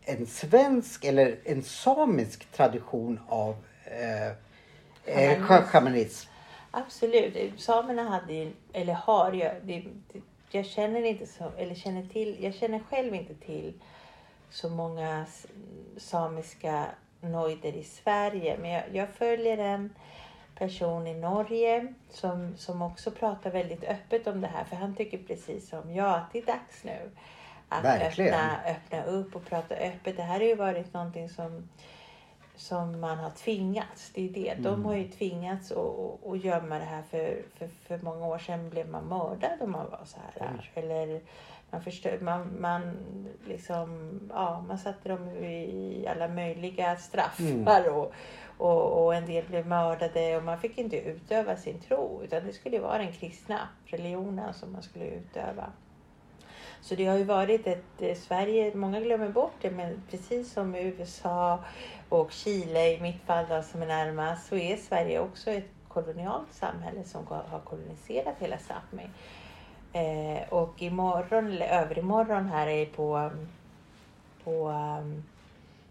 en 0.05 0.27
svensk 0.27 1.05
eller 1.05 1.39
en 1.45 1.63
samisk 1.63 2.53
tradition 2.53 3.21
av 3.29 3.57
eh, 3.85 5.31
eh, 5.33 5.43
Shamanism. 5.43 6.31
Absolut. 6.75 7.61
Samerna 7.61 8.03
hade 8.03 8.33
ju, 8.33 8.53
eller 8.73 8.95
har, 8.95 9.33
det, 9.33 9.85
det, 10.13 10.21
jag 10.51 10.67
känner 10.67 11.03
inte 11.03 11.27
så, 11.27 11.53
eller 11.59 11.75
känner 11.75 12.07
till, 12.07 12.37
jag 12.45 12.55
känner 12.55 12.79
själv 12.91 13.15
inte 13.15 13.35
till 13.35 13.73
så 14.51 14.69
många 14.69 15.27
samiska 15.97 16.87
noider 17.21 17.73
i 17.73 17.85
Sverige. 17.85 18.57
Men 18.61 18.71
jag, 18.71 18.83
jag 18.93 19.09
följer 19.09 19.59
en 19.59 19.95
person 20.55 21.07
i 21.07 21.15
Norge 21.15 21.95
som, 22.11 22.57
som 22.57 22.83
också 22.83 23.11
pratar 23.11 23.51
väldigt 23.51 23.85
öppet 23.85 24.27
om 24.27 24.41
det 24.41 24.47
här. 24.47 24.65
För 24.65 24.77
han 24.77 24.95
tycker 24.95 25.19
precis 25.19 25.69
som 25.69 25.95
jag 25.95 26.15
att 26.15 26.33
det 26.33 26.39
är 26.39 26.47
dags 26.47 26.85
nu. 26.85 27.11
Att 27.69 27.85
Verkligen. 27.85 28.35
öppna, 28.35 28.61
öppna 28.67 29.05
upp 29.05 29.37
och 29.37 29.45
prata 29.45 29.75
öppet. 29.75 30.17
Det 30.17 30.23
här 30.23 30.39
har 30.39 30.47
ju 30.47 30.55
varit 30.55 30.95
någonting 30.95 31.29
som 31.29 31.69
som 32.57 33.01
man 33.01 33.19
har 33.19 33.31
tvingats. 33.31 34.11
Det 34.15 34.29
är 34.29 34.33
det. 34.33 34.55
De 34.63 34.85
har 34.85 34.95
ju 34.95 35.09
tvingats 35.09 35.73
att, 35.73 36.45
gömma 36.45 36.79
det 36.79 36.85
här. 36.85 37.03
För, 37.03 37.43
för, 37.59 37.69
för 37.69 37.99
många 38.05 38.27
år 38.27 38.39
sedan 38.39 38.71
blev 38.71 38.89
man 38.89 39.05
mördad 39.05 39.61
om 39.61 39.71
man 39.71 39.91
var 39.91 40.05
så 40.05 40.19
här. 40.21 40.71
Eller 40.75 41.21
man 41.71 41.83
förstör, 41.83 42.19
man, 42.21 42.61
man 42.61 42.97
liksom, 43.49 44.21
ja, 44.35 44.65
man 44.69 44.79
satte 44.79 45.09
dem 45.09 45.29
i 45.29 46.07
alla 46.11 46.29
möjliga 46.29 46.97
straffar. 46.97 47.89
Och, 47.89 48.13
och, 48.59 49.05
och 49.05 49.15
en 49.15 49.27
del 49.27 49.45
blev 49.45 49.67
mördade 49.67 50.37
och 50.37 50.45
man 50.45 50.59
fick 50.59 50.79
inte 50.79 51.01
utöva 51.01 51.57
sin 51.57 51.81
tro. 51.81 52.23
Utan 52.25 52.47
det 52.47 52.53
skulle 52.53 52.79
vara 52.79 52.99
den 52.99 53.13
kristna 53.13 53.69
religionen 53.85 54.55
som 54.55 54.73
man 54.73 54.83
skulle 54.83 55.07
utöva. 55.07 55.73
Så 56.85 56.95
det 56.95 57.07
har 57.07 57.17
ju 57.17 57.25
varit 57.25 57.67
ett, 57.67 58.03
eh, 58.03 58.17
Sverige, 58.17 58.75
många 58.75 59.01
glömmer 59.01 59.29
bort 59.29 59.55
det, 59.61 59.71
men 59.71 60.03
precis 60.11 60.53
som 60.53 60.75
USA 60.75 61.65
och 62.09 62.33
Chile 62.33 62.93
i 62.97 63.01
mitt 63.01 63.23
fall 63.23 63.45
då, 63.49 63.63
som 63.63 63.83
är 63.83 63.87
närmast, 63.87 64.47
så 64.47 64.57
är 64.57 64.77
Sverige 64.77 65.21
också 65.21 65.51
ett 65.51 65.71
kolonialt 65.89 66.53
samhälle 66.53 67.05
som 67.05 67.27
har 67.27 67.61
koloniserat 67.65 68.35
hela 68.39 68.57
Sápmi. 68.57 69.09
Eh, 69.93 70.49
och 70.49 70.83
imorgon, 70.83 71.47
eller 71.47 71.67
överimorgon 71.67 72.47
här 72.47 72.67
är 72.67 72.87
på, 72.87 73.31
på 74.45 74.69
um, 74.69 75.25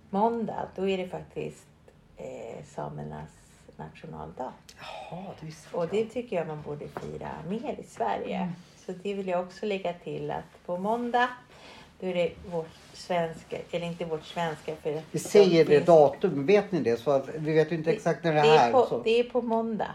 måndag, 0.10 0.68
då 0.76 0.90
är 0.90 0.98
det 0.98 1.08
faktiskt 1.08 1.68
eh, 2.18 2.66
samernas 2.66 3.32
nationaldag. 3.78 4.54
Jaha, 4.80 5.24
det 5.40 5.46
visste 5.46 5.78
Och 5.78 5.88
det 5.88 6.06
tycker 6.06 6.36
jag 6.36 6.48
man 6.48 6.62
borde 6.62 6.88
fira 6.88 7.32
mer 7.48 7.76
i 7.80 7.84
Sverige. 7.84 8.54
Så 8.86 8.92
det 9.04 9.14
vill 9.14 9.28
jag 9.28 9.42
också 9.42 9.66
lägga 9.66 9.94
till 9.94 10.32
att 10.32 10.66
på 10.66 10.78
måndag 10.78 11.30
då 12.00 12.08
är 12.08 12.14
det 12.14 12.32
vårt 12.52 12.70
svenska, 12.94 13.58
eller 13.72 13.86
inte 13.86 14.06
vårt 14.06 14.26
svenska 14.26 14.76
för 14.76 15.02
Vi 15.12 15.20
säger 15.20 15.50
de 15.66 15.72
det 15.72 15.76
finns- 15.78 15.86
datum, 15.86 16.46
vet 16.46 16.72
ni 16.72 16.80
det? 16.80 16.98
Så 16.98 17.12
att, 17.12 17.30
vi 17.36 17.54
vet 17.54 17.72
ju 17.72 17.76
inte 17.76 17.92
exakt 17.92 18.24
när 18.24 18.34
det, 18.34 18.42
det 18.42 18.48
är. 18.48 18.68
är 18.68 18.72
på, 18.72 18.86
så. 18.86 19.02
Det 19.04 19.20
är 19.20 19.24
på 19.24 19.42
måndag, 19.42 19.92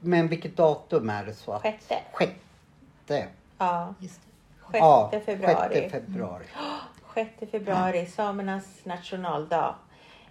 Men 0.00 0.28
vilket 0.28 0.56
datum 0.56 1.10
är 1.10 1.24
det? 1.24 1.34
så 1.34 1.52
att... 1.52 1.62
sjätte. 1.62 1.98
Sjätte. 2.12 3.28
Ja, 3.58 3.94
Just 4.00 4.20
det. 4.22 4.60
sjätte 4.60 4.78
Ja, 4.78 5.10
februari. 5.26 5.74
Sjätte 5.80 5.90
februari. 5.90 6.44
6 7.14 7.50
februari, 7.50 8.06
samernas 8.06 8.64
nationaldag. 8.84 9.74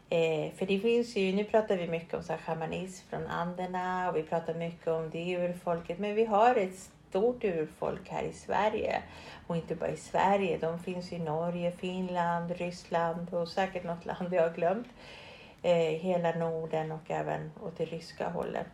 Eh, 0.09 0.51
för 0.57 0.65
det 0.65 0.79
finns 0.79 1.15
ju, 1.15 1.33
nu 1.33 1.43
pratar 1.43 1.77
vi 1.77 1.87
mycket 1.87 2.13
om 2.13 2.23
så 2.23 2.33
här 2.33 2.39
shamanism 2.39 3.05
från 3.09 3.27
Anderna 3.27 4.09
och 4.09 4.15
vi 4.15 4.23
pratar 4.23 4.53
mycket 4.53 4.87
om 4.87 5.09
det 5.09 5.35
urfolket. 5.37 5.99
Men 5.99 6.15
vi 6.15 6.25
har 6.25 6.55
ett 6.55 6.89
stort 7.11 7.43
urfolk 7.43 8.09
här 8.09 8.23
i 8.23 8.33
Sverige. 8.33 9.01
Och 9.47 9.55
inte 9.57 9.75
bara 9.75 9.89
i 9.89 9.97
Sverige, 9.97 10.57
de 10.57 10.79
finns 10.79 11.11
i 11.13 11.19
Norge, 11.19 11.71
Finland, 11.71 12.51
Ryssland 12.51 13.33
och 13.33 13.47
säkert 13.47 13.83
något 13.83 14.05
land 14.05 14.33
jag 14.33 14.41
har 14.43 14.49
glömt. 14.55 14.87
Eh, 15.61 15.75
hela 15.77 16.31
Norden 16.31 16.91
och 16.91 17.11
även 17.11 17.51
åt 17.63 17.77
det 17.77 17.85
ryska 17.85 18.29
hållet. 18.29 18.67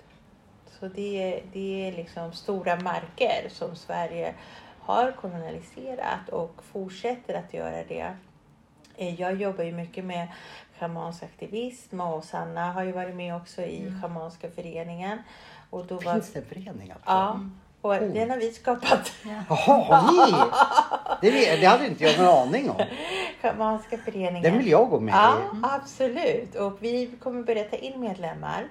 Så 0.79 0.88
det, 0.88 1.33
är- 1.33 1.43
det 1.53 1.88
är 1.88 1.91
liksom 1.91 2.31
stora 2.33 2.75
marker 2.75 3.49
som 3.49 3.75
Sverige 3.75 4.33
har 4.79 5.11
kolonialiserat 5.11 6.29
och 6.31 6.63
fortsätter 6.63 7.33
att 7.33 7.53
göra 7.53 7.83
det. 7.83 8.15
Eh, 8.97 9.21
Jag 9.21 9.35
jobbar 9.41 9.63
ju 9.63 9.71
mycket 9.71 10.05
med 10.05 10.27
schamansk 10.79 11.23
aktivism 11.23 12.01
och 12.01 12.23
Sanna 12.23 12.71
har 12.71 12.83
ju 12.83 12.91
varit 12.91 13.15
med 13.15 13.35
också 13.35 13.61
i 13.61 13.91
Schamanska 14.01 14.49
föreningen. 14.51 15.21
Och 15.69 15.85
då 15.85 15.95
var, 15.95 16.13
Finns 16.13 16.33
det 16.33 16.39
en 16.39 16.45
förening 16.45 16.93
ja, 17.95 18.01
och 18.01 18.07
den 18.09 18.29
har 18.29 18.38
vi 18.38 18.51
skapat. 18.51 19.11
Jaha, 19.49 19.83
har 19.83 20.25
ni? 20.25 20.33
Det, 21.21 21.55
det 21.55 21.65
hade 21.65 21.88
inte 21.88 22.03
jag 22.03 22.17
någon 22.19 22.47
aning 22.47 22.69
om. 22.69 22.75
Schamanska 23.41 23.97
föreningen. 23.97 24.41
Den 24.41 24.57
vill 24.57 24.67
jag 24.67 24.89
gå 24.89 24.99
med 24.99 25.13
Ja, 25.13 25.33
i. 25.38 25.57
absolut. 25.63 26.55
Och 26.55 26.77
vi 26.79 27.09
kommer 27.23 27.43
börja 27.43 27.63
ta 27.63 27.75
in 27.75 27.99
medlemmar. 28.01 28.67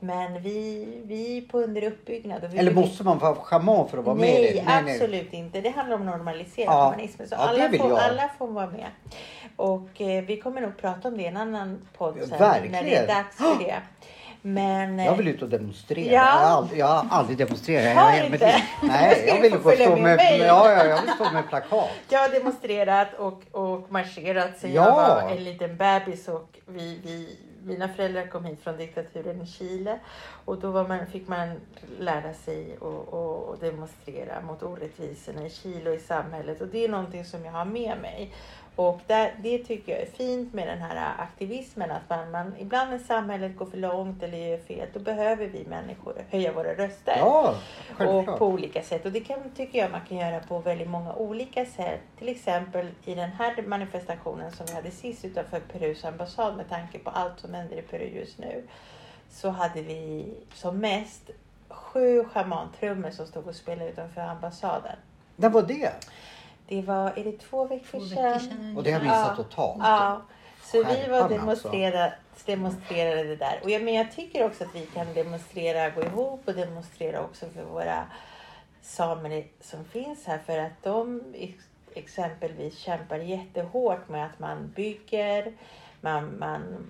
Men 0.00 0.42
vi, 0.42 0.88
vi 1.04 1.38
är 1.38 1.42
på 1.42 1.60
under 1.60 1.82
uppbyggnad. 1.84 2.44
Eller 2.54 2.72
måste 2.72 3.04
man 3.04 3.18
vara 3.18 3.34
schaman 3.34 3.88
för 3.88 3.98
att 3.98 4.04
vara 4.04 4.14
med 4.16 4.28
i 4.40 4.62
nej, 4.66 4.82
det? 4.84 4.92
absolut 4.92 5.32
inte. 5.32 5.60
Det 5.60 5.70
handlar 5.70 5.96
om 5.96 6.08
att 6.08 6.16
normalisera 6.18 6.64
Ja. 6.66 6.72
shamanismen. 6.90 7.28
Så 7.28 7.34
Ja, 7.34 7.40
alla, 7.48 7.68
får, 7.68 7.90
jag. 7.90 7.98
alla 7.98 8.30
får 8.38 8.46
vara 8.48 8.66
med. 8.70 8.86
Och 9.56 10.00
eh, 10.00 10.24
vi 10.24 10.40
kommer 10.40 10.60
nog 10.60 10.76
prata 10.76 11.08
om 11.08 11.16
det 11.16 11.22
i 11.22 11.26
en 11.26 11.36
annan 11.36 11.88
podd 11.98 12.14
sen. 12.28 12.38
Verkligen. 12.38 12.72
När 12.72 12.82
det 12.82 12.94
är 12.96 13.06
dags 13.06 13.36
för 13.36 13.64
det. 13.64 13.76
Men... 14.42 15.00
eh, 15.00 15.06
Jag 15.06 15.14
vill 15.16 15.28
ut 15.28 15.42
och 15.42 15.48
demonstrera. 15.48 16.12
Ja. 16.12 16.12
Jag, 16.12 16.22
har 16.48 16.56
aldrig, 16.56 16.80
jag 16.80 16.86
har 16.86 17.18
aldrig 17.18 17.38
demonstrerat. 17.38 17.96
Har 17.96 18.12
Jag 18.16 18.26
inte? 18.26 18.62
Nej, 18.82 19.14
Ska 19.22 19.26
jag 19.34 19.40
vill 19.42 19.52
få 19.58 19.70
stå 19.70 19.96
med 19.96 20.02
med, 20.16 20.38
ja, 20.40 20.72
ja, 20.72 20.84
jag 20.84 21.00
vill 21.02 21.10
stå 21.10 21.30
med 21.32 21.48
plakat. 21.48 21.88
Jag 22.08 22.18
har 22.18 22.28
demonstrerat 22.28 23.08
och, 23.18 23.42
och 23.52 23.92
marscherat 23.92 24.58
sen 24.58 24.72
Ja. 24.72 24.84
jag 24.84 24.92
var 25.24 25.30
en 25.30 25.44
liten 25.44 25.76
bebis 25.76 26.28
och 26.28 26.58
vi, 26.66 27.00
vi, 27.04 27.36
mina 27.62 27.88
föräldrar 27.88 28.26
kom 28.26 28.44
hit 28.44 28.58
från 28.62 28.76
diktaturen 28.76 29.42
i 29.42 29.46
Chile 29.46 29.98
och 30.44 30.58
då 30.60 30.82
man, 30.88 31.06
fick 31.06 31.28
man 31.28 31.60
lära 31.98 32.34
sig 32.34 32.76
att 33.52 33.60
demonstrera 33.60 34.40
mot 34.40 34.62
orättvisorna 34.62 35.46
i 35.46 35.50
Chile 35.50 35.90
och 35.90 35.96
i 35.96 36.00
samhället 36.00 36.60
och 36.60 36.66
det 36.68 36.84
är 36.84 36.88
någonting 36.88 37.24
som 37.24 37.44
jag 37.44 37.52
har 37.52 37.64
med 37.64 37.98
mig. 38.02 38.32
Och 38.78 39.00
där, 39.06 39.34
det 39.42 39.58
tycker 39.58 39.92
jag 39.92 40.00
är 40.00 40.06
fint 40.06 40.54
med 40.54 40.68
den 40.68 40.78
här 40.78 41.14
aktivismen 41.18 41.90
att 41.90 42.10
man, 42.10 42.30
man 42.30 42.54
ibland 42.58 42.90
när 42.90 42.98
samhället 42.98 43.56
går 43.56 43.66
för 43.66 43.78
långt 43.78 44.22
eller 44.22 44.38
gör 44.38 44.58
fel 44.58 44.88
då 44.92 45.00
behöver 45.00 45.46
vi 45.46 45.64
människor 45.64 46.14
höja 46.30 46.52
våra 46.52 46.74
röster 46.74 47.14
Ja, 47.18 47.54
och 47.98 48.38
på 48.38 48.46
olika 48.46 48.82
sätt. 48.82 49.06
Och 49.06 49.12
det 49.12 49.20
kan, 49.20 49.38
tycker 49.56 49.78
jag 49.78 49.90
man 49.90 50.00
kan 50.08 50.18
göra 50.18 50.40
på 50.40 50.58
väldigt 50.58 50.88
många 50.88 51.14
olika 51.14 51.66
sätt. 51.66 52.00
Till 52.18 52.28
exempel 52.28 52.86
i 53.04 53.14
den 53.14 53.30
här 53.30 53.62
manifestationen 53.62 54.52
som 54.52 54.66
vi 54.66 54.72
hade 54.72 54.90
sist 54.90 55.24
utanför 55.24 55.60
Perus 55.60 56.04
ambassad 56.04 56.56
med 56.56 56.68
tanke 56.68 56.98
på 56.98 57.10
allt 57.10 57.40
som 57.40 57.54
händer 57.54 57.76
i 57.76 57.82
Peru 57.82 58.08
just 58.20 58.38
nu. 58.38 58.62
Så 59.30 59.48
hade 59.48 59.82
vi 59.82 60.34
som 60.54 60.78
mest 60.78 61.30
sju 61.68 62.24
schamantrummor 62.24 63.10
som 63.10 63.26
stod 63.26 63.46
och 63.46 63.54
spelade 63.54 63.90
utanför 63.90 64.20
ambassaden. 64.20 64.96
När 65.36 65.48
var 65.48 65.62
det? 65.62 65.92
Det 66.68 66.82
var, 66.82 67.12
är 67.18 67.24
det 67.24 67.38
två 67.38 67.64
veckor 67.66 67.98
Två 67.98 68.00
sedan? 68.06 68.22
veckor 68.24 68.38
sedan. 68.38 68.76
Och 68.76 68.82
det 68.82 68.90
har 68.92 69.04
jag 69.04 69.14
Ja. 69.14 69.34
totalt. 69.36 69.78
Ja, 69.82 70.22
så 70.62 70.76
vi 70.78 70.82
var 70.84 70.94
Skärpan 70.94 71.22
alltså. 71.22 71.34
demonstrerade, 71.38 72.14
demonstrerade 72.46 73.24
det 73.24 73.36
där. 73.36 73.60
Och 73.62 73.70
jag, 73.70 73.82
men 73.82 73.94
jag 73.94 74.12
tycker 74.12 74.46
också 74.46 74.64
att 74.64 74.74
vi 74.74 74.86
kan 74.86 75.14
demonstrera, 75.14 75.90
gå 75.90 76.02
ihop 76.02 76.40
och 76.48 76.54
demonstrera 76.54 77.20
också 77.20 77.46
för 77.54 77.62
våra 77.64 78.04
samer 78.82 79.44
som 79.60 79.84
finns 79.84 80.26
här. 80.26 80.38
För 80.38 80.58
att 80.58 80.82
de 80.82 81.22
ex- 81.34 81.64
exempelvis 81.94 82.78
kämpar 82.78 83.18
jättehårt 83.18 84.08
med 84.08 84.26
att 84.26 84.38
man 84.38 84.72
bygger, 84.76 85.52
man, 86.00 86.38
man 86.38 86.86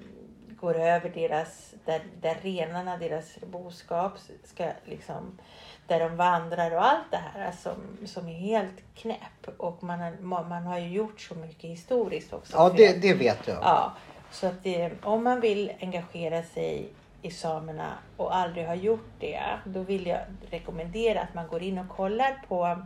går 0.61 0.75
över 0.75 1.11
deras, 1.11 1.75
där, 1.85 2.01
där 2.21 2.37
renarna, 2.43 2.97
deras 2.97 3.39
boskap 3.41 4.13
ska 4.45 4.71
liksom 4.85 5.39
där 5.87 6.01
de 6.01 6.17
vandrar 6.17 6.71
och 6.71 6.85
allt 6.87 7.11
det 7.11 7.23
här 7.35 7.53
som, 7.53 8.07
som 8.07 8.29
är 8.29 8.39
helt 8.39 8.95
knäpp. 8.95 9.49
Och 9.57 9.83
man 9.83 10.01
har, 10.01 10.43
man 10.43 10.63
har 10.63 10.79
ju 10.79 10.89
gjort 10.89 11.21
så 11.21 11.35
mycket 11.35 11.71
historiskt 11.71 12.33
också. 12.33 12.57
Ja, 12.57 12.73
det, 12.77 13.03
det 13.03 13.15
vet 13.15 13.49
jag. 13.49 13.57
Ja, 13.63 13.93
så 14.31 14.47
att 14.47 14.63
det, 14.63 14.91
om 15.03 15.25
man 15.25 15.41
vill 15.41 15.73
engagera 15.81 16.43
sig 16.43 16.89
i 17.23 17.31
samerna 17.31 17.93
och 18.17 18.37
aldrig 18.37 18.67
har 18.67 18.75
gjort 18.75 19.11
det, 19.21 19.43
då 19.65 19.81
vill 19.81 20.07
jag 20.07 20.21
rekommendera 20.51 21.21
att 21.21 21.35
man 21.35 21.49
går 21.49 21.63
in 21.63 21.79
och 21.79 21.89
kollar 21.89 22.45
på 22.49 22.83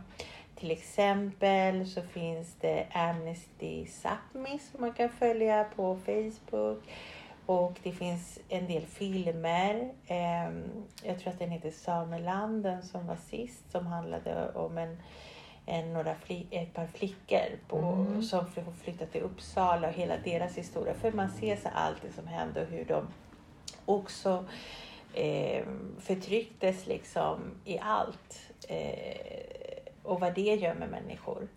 till 0.55 0.71
exempel 0.71 1.87
så 1.87 2.01
finns 2.01 2.55
det 2.61 2.87
Amnesty 2.91 3.85
Sápmi 3.85 4.59
som 4.71 4.81
man 4.81 4.93
kan 4.93 5.09
följa 5.09 5.65
på 5.75 5.99
Facebook. 6.05 6.83
Och 7.45 7.79
det 7.83 7.91
finns 7.91 8.39
en 8.49 8.67
del 8.67 8.85
filmer. 8.85 9.91
Ehm, 10.07 10.63
jag 11.03 11.19
tror 11.19 11.33
att 11.33 11.39
den 11.39 11.49
heter 11.51 11.71
Samelanden 11.71 12.83
som 12.83 13.07
var 13.07 13.17
sist 13.29 13.71
som 13.71 13.87
handlade 13.87 14.51
om 14.53 14.77
en 14.77 14.97
en, 15.65 15.93
några 15.93 16.15
fli, 16.15 16.47
ett 16.51 16.73
par 16.73 16.87
flickor 16.87 17.57
på, 17.67 17.77
Mm. 17.77 18.23
som 18.23 18.47
får 18.51 18.71
flytta 18.83 19.05
till 19.05 19.21
Uppsala 19.21 19.87
och 19.87 19.93
hela 19.93 20.17
deras 20.17 20.57
historia. 20.57 20.93
För 20.93 21.11
man 21.11 21.29
ser 21.29 21.55
så 21.55 21.69
allt 21.73 22.01
det 22.01 22.11
som 22.13 22.27
hände 22.27 22.61
och 22.61 22.67
hur 22.67 22.85
de 22.85 23.07
också 23.85 24.45
eh, 25.13 25.65
förtrycktes 25.99 26.87
liksom 26.87 27.39
i 27.65 27.79
allt. 27.79 28.39
Eh, 28.69 29.17
och 30.03 30.19
vad 30.19 30.35
det 30.35 30.55
gör 30.55 30.75
med 30.75 30.89
människor. 30.89 31.47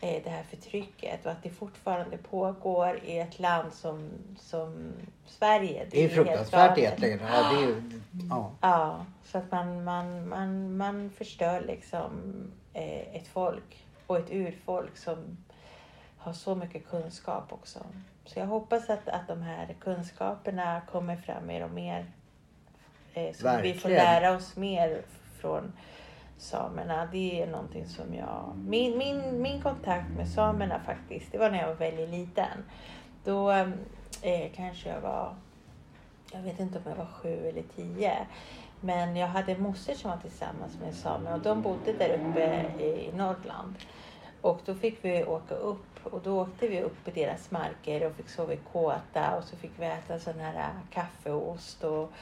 Eh, 0.00 0.22
det 0.24 0.30
här 0.30 0.42
förtrycket 0.42 1.26
och 1.26 1.32
att 1.32 1.42
det 1.42 1.50
fortfarande 1.50 2.18
pågår 2.18 3.00
i 3.04 3.18
ett 3.18 3.38
land 3.38 3.72
som, 3.74 4.10
som 4.38 4.92
Sverige. 5.26 5.86
Det 5.90 5.98
är 5.98 6.02
helt 6.02 6.14
fruktansvärt 6.14 6.52
galet. 6.52 6.78
egentligen. 6.78 7.20
Ja, 7.32 7.52
det 7.52 7.64
är 7.64 7.68
ju, 7.68 8.00
ja. 8.30 8.50
Ja, 8.60 9.06
så 9.24 9.38
att 9.38 9.50
man, 9.50 9.84
man, 9.84 10.28
man, 10.28 10.76
man 10.76 11.10
förstör 11.10 11.60
liksom 11.60 12.10
eh, 12.72 13.16
ett 13.16 13.28
folk 13.28 13.86
och 14.06 14.16
ett 14.16 14.30
urfolk 14.30 14.96
som 14.96 15.36
har 16.18 16.32
så 16.32 16.54
mycket 16.54 16.88
kunskap 16.88 17.52
också. 17.52 17.78
Så 18.24 18.38
jag 18.38 18.46
hoppas 18.46 18.90
att, 18.90 19.08
att 19.08 19.28
de 19.28 19.42
här 19.42 19.76
kunskaperna 19.80 20.80
kommer 20.92 21.16
fram 21.16 21.46
mer 21.46 21.64
och 21.64 21.70
mer. 21.70 22.06
Eh, 23.14 23.34
så 23.34 23.48
att 23.48 23.64
vi 23.64 23.74
får 23.74 23.88
Verkligen. 23.88 24.04
lära 24.04 24.36
oss 24.36 24.56
mer 24.56 25.02
från 25.40 25.72
samerna. 26.38 27.08
Det 27.12 27.42
är 27.42 27.46
någonting 27.46 27.86
som 27.86 28.14
jag... 28.14 28.52
Min, 28.66 28.98
min, 28.98 29.42
min 29.42 29.62
kontakt 29.62 30.10
med 30.16 30.28
samerna 30.28 30.80
faktiskt, 30.80 31.32
det 31.32 31.38
var 31.38 31.50
när 31.50 31.58
jag 31.58 31.68
var 31.68 31.74
väldigt 31.74 32.10
liten. 32.10 32.64
Då 33.24 33.50
eh, 33.50 33.68
eh 34.22 34.50
kanske 34.54 34.88
jag 34.88 35.00
var 35.00 35.34
jag 36.32 36.42
vet 36.42 36.60
inte 36.60 36.78
om 36.78 36.84
jag 36.86 36.96
var 36.96 37.06
sju 37.06 37.48
eller 37.48 37.62
tio. 37.76 38.26
Men 38.80 39.16
jag 39.16 39.28
hade 39.28 39.58
moster 39.58 39.94
som 39.94 40.10
var 40.10 40.18
tillsammans 40.18 40.78
med 40.80 40.94
samer 40.94 41.34
och 41.34 41.40
de 41.40 41.62
bodde 41.62 41.92
där 41.92 42.08
uppe 42.08 42.64
i 42.84 43.10
Norrland. 43.16 43.74
Och 44.40 44.60
då 44.64 44.74
fick 44.74 45.04
vi 45.04 45.24
åka 45.24 45.54
upp 45.54 46.06
och 46.12 46.20
då 46.22 46.40
åkte 46.40 46.68
vi 46.68 46.82
upp 46.82 47.08
i 47.08 47.10
deras 47.10 47.50
marker 47.50 48.06
och 48.06 48.12
fick 48.12 48.28
sova 48.28 48.52
i 48.52 48.58
kåta 48.72 49.36
och 49.36 49.44
så 49.44 49.56
fick 49.56 49.70
vi 49.78 49.86
äta 49.86 50.18
sån 50.18 50.38
här 50.40 50.70
kaffe 50.90 51.30
och 51.30 51.50
ost 51.50 51.84
och 51.84 52.12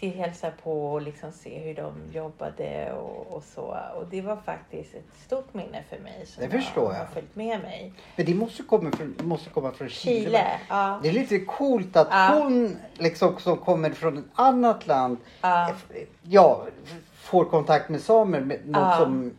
till 0.00 0.14
hälsa 0.14 0.50
på 0.62 0.92
och 0.92 1.02
liksom 1.02 1.32
se 1.32 1.58
hur 1.58 1.74
de 1.74 1.92
jobbade 2.12 2.92
och, 2.92 3.26
och 3.36 3.42
så. 3.42 3.76
Och 3.96 4.06
det 4.10 4.20
var 4.20 4.36
faktiskt 4.36 4.94
ett 4.94 5.24
stort 5.26 5.54
minne 5.54 5.84
för 5.88 5.98
mig 5.98 6.26
som 6.26 6.42
Det 6.42 6.50
förstår 6.50 6.84
jag 6.84 6.92
jag. 6.94 6.98
har 6.98 7.06
följt 7.06 7.36
med 7.36 7.60
mig. 7.60 7.92
Men 8.16 8.26
det 8.26 8.34
måste 8.34 8.62
komma 8.62 8.90
från, 8.96 9.14
måste 9.22 9.50
komma 9.50 9.72
från 9.72 9.88
Chile. 9.88 10.24
Chile, 10.24 10.46
ja. 10.68 11.00
Det 11.02 11.08
är 11.08 11.12
lite 11.12 11.38
coolt 11.38 11.96
att 11.96 12.08
Ja. 12.10 12.30
hon 12.42 12.76
liksom 12.94 13.38
som 13.38 13.56
kommer 13.56 13.90
från 13.90 14.18
ett 14.18 14.24
annat 14.34 14.86
land 14.86 15.16
Ja. 15.40 15.72
ja, 16.22 16.66
får 17.14 17.44
kontakt 17.44 17.88
med 17.88 18.00
samer. 18.00 18.40
Med 18.40 18.68
något 18.68 18.96
som 18.96 19.32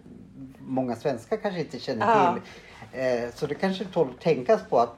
många 0.60 0.96
svenskar 0.96 1.38
kanske 1.38 1.60
inte 1.60 1.80
känner 1.80 2.34
till. 2.34 2.42
Eh, 3.00 3.30
så 3.36 3.48
det 3.48 3.56
kanske 3.56 3.86
tål 3.86 4.08
att 4.16 4.22
tänkas 4.22 4.62
på 4.70 4.80
att 4.80 4.96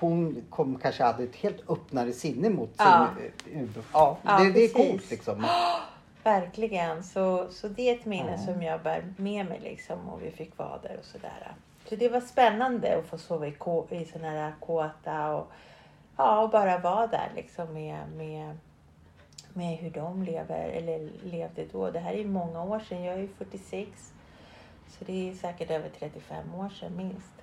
hon 0.00 0.44
kom, 0.50 0.78
kanske 0.82 1.04
hade 1.04 1.22
ett 1.22 1.36
helt 1.36 1.70
öppnare 1.70 2.12
sinne 2.12 2.50
mot 2.50 2.70
Ja. 2.76 3.08
sin 3.46 3.56
uh, 3.56 3.62
ur- 3.62 3.82
Ja, 3.92 4.18
Ja, 4.22 4.38
det, 4.38 4.52
det 4.52 4.64
är 4.64 4.68
coolt 4.72 5.10
liksom. 5.10 5.46
Verkligen. 6.24 7.02
Så, 7.04 7.46
så 7.50 7.68
det 7.68 7.90
är 7.90 7.94
ett 7.94 8.04
minne 8.04 8.30
Ja. 8.46 8.52
som 8.52 8.62
jag 8.62 8.82
bär 8.82 9.04
med 9.16 9.46
mig 9.46 9.60
liksom 9.62 10.08
och 10.08 10.22
vi 10.22 10.30
fick 10.30 10.58
vara 10.58 10.78
där 10.82 10.96
och 10.98 11.04
sådär. 11.04 11.52
Så 11.88 11.96
det 11.96 12.08
var 12.08 12.20
spännande 12.20 12.98
att 12.98 13.06
få 13.06 13.18
sova 13.18 13.46
i, 13.46 13.52
ko, 13.52 13.86
i 13.90 14.04
sån 14.04 14.20
här 14.24 14.52
kåta 14.60 15.34
och, 15.34 15.46
ja, 16.16 16.40
och 16.42 16.50
bara 16.50 16.78
vara 16.78 17.06
där 17.06 17.28
liksom 17.36 17.72
med, 17.74 17.98
med, 18.16 18.56
med 19.52 19.76
hur 19.76 19.90
de 19.90 20.22
lever 20.22 20.68
eller 20.68 21.08
levde 21.24 21.64
då. 21.72 21.90
Det 21.90 21.98
här 21.98 22.12
är 22.14 22.24
många 22.24 22.62
år 22.64 22.80
sedan. 22.80 23.02
Jag 23.04 23.14
är 23.14 23.18
ju 23.20 23.28
46. 23.38 24.12
Så 24.88 25.04
det 25.04 25.30
är 25.30 25.34
säkert 25.34 25.70
över 25.70 25.88
35 25.98 26.54
år 26.54 26.68
sedan 26.68 26.96
minst. 26.96 27.39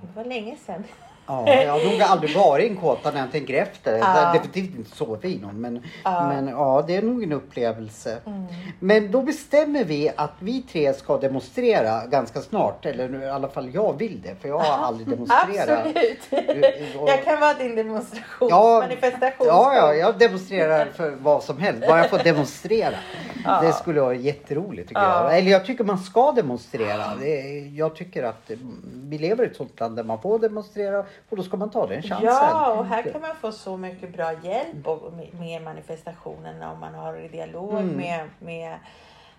Det 0.00 0.16
var 0.16 0.24
länge 0.24 0.56
sedan. 0.66 0.84
Ja, 1.26 1.48
jag 1.48 1.72
har 1.72 1.90
nog 1.92 2.02
aldrig 2.02 2.36
varit 2.36 2.64
i 2.64 2.68
en 2.68 2.76
kåta 2.76 3.10
när 3.10 3.20
jag 3.20 3.32
tänker 3.32 3.54
efter. 3.54 3.98
Ja. 3.98 4.32
definitivt 4.32 4.76
inte 4.76 4.96
sovit 4.96 5.24
i 5.24 5.38
någon. 5.38 5.60
Men, 5.60 5.82
Ja. 6.04 6.28
men 6.28 6.48
ja, 6.48 6.84
det 6.86 6.96
är 6.96 7.02
nog 7.02 7.22
en 7.22 7.32
upplevelse. 7.32 8.18
Mm. 8.26 8.44
Men 8.78 9.10
då 9.10 9.22
bestämmer 9.22 9.84
vi 9.84 10.10
att 10.16 10.32
vi 10.38 10.62
tre 10.62 10.92
ska 10.94 11.16
demonstrera 11.16 12.06
ganska 12.06 12.40
snart. 12.40 12.86
Eller 12.86 13.22
i 13.22 13.30
alla 13.30 13.48
fall 13.48 13.70
jag 13.74 13.98
vill 13.98 14.22
det. 14.22 14.34
För 14.40 14.48
jag 14.48 14.58
har 14.58 14.84
aldrig 14.86 15.08
demonstrerat. 15.08 15.86
Absolut. 15.86 16.18
Jag 17.06 17.24
kan 17.24 17.40
vara 17.40 17.54
din 17.54 17.74
demonstration, 17.76 18.48
Ja, 18.50 18.78
manifestation. 18.80 19.46
Ja, 19.46 19.74
ja, 19.74 19.94
jag 19.94 20.18
demonstrerar 20.18 20.86
för 20.86 21.10
vad 21.10 21.42
som 21.42 21.58
helst. 21.58 21.88
Bara 21.88 21.98
jag 21.98 22.10
får 22.10 22.18
demonstrera. 22.18 22.96
Ja. 23.44 23.60
Det 23.62 23.72
skulle 23.72 24.00
vara 24.00 24.14
jätteroligt 24.14 24.88
tycker 24.88 25.00
Ja. 25.02 25.22
jag. 25.30 25.38
Eller 25.38 25.50
jag 25.50 25.64
tycker 25.66 25.84
man 25.84 25.98
ska 25.98 26.32
demonstrera. 26.32 27.04
Är, 27.04 27.76
jag 27.78 27.94
tycker 27.96 28.22
att 28.22 28.50
mm, 28.50 28.82
vi 29.08 29.18
lever 29.18 29.44
i 29.44 29.46
ett 29.46 29.56
sånt 29.56 29.80
land 29.80 29.96
där 29.96 30.04
man 30.04 30.20
får 30.20 30.38
demonstrera 30.38 30.98
och 31.28 31.36
då 31.36 31.42
ska 31.42 31.56
man 31.56 31.70
ta 31.70 31.86
den 31.86 32.02
chansen. 32.02 32.26
Ja, 32.26 32.72
och 32.72 32.86
här 32.86 33.02
kan 33.12 33.20
man 33.20 33.36
få 33.36 33.52
så 33.52 33.76
mycket 33.76 34.12
bra 34.12 34.32
hjälp 34.42 34.86
och 34.88 35.12
med, 35.38 35.62
manifestationerna 35.62 36.72
om 36.72 36.80
man 36.80 36.94
har 36.94 37.28
dialog 37.32 37.72
Mm. 37.72 37.96
med, 37.96 38.28
med, 38.38 38.78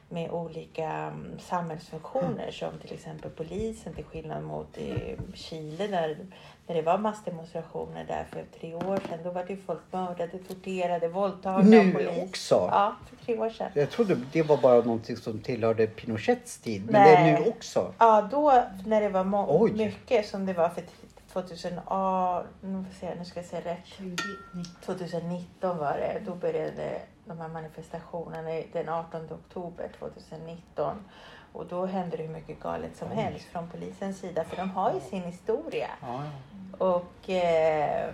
med 0.09 0.31
olika 0.31 0.87
mm, 0.91 1.39
samhällsfunktioner 1.39 2.51
som 2.51 2.69
till 2.81 2.93
exempel 2.93 3.31
polisen 3.31 3.93
till 3.93 4.03
skillnad 4.03 4.43
mot 4.43 4.77
i 4.77 5.15
Chile 5.33 5.87
där 5.87 6.17
när 6.67 6.75
det 6.75 6.81
var 6.81 6.97
massdemonstrationer 6.97 8.03
där 8.03 8.25
för 8.31 8.45
tre 8.59 8.75
år 8.75 8.99
sedan. 9.09 9.19
Då 9.23 9.31
var 9.31 9.43
det 9.47 9.57
folk 9.57 9.79
mördade, 9.91 10.37
torterade, 10.37 11.07
våldtagna 11.07 11.69
Nu 11.69 11.91
polis. 11.91 12.09
också? 12.29 12.55
Ja, 12.71 12.95
för 13.09 13.25
tre 13.25 13.37
år 13.37 13.49
sedan. 13.49 13.71
Jag 13.73 13.89
trodde 13.89 14.17
det 14.31 14.43
var 14.43 14.57
bara 14.57 14.75
någonting 14.75 15.17
som 15.17 15.39
tillhörde 15.39 15.87
Pinochets 15.87 16.57
tid. 16.57 16.85
Men 16.85 16.93
det 16.93 17.15
är 17.15 17.23
Nej. 17.23 17.41
nu 17.43 17.49
också. 17.49 17.93
Ja, 17.97 18.27
då 18.31 18.63
när 18.85 19.01
det 19.01 19.09
var 19.09 19.45
Oj. 19.47 19.71
mycket 19.71 20.27
som 20.27 20.45
det 20.45 20.53
var 20.53 20.69
för 20.69 20.83
2000, 21.33 21.79
ja, 21.89 22.43
nu, 22.61 22.85
ska 23.25 23.39
jag 23.39 23.45
säga 23.45 23.61
rätt. 23.61 23.85
2019. 23.97 24.63
2019 24.85 25.77
var 25.77 25.93
det. 25.93 26.21
Då 26.25 26.35
började 26.35 27.01
de 27.25 27.37
här 27.39 27.47
manifestationerna 27.47 28.61
den 28.73 28.89
18 28.89 29.21
oktober 29.31 29.89
2019. 29.99 30.97
Och 31.53 31.65
då 31.65 31.85
hände 31.85 32.17
det 32.17 32.23
hur 32.23 32.33
mycket 32.33 32.59
galet 32.59 32.97
som 32.97 33.11
helst 33.11 33.45
från 33.45 33.69
polisens 33.69 34.19
sida. 34.19 34.43
För 34.43 34.57
de 34.57 34.69
har 34.69 34.93
ju 34.93 34.99
sin 34.99 35.23
historia. 35.23 35.89
Ja, 36.01 36.23
Och 36.77 37.29
eh, 37.29 38.13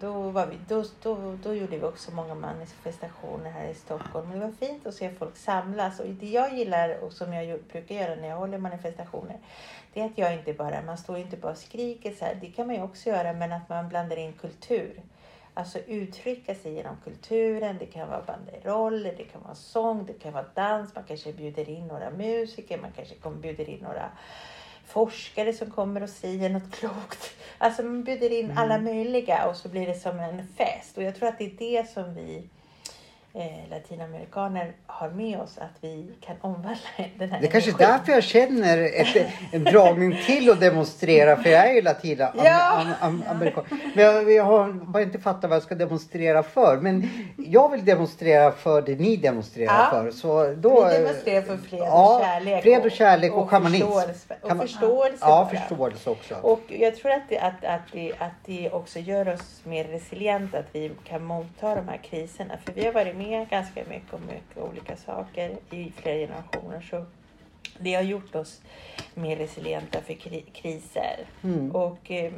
då, 0.00 0.12
var 0.30 0.46
vi, 0.46 0.58
då, 0.68 0.84
då, 1.02 1.36
då 1.42 1.54
gjorde 1.54 1.78
vi 1.78 1.84
också 1.84 2.10
många 2.10 2.34
manifestationer 2.34 3.50
här 3.50 3.68
i 3.68 3.74
Stockholm. 3.74 4.30
Det 4.30 4.38
var 4.38 4.50
fint 4.50 4.86
att 4.86 4.94
se 4.94 5.10
folk 5.14 5.36
samlas. 5.36 6.00
Och 6.00 6.06
det 6.06 6.26
jag 6.26 6.54
gillar 6.54 7.04
och 7.04 7.12
som 7.12 7.32
jag 7.32 7.60
brukar 7.72 7.94
göra 7.94 8.14
när 8.14 8.28
jag 8.28 8.36
håller 8.36 8.58
manifestationer. 8.58 9.38
Det 9.92 10.00
är 10.00 10.06
att 10.06 10.18
jag 10.18 10.34
inte 10.34 10.52
bara, 10.52 10.82
man 10.82 10.98
står 10.98 11.18
inte 11.18 11.36
bara 11.36 11.52
och 11.52 11.58
skriker 11.58 12.12
så 12.12 12.24
här. 12.24 12.34
Det 12.40 12.46
kan 12.46 12.66
man 12.66 12.76
ju 12.76 12.82
också 12.82 13.08
göra 13.08 13.32
men 13.32 13.52
att 13.52 13.68
man 13.68 13.88
blandar 13.88 14.16
in 14.16 14.32
kultur. 14.32 15.00
Alltså 15.54 15.78
uttrycka 15.78 16.54
sig 16.54 16.74
genom 16.74 16.96
kulturen. 17.04 17.76
Det 17.78 17.86
kan 17.86 18.08
vara 18.08 18.22
banderoller, 18.22 19.14
det 19.16 19.24
kan 19.24 19.42
vara 19.42 19.54
sång, 19.54 20.06
det 20.06 20.12
kan 20.12 20.32
vara 20.32 20.46
dans. 20.54 20.94
Man 20.94 21.04
kanske 21.04 21.32
bjuder 21.32 21.68
in 21.68 21.86
några 21.86 22.10
musiker, 22.10 22.78
man 22.78 22.92
kanske 22.96 23.14
kommer 23.14 23.36
bjuder 23.36 23.68
in 23.68 23.78
några 23.78 24.10
forskare 24.86 25.52
som 25.52 25.70
kommer 25.70 26.02
och 26.02 26.08
säger 26.08 26.50
något 26.50 26.70
klokt. 26.72 27.36
Alltså 27.58 27.82
man 27.82 28.04
bjuder 28.04 28.32
in 28.32 28.52
alla 28.56 28.78
möjliga 28.78 29.48
och 29.48 29.56
så 29.56 29.68
blir 29.68 29.86
det 29.86 29.94
som 29.94 30.20
en 30.20 30.48
fest. 30.48 30.96
Och 30.96 31.02
jag 31.02 31.16
tror 31.16 31.28
att 31.28 31.38
det 31.38 31.44
är 31.44 31.56
det 31.58 31.90
som 31.90 32.14
vi 32.14 32.48
eh, 33.34 33.70
latinamerikaner 33.70 34.72
har 34.86 35.08
med 35.10 35.40
oss, 35.40 35.58
att 35.58 35.76
vi 35.80 36.10
kan 36.20 36.36
omvandla 36.40 36.76
den 37.18 37.30
här 37.30 37.40
Det 37.40 37.46
är 37.46 37.50
kanske 37.50 37.70
är 37.70 37.74
energin. 37.74 37.88
därför 37.98 38.12
jag 38.12 38.22
känner 38.22 38.78
ett, 38.78 39.26
en 39.52 39.64
dragning 39.64 40.18
till 40.26 40.50
att 40.50 40.60
demonstrera. 40.60 41.36
För 41.36 41.50
jag 41.50 41.70
är 41.70 41.74
ju 41.74 41.82
latinamerika. 41.82 42.44
Ja. 42.50 42.84
Am, 43.00 43.22
am. 43.30 43.38
Men 43.94 44.04
jag, 44.04 44.32
jag 44.32 44.44
har 44.44 44.72
bara 44.72 45.02
inte 45.02 45.18
fattat 45.18 45.50
vad 45.50 45.56
jag 45.56 45.62
ska 45.62 45.74
demonstrera 45.74 46.42
för. 46.42 46.76
Men 46.76 47.08
jag 47.36 47.68
vill 47.70 47.84
demonstrera 47.84 48.52
för 48.52 48.82
det 48.82 48.94
ni 49.00 49.16
demonstrerar 49.16 49.74
Ja. 49.74 49.90
för. 49.90 50.10
Så 50.10 50.54
då, 50.56 50.84
Vi 50.88 50.98
demonstrerar 50.98 51.42
för 51.42 51.56
fred 51.56 51.80
Ja, 51.80 52.14
och 52.16 52.24
kärlek. 52.24 52.62
fred 52.62 52.84
och 52.84 52.90
kärlek 52.90 53.32
och 53.32 53.50
shamanism. 53.50 53.86
Förståelse, 53.86 54.34
och 54.42 54.56
förståelse 54.60 55.16
Ja, 55.20 55.48
bara. 55.52 55.58
förståelse 55.60 56.10
också. 56.10 56.34
Och 56.34 56.60
jag 56.68 56.96
tror 56.96 57.12
att 57.12 57.22
det, 57.28 57.38
att, 57.38 57.64
att, 57.64 57.80
det, 57.92 58.12
att 58.18 58.32
det 58.46 58.70
också 58.70 58.98
gör 58.98 59.28
oss 59.34 59.60
mer 59.64 59.84
resilienta, 59.84 60.58
att 60.58 60.68
vi 60.72 60.90
kan 61.04 61.24
motta 61.24 61.74
de 61.74 61.88
här 61.88 62.00
kriserna. 62.10 62.54
För 62.64 62.72
vi 62.72 62.84
har 62.84 62.92
varit 62.92 63.16
med 63.16 63.23
ganska 63.30 63.84
mycket 63.88 64.14
om 64.14 64.26
mycket 64.26 64.56
olika 64.58 64.96
saker 64.96 65.56
i 65.70 65.90
flera 65.96 66.16
generationer. 66.18 66.80
Så 66.80 67.06
det 67.78 67.94
har 67.94 68.02
gjort 68.02 68.34
oss 68.34 68.62
mer 69.14 69.36
resilienta 69.36 70.00
för 70.00 70.14
kri- 70.14 70.50
kriser. 70.52 71.26
Mm. 71.42 71.70
Och 71.70 72.10
eh, 72.10 72.32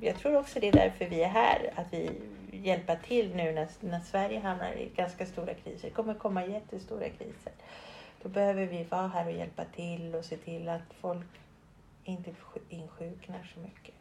jag 0.00 0.16
tror 0.16 0.36
också 0.36 0.60
det 0.60 0.68
är 0.68 0.72
därför 0.72 1.04
vi 1.04 1.22
är 1.22 1.28
här, 1.28 1.72
att 1.74 1.86
vi 1.90 2.10
hjälpa 2.52 2.96
till 2.96 3.34
nu 3.36 3.52
när, 3.52 3.68
när 3.80 4.00
Sverige 4.00 4.40
hamnar 4.40 4.72
i 4.72 4.88
ganska 4.96 5.26
stora 5.26 5.54
kriser. 5.54 5.88
Det 5.88 5.94
kommer 5.94 6.14
komma 6.14 6.46
jättestora 6.46 7.08
kriser. 7.08 7.52
Då 8.22 8.28
behöver 8.28 8.66
vi 8.66 8.84
vara 8.84 9.08
här 9.08 9.26
och 9.26 9.32
hjälpa 9.32 9.64
till 9.64 10.14
och 10.14 10.24
se 10.24 10.36
till 10.36 10.68
att 10.68 10.94
folk 11.00 11.26
inte 12.04 12.30
insjuknar 12.68 13.52
så 13.54 13.60
mycket. 13.60 13.93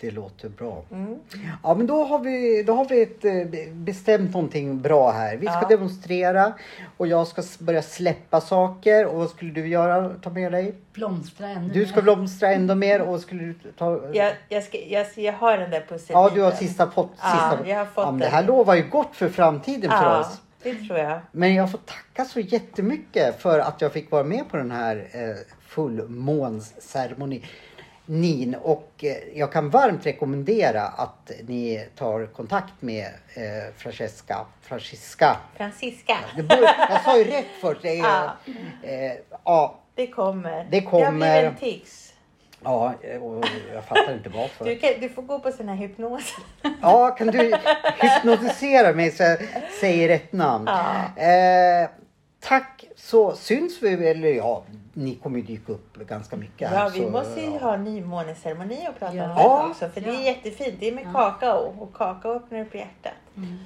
Det 0.00 0.10
låter 0.10 0.48
bra. 0.48 0.82
Mm. 0.92 1.18
Ja 1.62 1.74
men 1.74 1.86
då 1.86 2.04
har 2.04 2.18
vi, 2.18 2.62
då 2.62 2.72
har 2.74 2.84
vi 2.88 3.02
ett, 3.02 3.24
eh, 3.24 3.72
bestämt 3.72 4.34
någonting 4.34 4.80
bra 4.80 5.10
här. 5.10 5.36
Vi 5.36 5.46
ska 5.46 5.58
Ja. 5.62 5.68
demonstrera 5.68 6.52
och 6.96 7.06
jag 7.06 7.26
ska 7.26 7.42
börja 7.58 7.82
släppa 7.82 8.40
saker. 8.40 9.06
Och 9.06 9.14
vad 9.18 9.30
skulle 9.30 9.50
du 9.50 9.66
göra? 9.68 10.08
Ta 10.22 10.30
med 10.30 10.52
dig? 10.52 10.74
Blomstra 10.92 11.48
ännu 11.48 11.68
Du 11.74 11.86
ska 11.86 11.94
mer. 11.96 12.02
blomstra 12.02 12.52
ändå 12.52 12.74
mer 12.74 13.00
och 13.02 13.20
skulle 13.20 13.42
du 13.44 13.54
ta? 13.78 14.00
Jag, 14.12 14.32
jag, 14.48 14.62
ska, 14.64 14.78
jag, 14.78 15.06
jag 15.16 15.32
har 15.32 15.58
den 15.58 15.70
där 15.70 15.80
pusselbiten. 15.80 16.16
Ja, 16.22 16.30
du 16.34 16.40
har 16.42 16.50
sista 16.52 16.90
fått 16.90 17.10
Ja, 17.22 17.50
sista. 17.50 17.68
jag 17.70 17.78
har 17.78 17.86
fått 17.86 18.04
men 18.04 18.12
den. 18.18 18.18
det 18.30 18.36
här 18.36 18.44
lovar 18.44 18.74
ju 18.74 18.82
gott 18.90 19.16
för 19.16 19.28
framtiden 19.28 19.90
för 19.90 19.96
Ja, 20.04 20.20
oss. 20.20 20.40
det 20.62 20.74
tror 20.74 20.98
jag. 20.98 21.20
Men 21.32 21.54
jag 21.54 21.70
får 21.70 21.78
tacka 21.78 22.24
så 22.24 22.40
jättemycket 22.40 23.42
för 23.42 23.58
att 23.58 23.80
jag 23.80 23.92
fick 23.92 24.10
vara 24.10 24.24
med 24.24 24.48
på 24.50 24.56
den 24.56 24.70
här 24.70 24.96
eh, 25.12 25.36
fullmånsceremonin. 25.66 27.42
Och 28.54 28.90
eh, 29.04 29.16
jag 29.38 29.52
kan 29.52 29.70
varmt 29.70 30.06
rekommendera 30.06 30.82
att 30.82 31.30
ni 31.48 31.88
tar 31.98 32.26
kontakt 32.26 32.72
med 32.80 33.04
eh, 33.34 33.42
Francesca. 33.76 34.46
Francesca. 34.62 35.36
Borde, 36.36 36.74
jag 36.90 37.02
sa 37.04 37.18
ju 37.18 37.24
rätt 37.24 37.46
först. 37.60 37.82
Det 37.82 37.98
är, 37.98 38.02
Ja. 38.04 38.36
eh, 38.82 39.12
ja, 39.44 39.78
Det 39.94 40.06
kommer. 40.06 40.66
Det 40.70 40.80
kommer. 40.82 41.04
Jag 41.04 41.14
blir 41.14 41.44
en 41.50 41.56
tics. 41.56 42.12
ja, 42.64 42.94
och 43.20 43.44
jag 43.74 43.84
fattar 43.84 44.12
inte 44.14 44.28
varför. 44.28 44.64
Du, 44.64 44.76
kan, 44.78 44.90
du 45.00 45.08
får 45.08 45.22
gå 45.22 45.38
på 45.38 45.52
sån 45.52 45.68
här 45.68 45.76
hypnos. 45.76 46.36
Ja, 46.82 47.10
kan 47.10 47.26
du 47.26 47.56
hypnotisera 48.00 48.92
mig 48.92 49.10
så 49.10 49.22
jag 49.22 49.38
säger 49.80 50.08
rätt 50.08 50.32
namn? 50.32 50.64
Ja. 50.66 51.22
Eh, 51.22 51.88
tack, 52.40 52.84
så 52.96 53.34
syns 53.36 53.82
vi 53.82 53.96
väl, 53.96 54.16
eller 54.16 54.28
ja, 54.32 54.62
ni 54.92 55.14
kommer 55.14 55.38
ju 55.38 55.44
dyka 55.44 55.72
upp 55.72 55.96
ganska 56.08 56.36
mycket 56.36 56.68
här. 56.70 56.76
Ja, 56.84 56.88
vi 56.94 57.00
så, 57.00 57.08
måste 57.10 57.40
ju 57.40 57.50
ja. 57.52 57.58
ha 57.58 57.76
nymåneceremoni 57.76 58.88
och 58.88 58.98
prata 58.98 59.14
Ja. 59.16 59.22
om 59.22 59.28
den 59.28 59.38
Ja. 59.38 59.68
också. 59.70 59.88
För 59.88 60.00
det 60.00 60.10
är 60.10 60.20
jättefint. 60.24 60.74
Det 60.80 60.88
är 60.88 60.92
med 60.92 61.04
kakao 61.12 61.74
och 61.78 61.94
kakao 61.94 62.32
öppnar 62.34 62.60
upp 62.60 62.74
hjärtat. 62.74 63.12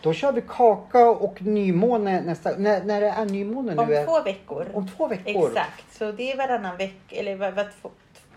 Då 0.02 0.12
kör 0.12 0.32
vi 0.32 0.40
kakao 0.48 1.10
och 1.10 1.42
nymåne 1.42 2.20
nästa, 2.20 2.50
när, 2.58 2.84
när 2.84 3.00
det 3.00 3.08
är 3.10 3.24
nymåne 3.24 3.76
Om 3.76 3.86
nu? 3.88 3.94
är- 3.94 4.04
två 4.06 4.22
veckor. 4.22 4.66
om 4.74 4.88
två 4.96 5.06
veckor? 5.08 5.48
Exakt. 5.48 5.96
Så 5.98 6.12
det 6.12 6.32
är 6.32 6.36
varannan 6.36 6.76
vecka. 6.76 7.16
Eller 7.16 7.36
vad, 7.36 7.54
vad, 7.54 7.66
två, 7.82 7.90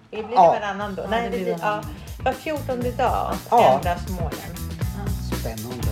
det 0.10 0.24
blir 0.24 0.36
Ja. 0.36 0.58
varannan 0.60 0.96
då? 0.96 1.02
Ja, 1.02 1.08
Nej, 1.10 1.30
det 1.30 1.38
det 1.38 1.44
blir 1.44 1.58
ja, 1.62 1.82
var 2.26 2.32
fjortonde 2.34 2.92
dag 2.92 3.34
Ja. 3.52 3.74
ändras 3.76 4.10
månen. 4.10 4.56
Spännande. 5.40 5.83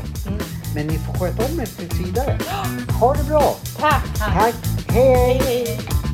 Men 0.75 0.87
ni 0.87 0.97
får 0.97 1.13
sköta 1.13 1.45
om 1.45 1.59
er 1.59 1.65
tills 1.65 1.99
vidare. 1.99 2.37
Ha 2.99 3.13
det 3.13 3.23
bra. 3.23 3.55
Tack! 3.79 4.03
Tack. 4.17 4.33
Hej. 4.33 4.53
Hej, 4.87 5.41
hej! 5.43 6.10